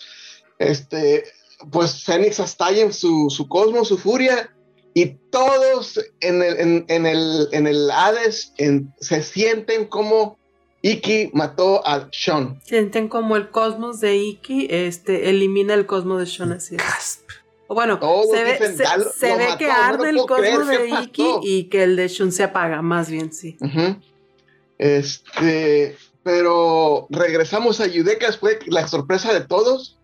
[0.58, 1.24] este,
[1.72, 4.52] pues Fénix estalla en su, su cosmos, su furia,
[4.94, 10.38] y todos en el, en, en el, en el Hades en- se sienten como
[10.82, 12.60] Iki mató a Sean.
[12.66, 17.24] Sienten como el cosmos de Iki este, elimina el cosmos de Sean así es.
[17.68, 19.74] O bueno, Todos se ve, dicen, se- "Ya lo- se lo ve mató, que no
[19.74, 20.40] arde el cosmos
[20.70, 23.56] ¿qué de pasó?" Iki y que el de Shun se apaga, más bien, sí.
[24.78, 29.98] Este, pero regresamos a Yudeca fue la sorpresa de todos.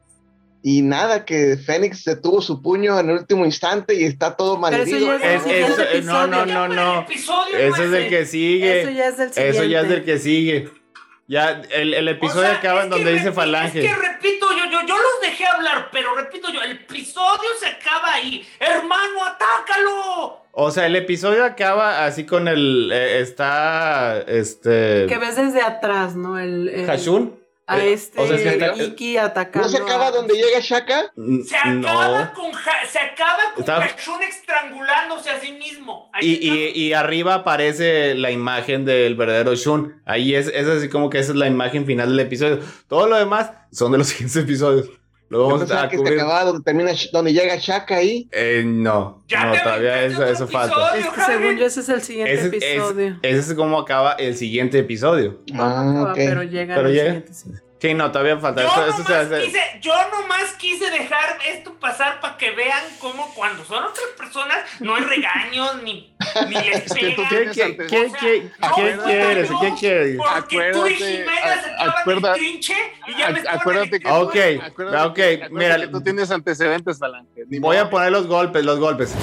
[0.64, 5.18] Y nada, que Fénix detuvo su puño en el último instante y está todo malherido.
[5.18, 7.06] ya Es- el siguiente eso- eh, no, no, no, no.
[7.10, 8.82] Ese es el que sigue.
[8.82, 9.58] Eso ya es del siguiente.
[9.58, 10.70] Eso ya es del que sigue.
[11.30, 13.80] Ya, el, el episodio O sea, acaba en donde dice falange.
[13.84, 17.68] Es que repito, yo, yo, yo los dejé hablar, pero repito yo, el episodio se
[17.68, 18.48] acaba ahí.
[18.60, 20.42] Hermano, atácalo.
[20.54, 22.90] O sea, el episodio acaba así con el.
[22.94, 24.20] eh, está.
[24.26, 25.06] Este.
[25.08, 26.40] Que ves desde atrás, ¿no?
[26.40, 27.36] El, el- Hashun.
[27.70, 29.68] A Eh, este o sea, es que está- Iki atacando.
[29.68, 31.12] ¿No se acaba a- donde llega Shaka?
[31.18, 32.34] Mm, Se acaba No.
[32.34, 36.10] con Ja- se acaba con Hashun estrangulándose a sí mismo.
[36.22, 40.02] Y, y, y arriba aparece la imagen del verdadero Shun.
[40.06, 42.60] Ahí es, es así como que esa es la imagen final del episodio.
[42.88, 44.90] Todo lo demás son de los siguientes episodios.
[45.30, 46.20] Lo vamos a que se cubrir.
[46.20, 48.28] acababa donde termina, donde llega Shaka ahí.
[48.32, 50.74] Eh, no, Ya no, todavía eso, eso falta.
[50.96, 51.02] episodio.
[51.02, 53.20] Es que según yo ese es el siguiente Ese, es- episodio.
[53.22, 55.40] ese es como acaba el siguiente episodio.
[55.54, 56.16] Ah, Ah, ok.
[56.16, 57.06] Pero llega Pero el llega.
[57.06, 57.50] siguiente, sí.
[57.80, 58.62] Sí, no, todavía falta.
[58.64, 62.50] Yo, Esto, esto se nomás hace- quise, yo nomás quise dejar esto pasar para que
[62.52, 66.12] vean cómo cuando son otras personas no hay regaños ni,
[66.48, 67.16] ni les pegan.
[67.16, 69.50] ¿Qué, tienes qué, antes- qué, O sea, qué, no, qué no, quieres?
[69.62, 70.18] ¿Qué quieres?
[70.18, 72.76] Porque tú y Acuérdate, Jimena se acuerda- en trinche
[73.08, 77.44] y ya me acuérdate que, ok, acuérdate ok, acuérdate mira, que tú tienes antecedentes, Falange.
[77.60, 77.92] Voy a modo.
[77.92, 79.14] poner los golpes, los golpes.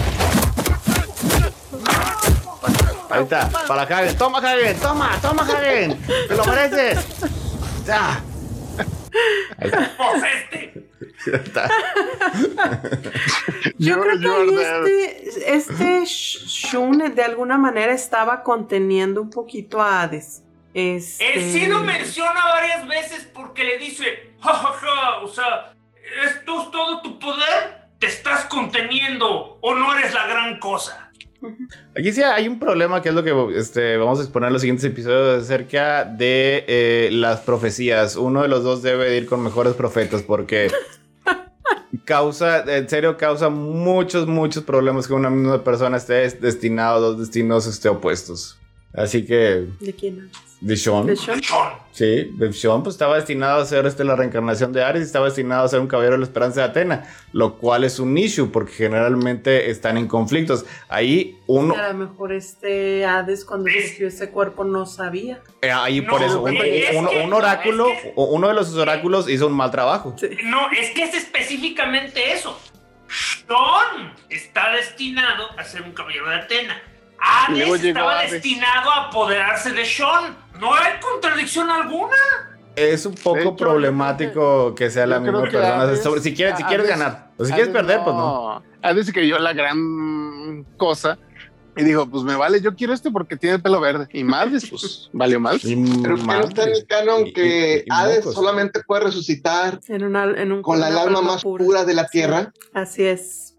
[3.10, 4.16] Ahí está, para Hagen.
[4.16, 6.00] Toma, Hagen, toma, toma, Hagen.
[6.28, 7.04] Te lo mereces.
[7.86, 8.22] Ya.
[9.96, 10.88] Pues este.
[11.26, 11.70] Ya está.
[13.78, 19.80] Yo creo que ahí este, este Sh- Shun de alguna manera estaba conteniendo un poquito
[19.80, 20.42] a Hades.
[20.74, 21.34] Este...
[21.34, 25.72] Él sí lo menciona varias veces porque le dice, jajaja, o sea,
[26.24, 31.03] esto es todo tu poder, te estás conteniendo o no eres la gran cosa.
[31.96, 34.62] Aquí sí hay un problema que es lo que este, vamos a exponer en los
[34.62, 38.16] siguientes episodios acerca de eh, las profecías.
[38.16, 40.70] Uno de los dos debe ir con mejores profetas porque
[42.04, 47.18] causa, en serio, causa muchos, muchos problemas que una misma persona esté destinado a dos
[47.18, 48.58] destinos este, opuestos.
[48.96, 49.66] Así que...
[49.80, 50.42] ¿De quién hablas?
[50.60, 51.04] De Sean.
[51.06, 51.40] ¿De Sean?
[51.90, 55.26] Sí, de Sean pues estaba destinado a ser este, la reencarnación de Ares y estaba
[55.26, 58.50] destinado a ser un caballero de la esperanza de Atena, lo cual es un issue
[58.50, 60.64] porque generalmente están en conflictos.
[60.88, 61.74] Ahí uno...
[61.74, 65.42] A lo mejor este Hades cuando surgió ese cuerpo no sabía.
[65.60, 66.96] eh, ahí por eso, un, es
[67.32, 70.14] oráculo, no, es que- o- uno de los oráculos hizo un mal trabajo.
[70.44, 72.58] No, es que es específicamente eso.
[73.08, 76.80] Sean está destinado a ser un caballero de Atena.
[77.52, 78.32] Llegó estaba Hades.
[78.32, 80.36] destinado a apoderarse de Sean.
[80.60, 82.16] No hay contradicción alguna.
[82.76, 85.96] Es un poco hecho, problemático que sea la misma persona.
[85.96, 88.62] Sobre- si quieres, si quieres Hades- ganar, o si quieres perder, pues no.
[88.82, 91.18] Hades creyó la gran cosa
[91.76, 94.06] y dijo, pues me vale, yo quiero este porque tiene el pelo verde.
[94.12, 95.60] Y Madres, pues valió mal.
[95.62, 98.34] Pero que no está en el canon Y- que y- y Hades mocos.
[98.34, 102.52] solamente puede resucitar En, una, en un con la alma más pura de la tierra.
[102.72, 103.53] Así es.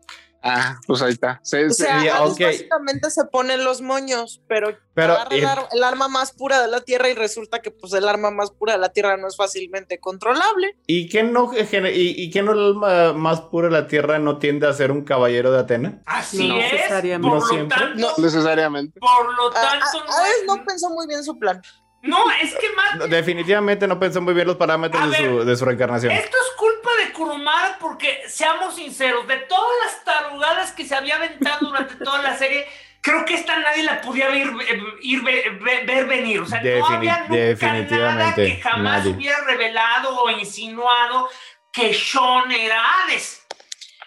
[0.48, 1.40] Ah, pues ahí está.
[1.44, 2.40] Se- O se- sea, Y, Hades ok.
[2.42, 6.68] básicamente se ponen los moños, pero, Pero, agarra el, ar- el arma más pura de
[6.68, 9.36] la tierra y resulta que pues el arma más pura de la tierra no es
[9.36, 10.78] fácilmente controlable.
[10.86, 14.38] ¿Y quién no, y, y quién no el alma más pura de la tierra no
[14.38, 16.02] tiende a ser un caballero de Atena?
[16.06, 16.74] Así No es.
[16.74, 17.28] necesariamente.
[17.28, 17.78] Por No lo siempre.
[17.80, 19.00] tanto, no necesariamente.
[19.00, 21.60] por lo A- a- tanto, no, Hades es- no pensó muy bien su plan.
[22.06, 25.65] No, es que más Definitivamente no pensó muy bien los parámetros de su, de su
[25.65, 26.11] reencarnación.
[26.11, 31.15] Esto es culpa de Kurumada porque, seamos sinceros, de todas las tarugadas que se había
[31.18, 32.65] aventado durante toda la serie,
[33.02, 36.41] creo que esta nadie la podía ver, eh, ir, ve- ve- ver venir.
[36.41, 39.11] O sea, no había nunca nada que jamás nadie.
[39.14, 41.30] hubiera revelado o insinuado
[41.72, 43.41] que Sean era Hades.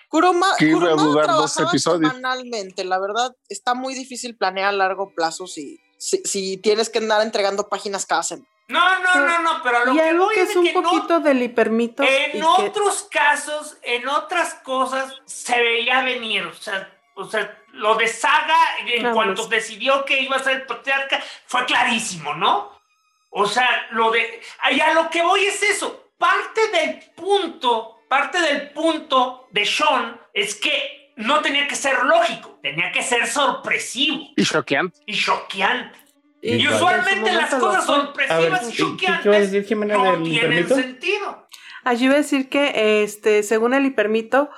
[0.08, 2.10] Kuruma, Que iba a Kurumada durar dos trabajaba episodios.
[2.12, 2.84] semanalmente.
[2.84, 7.20] La verdad, está muy difícil planear a largo plazo si, si, si tienes que andar
[7.22, 8.48] entregando páginas cada semana.
[8.68, 10.60] No, no, no, no, pero a lo Y que algo voy que es es de
[10.60, 12.04] un que no- poquito del hipermito.
[12.04, 16.44] y En que- otros casos, en otras cosas, se veía venir.
[16.44, 18.56] O sea, o sea lo de Saga,
[18.86, 22.70] en cuanto decidió que iba a ser el patriarca, fue clarísimo, ¿no?
[23.30, 24.40] O sea, lo de.
[24.72, 26.10] Y a lo que voy es eso.
[26.18, 32.59] Parte del punto, parte del punto de Sean es que no tenía que ser lógico,
[32.62, 34.99] tenía que ser sorpresivo Y choqueante.
[35.07, 35.99] y choqueante.
[36.40, 40.23] y Y en su usualmente las cosas sorpresivas y ¿qué- ¿qué, choqueantes decir, Jimena, no
[40.23, 40.74] tienen permito?
[40.77, 41.49] sentido.
[41.85, 44.51] Allí iba a decir que, este, según el hipermito,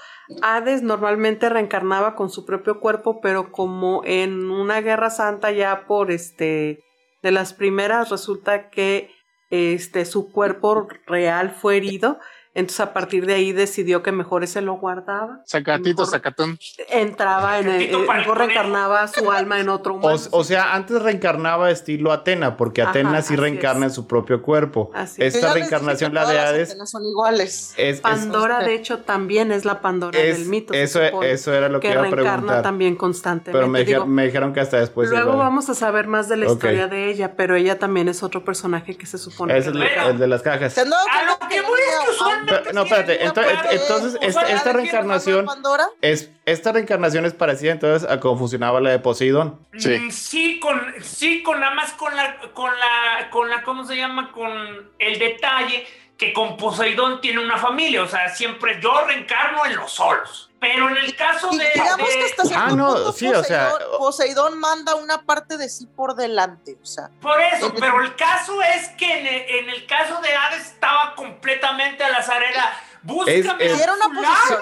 [0.43, 6.11] Hades normalmente reencarnaba con su propio cuerpo, pero como en una guerra santa ya por
[6.11, 6.85] este
[7.23, 9.11] de las primeras resulta que
[9.51, 12.19] este su cuerpo real fue herido,
[12.55, 15.41] entonces a partir de ahí decidió que mejor ese lo guardaba.
[15.47, 16.59] Sacatito, sacatón.
[16.89, 20.17] Entraba en el, eh, mejor reencarnaba su alma en otro humano.
[20.33, 23.93] O, o sea, antes reencarnaba estilo Atena, porque Ajá, Atena sí reencarna es.
[23.93, 24.91] en su propio cuerpo.
[24.95, 25.35] Así es.
[25.37, 27.75] Esta reencarnación, que la de Hades, son iguales.
[27.77, 30.75] es, es- Pandora, de hecho, también es la Pandora es- del mito.
[30.75, 32.63] eso, supone, eso era lo que, que iba a reencarna preguntar.
[32.63, 33.53] también constantemente.
[33.53, 35.09] Pero me, Digo, me dijeron que hasta después.
[35.11, 38.45] Luego vamos a saber más de la historia de ella, pero ella también es otro
[38.45, 40.73] personaje que se supone Es que el, el de las cajas.
[40.75, 44.73] ¿Se han dado A cuenta lo que voy es que Pero- no, espérate, entonces, esta-
[44.73, 45.87] reencarnación- Pandora?
[46.01, 49.59] Es, esta reencarnación es parecida entonces a cómo funcionaba la de Poseidón.
[49.79, 49.91] Sí.
[49.99, 53.97] Mm, Sí, con, sí, con nada más con la, con la, con la, ¿cómo se
[53.97, 54.33] llama?
[54.33, 54.51] Con
[54.99, 55.87] el detalle
[56.17, 60.50] que con Poseidón tiene una familia, o sea, siempre yo reencarno en los solos.
[60.61, 63.27] Pero en el caso Y de, digamos de- que hasta cierto Ah, no, punto sí,
[63.29, 67.73] o sea, Poseidón, Poseidón manda una parte de sí por delante, o sea, por eso,
[67.81, 72.15] pero el caso es que en el, en el caso de Hades estaba completamente al
[72.15, 72.73] azar, era
[73.03, 74.61] búscame Es- es- a Era una posición.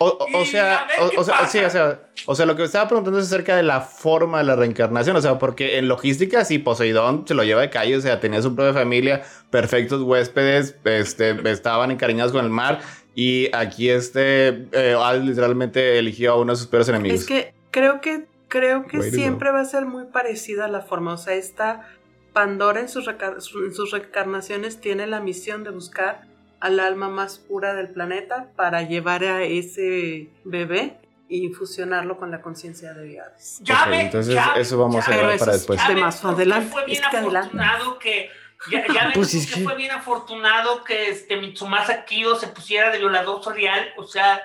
[0.00, 3.18] O, sea, a o, sea, sí, o sea, o sea, lo que me estaba preguntando
[3.18, 7.24] es acerca de la forma de la reencarnación, o sea, porque en logística sí, Poseidón
[7.26, 11.90] se lo lleva de calle, o sea, tenía su propia familia, perfectos huéspedes, este, estaban
[11.90, 12.80] encariñados con el mar,
[13.20, 17.20] y aquí este, eh, Hades literalmente eligió a uno de sus peores enemigos.
[17.22, 20.82] Es que creo que creo que Way siempre va a ser muy parecida a la
[20.82, 21.14] forma.
[21.14, 21.88] O sea, esta
[22.32, 26.22] Pandora en sus, en sus reencarnaciones tiene la misión de buscar
[26.60, 32.40] al alma más pura del planeta para llevar a ese bebé y fusionarlo con la
[32.40, 33.58] conciencia de Hades.
[33.62, 35.88] Ya Ok, ve- entonces ya- eso vamos a ya ve- eso para es- después.
[35.88, 37.38] de más adelante, Fue bien es que adelante.
[37.56, 38.28] afortunado que.
[38.70, 42.90] Ya, ya ves Pues es que- fue bien afortunado que este Mitsumasa Kido se pusiera
[42.90, 43.88] de violador serial.
[43.96, 44.42] O sea,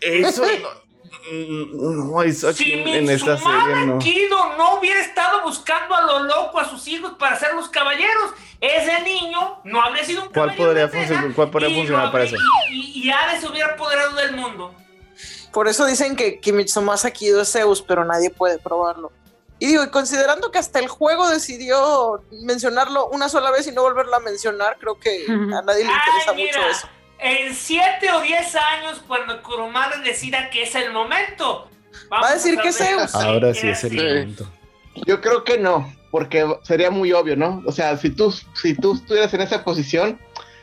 [0.00, 0.44] Eso
[1.32, 3.98] no, no hizo aquí si en, en esta serie, no.
[3.98, 8.30] Kido no hubiera estado buscando a lo loco a sus hijos para ser los caballeros,
[8.60, 12.12] ese niño no habría sido un ¿Cuál caballero podría funcionar- cuál podría y funcionar no
[12.12, 12.36] para eso?
[12.70, 14.74] Y, y, y Hades se hubiera apoderado del mundo.
[15.52, 19.10] Por eso dicen que, que Mitsumasa Kido es Zeus, pero nadie puede probarlo.
[19.60, 23.82] Y digo, y considerando que hasta el juego decidió mencionarlo una sola vez y no
[23.82, 26.88] volverlo a mencionar, creo que a nadie le interesa Ay, mucho mira, eso.
[27.18, 31.68] En 7 o 10 años, cuando Kurumada decida que es el momento,
[32.08, 33.14] vamos Va a decir que es ver Zeus.
[33.14, 34.50] Ahora sí es el momento.
[35.06, 37.62] Yo creo que no, porque sería muy obvio, ¿no?
[37.66, 40.18] O sea, si tú, si tú estuvieras en esa posición,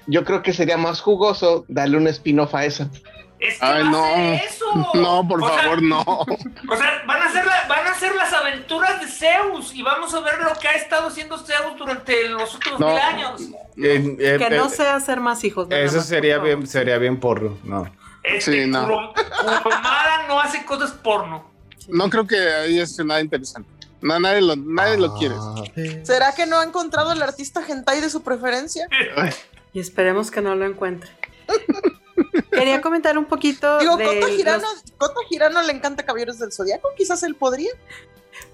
[0.07, 2.90] yo creo que sería más jugoso darle un spin-off a esa.
[3.39, 4.15] Es que Ay, va no.
[4.34, 4.65] eso.
[4.95, 6.01] No, por O sea, favor, no.
[6.69, 10.14] O sea, van a, ser la- van a ser las aventuras de Zeus y vamos
[10.14, 12.88] a ver lo que ha estado haciendo Zeus durante los últimos No.
[12.89, 13.41] mil años.
[13.77, 15.68] Eh, eh, Que no eh, sea hacer más hijos.
[15.69, 17.89] Eso más, sería bien, sería bien porro, no.
[18.23, 19.14] Este, Sí, no.
[19.64, 21.49] Kurumada no hace cosas porno.
[21.88, 23.69] No creo que ahí es nada interesante.
[24.01, 25.35] No, nadie lo, nadie lo quiere.
[25.38, 25.64] Ah,
[26.03, 28.88] ¿Será que no ha encontrado el artista hentai de su preferencia?
[29.73, 31.11] Y esperemos que no lo encuentre.
[32.59, 34.84] Quería comentar un poquito Digo, de Kota Girano, los-
[35.29, 37.71] Girano le encanta Caballeros del Zodiaco, quizás él podría.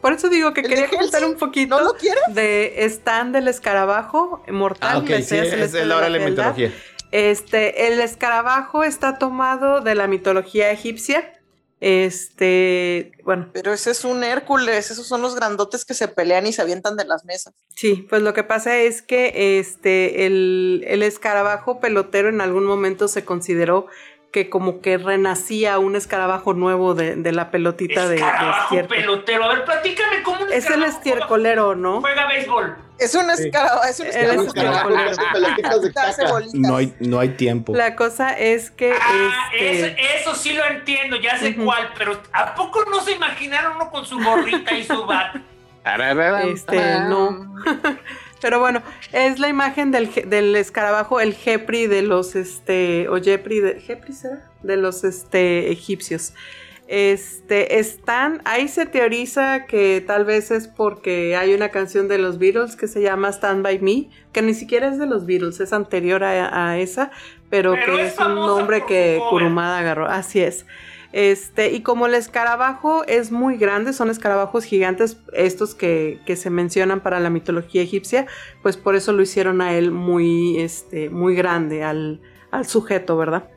[0.01, 1.93] Por eso digo que ¿El quería comentar un poquito ¿No lo
[2.29, 4.89] de Stan del escarabajo mortal.
[4.93, 6.55] Ah, ok, la sí, es, es de la hora de la fealdad.
[6.55, 6.71] mitología.
[7.11, 11.33] Este, el escarabajo está tomado de la mitología egipcia.
[11.85, 16.53] Este, bueno, Pero ese es un Hércules, esos son los grandotes que se pelean y
[16.53, 17.53] se avientan de las mesas.
[17.75, 23.09] sí, pues lo que pasa es que este, el, el escarabajo pelotero en algún momento
[23.09, 23.87] se consideró
[24.33, 28.97] que como que renacía un escarabajo nuevo de, de la pelotita de, de Escarabajo estiércol.
[28.97, 29.43] pelotero.
[29.45, 32.01] A ver, platícame cómo un Es el escarabajo estiercolero, ¿no?
[32.01, 32.75] juega béisbol.
[32.97, 34.43] Es un escarabajo, es un escarabajo.
[34.43, 34.47] es
[35.85, 36.39] escarabajo.
[36.39, 36.47] De.
[36.53, 37.75] No hay, no hay tiempo.
[37.75, 42.19] La cosa es que Ah, este, eso, eso sí lo entiendo, ya sé cuál, pero
[42.31, 45.35] ¿a poco no se imaginaron uno con su gorrita y su bat?
[46.45, 47.55] Este, no.
[48.43, 48.83] Pero bueno,
[49.13, 54.11] es la imagen del, del escarabajo, el Jepri de los, este, o Jepri de, ¿Jepri
[54.11, 54.51] será?
[54.61, 56.33] De los, este, egipcios.
[56.89, 62.37] Este, están, ahí se teoriza que tal vez es porque hay una canción de los
[62.37, 65.71] Beatles que se llama Stand By Me, que ni siquiera es de los Beatles, es
[65.71, 67.11] anterior a, a esa,
[67.49, 69.21] pero, Pero que es es un nombre que.
[69.29, 70.65] Kurumada agarró, así es.
[71.13, 76.49] Este, y como el escarabajo es muy grande, son escarabajos gigantes, estos que, que se
[76.49, 78.25] mencionan para la mitología egipcia,
[78.63, 82.19] pues por eso lo hicieron a él muy, este, muy grande, al,
[82.49, 83.47] al sujeto, ¿verdad?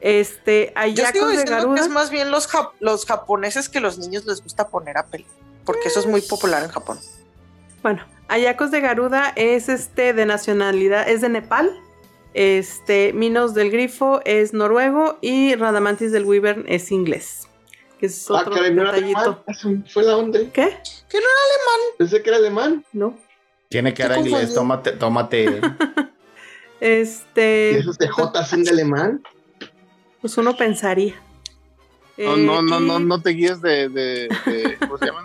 [0.00, 1.80] Este, Yo sigo de diciendo que Garuda.
[1.80, 2.46] es más bien los,
[2.78, 5.26] los japoneses que los niños les gusta poner a peli,
[5.64, 6.98] porque eso es muy popular en Japón.
[7.82, 11.70] Bueno, Ayacos de Garuda es este de nacionalidad, es de Nepal.
[12.34, 17.48] Este, Minos del Grifo es noruego y Radamantis del Wyvern es inglés.
[17.98, 19.44] Que es Ah, otro caray, no era detallito.
[19.46, 19.84] alemán.
[19.88, 20.38] Fue la onda.
[20.52, 20.76] ¿Qué?
[21.98, 22.84] Pensé que era alemán.
[22.92, 23.18] No.
[23.68, 25.44] Tiene que dar inglés, tómate, tómate.
[26.80, 29.20] ¿Y Este, esos de J son de alemán?
[30.20, 31.14] pues uno pensaría.
[32.16, 35.24] No, Eh, no, no, y- no, no te guíes de, de, de- ¿cómo se llaman?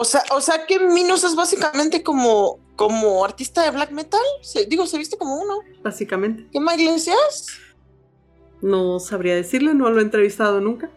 [0.00, 4.22] O sea, o sea que Minos es básicamente como, como artista de black metal.
[4.40, 5.58] Se- digo, se viste como uno.
[5.82, 6.46] Básicamente.
[6.50, 7.48] ¿Qué más Iglesias?
[8.62, 10.88] No sabría decirle, no lo he entrevistado nunca.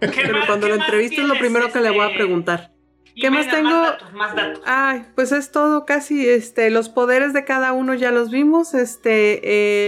[0.00, 2.18] ¿Qué Pero más- cuando lo entreviste es lo primero que le voy a este?
[2.18, 2.72] preguntar.
[3.16, 3.68] ¿Qué más tengo?
[3.68, 4.62] Más datos, más datos.
[4.64, 9.40] Ay, pues es todo casi, este, los poderes de cada uno ya los vimos, este,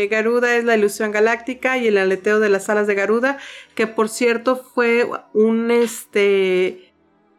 [0.02, 3.38] eh, Garuda es la ilusión galáctica y el aleteo de las alas de Garuda,
[3.76, 6.92] que por cierto fue un, este,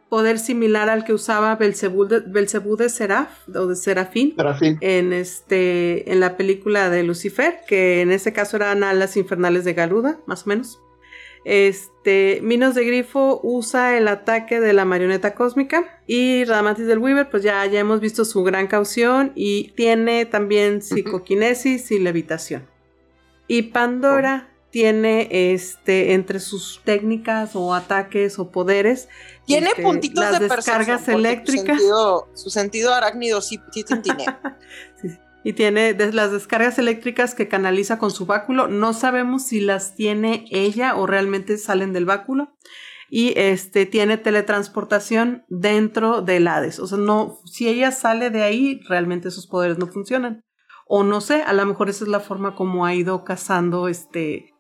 [0.10, 4.36] poder similar al que usaba Belcebú de, de Seraf, o de Serafín,
[4.82, 9.74] en este, en la película de Lucifer, que en ese caso eran alas infernales de
[9.74, 10.80] Garuda, más o menos.
[11.44, 17.30] Este, Minos de Grifo usa el ataque de la marioneta cósmica y Radamantis del Weaver,
[17.30, 22.66] pues ya, ya hemos visto su gran caución y tiene también psicoquinesis y levitación.
[23.48, 29.08] Y Pandora tiene este entre sus técnicas o ataques o poderes
[29.46, 31.78] Tiene este, puntitos las de descargas eléctricas.
[31.78, 34.38] Su sentido, su sentido arácnido sí, sí tintinea.
[35.46, 38.68] Y tiene des- las descargas eléctricas que canaliza con su báculo.
[38.68, 42.58] No sabemos si las tiene ella o realmente salen del báculo.
[43.10, 46.80] Y este tiene teletransportación dentro del Hades.
[46.80, 50.44] O sea, no, si ella sale de ahí, realmente esos poderes no funcionan.
[50.86, 54.55] O no sé, a lo mejor esa es la forma como ha ido cazando este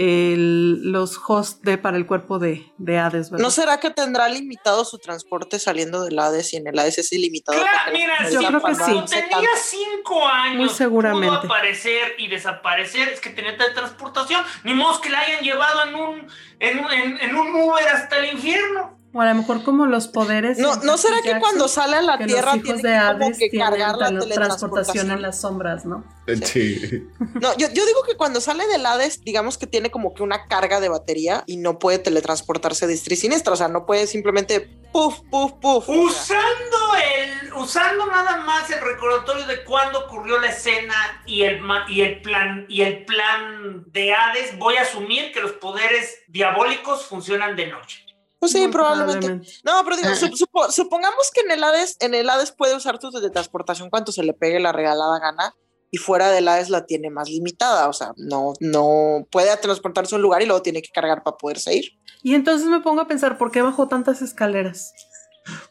[0.00, 3.42] el- los hosts de, para el cuerpo de, de Hades, ¿verdad?
[3.44, 7.12] ¿No será que tendrá limitado su transporte saliendo del Hades y en el Hades es
[7.12, 7.60] ilimitado?
[7.60, 8.92] Claro, mira, si Yo creo que sí.
[9.10, 11.26] tenía cinco años, Muy seguramente.
[11.28, 15.94] pudo aparecer y desaparecer, es que tenía teletransportación, ni modo que la hayan llevado en
[15.94, 16.26] un,
[16.60, 18.99] en un, en, en un Uber hasta el infierno.
[19.12, 20.58] O a lo mejor como los poderes.
[20.58, 23.00] No, ¿no será que cuando sale a la que Tierra los hijos tiene de que
[23.00, 25.10] Hades cargar la tele- transportación teletransportación?
[25.10, 26.04] en las sombras, ¿no?
[26.44, 27.08] Sí.
[27.40, 30.46] No, yo, yo digo que cuando sale del Hades, digamos que tiene como que una
[30.46, 33.52] carga de batería y no puede teletransportarse de y siniestra.
[33.52, 34.60] O sea, no puede simplemente
[34.92, 35.18] puff.
[35.32, 40.94] O sea, Usando el, usando nada más el recordatorio de cuándo ocurrió la escena
[41.26, 45.40] y el ma- y el plan y el plan de Hades, voy a asumir que
[45.40, 48.04] los poderes diabólicos funcionan de noche.
[48.40, 49.46] Pues sí, probablemente.
[49.64, 52.98] No, pero digo, sup- supo- supongamos que en el Hades, en el Hades puede usar
[52.98, 55.54] tu teletransportación cuando se le pegue la regalada gana
[55.92, 57.88] y fuera del Hades la tiene más limitada.
[57.88, 61.36] O sea, no, no puede transportarse a un lugar y luego tiene que cargar para
[61.36, 61.84] poderse ir.
[62.22, 64.92] Y entonces me pongo a pensar, ¿por qué bajó tantas escaleras?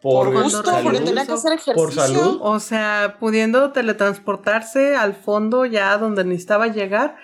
[0.01, 0.83] Por, gusto, salud.
[0.83, 1.75] porque tenía que hacer ejercicio.
[1.75, 2.39] Por salud.
[2.41, 7.17] O sea, pudiendo teletransportarse al fondo ya donde necesitaba llegar,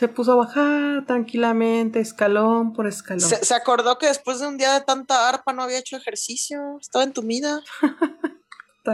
[0.00, 3.20] se puso a bajar tranquilamente, escalón por escalón.
[3.20, 6.78] Se, se acordó que después de un día de tanta arpa no había hecho ejercicio,
[6.80, 7.60] estaba entumida.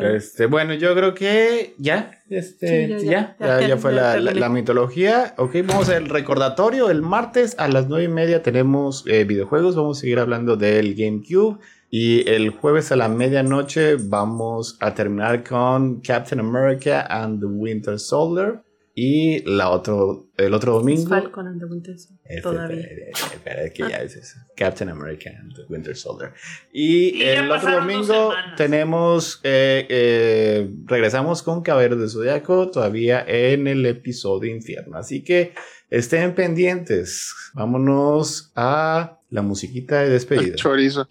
[0.03, 3.95] Este, bueno, yo creo que ya, este, Sí, ya, ya, ya, ya, ya, ya fue
[3.95, 5.33] ya la, la mitología.
[5.39, 6.91] Ok, vamos al recordatorio.
[6.91, 9.77] El martes a las nueve y media tenemos eh, videojuegos.
[9.77, 11.61] Vamos a seguir hablando del GameCube.
[11.89, 17.99] Y el jueves a la medianoche vamos a terminar con Captain America and the Winter
[17.99, 18.66] Soldier.
[18.99, 21.09] Y la otro, el otro Es domingo.
[21.11, 22.81] Falcon and the Winter Soldier, Este, todavía.
[22.81, 24.39] espera, espera, es que ya es eso.
[24.57, 26.33] Captain America and the Winter Soldier.
[26.73, 33.67] Y, Y el otro domingo tenemos, eh, eh, regresamos con Caballeros de Zodiaco todavía en
[33.67, 34.97] el episodio Infierno.
[34.97, 35.53] Así que
[35.91, 37.35] estén pendientes.
[37.53, 40.55] Vámonos a la musiquita de despedida.
[40.57, 41.07] Chorizo.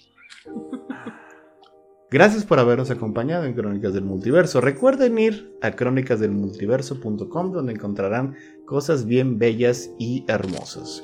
[2.11, 4.61] Gracias por habernos acompañado en Crónicas del Multiverso.
[4.61, 11.03] Recuerden ir a crónicasdelmultiverso.com donde encontrarán cosas bien bellas y hermosas.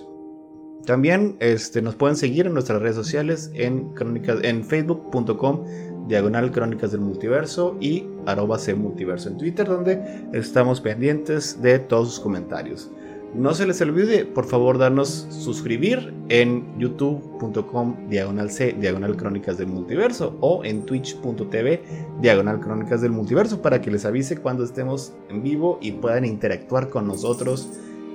[0.85, 5.65] También este, nos pueden seguir en nuestras redes sociales en, crónicas, en facebook.com
[6.07, 12.91] diagonal crónicas del multiverso y arroba en Twitter donde estamos pendientes de todos sus comentarios.
[13.33, 19.67] No se les olvide, por favor, darnos suscribir en youtube.com diagonal C diagonal crónicas del
[19.67, 21.81] multiverso o en twitch.tv
[22.19, 26.89] diagonal crónicas del multiverso para que les avise cuando estemos en vivo y puedan interactuar
[26.89, 27.69] con nosotros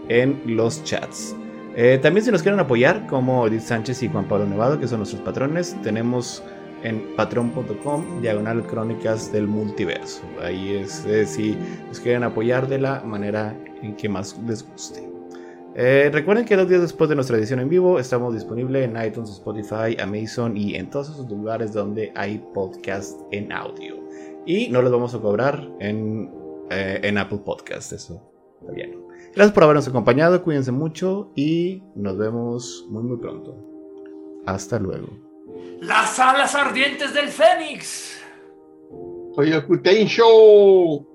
[0.09, 1.35] en los chats.
[1.77, 4.99] Eh, también si nos quieren apoyar, como Edith Sánchez y Juan Pablo Nevado, que son
[4.99, 6.43] nuestros patrones, tenemos
[6.83, 10.23] en patreon.com diagonal crónicas del multiverso.
[10.43, 11.57] Ahí es si
[11.89, 15.07] nos quieren apoyar de la manera en que más les guste.
[15.79, 19.29] Eh, recuerden que dos días después de nuestra edición en vivo estamos disponibles en iTunes,
[19.31, 23.97] Spotify, Amazon y en todos esos lugares donde hay podcast en audio.
[24.47, 26.33] Y no les vamos a cobrar en,
[26.71, 28.23] eh, en Apple Podcast, eso
[28.61, 28.99] está bien.
[29.35, 33.55] Gracias por habernos acompañado, cuídense mucho y nos vemos muy muy pronto.
[34.47, 35.26] Hasta luego.
[35.81, 38.21] Las alas ardientes del Fénix.
[39.37, 41.07] Oye, Kutein Show.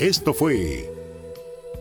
[0.00, 0.90] Esto fue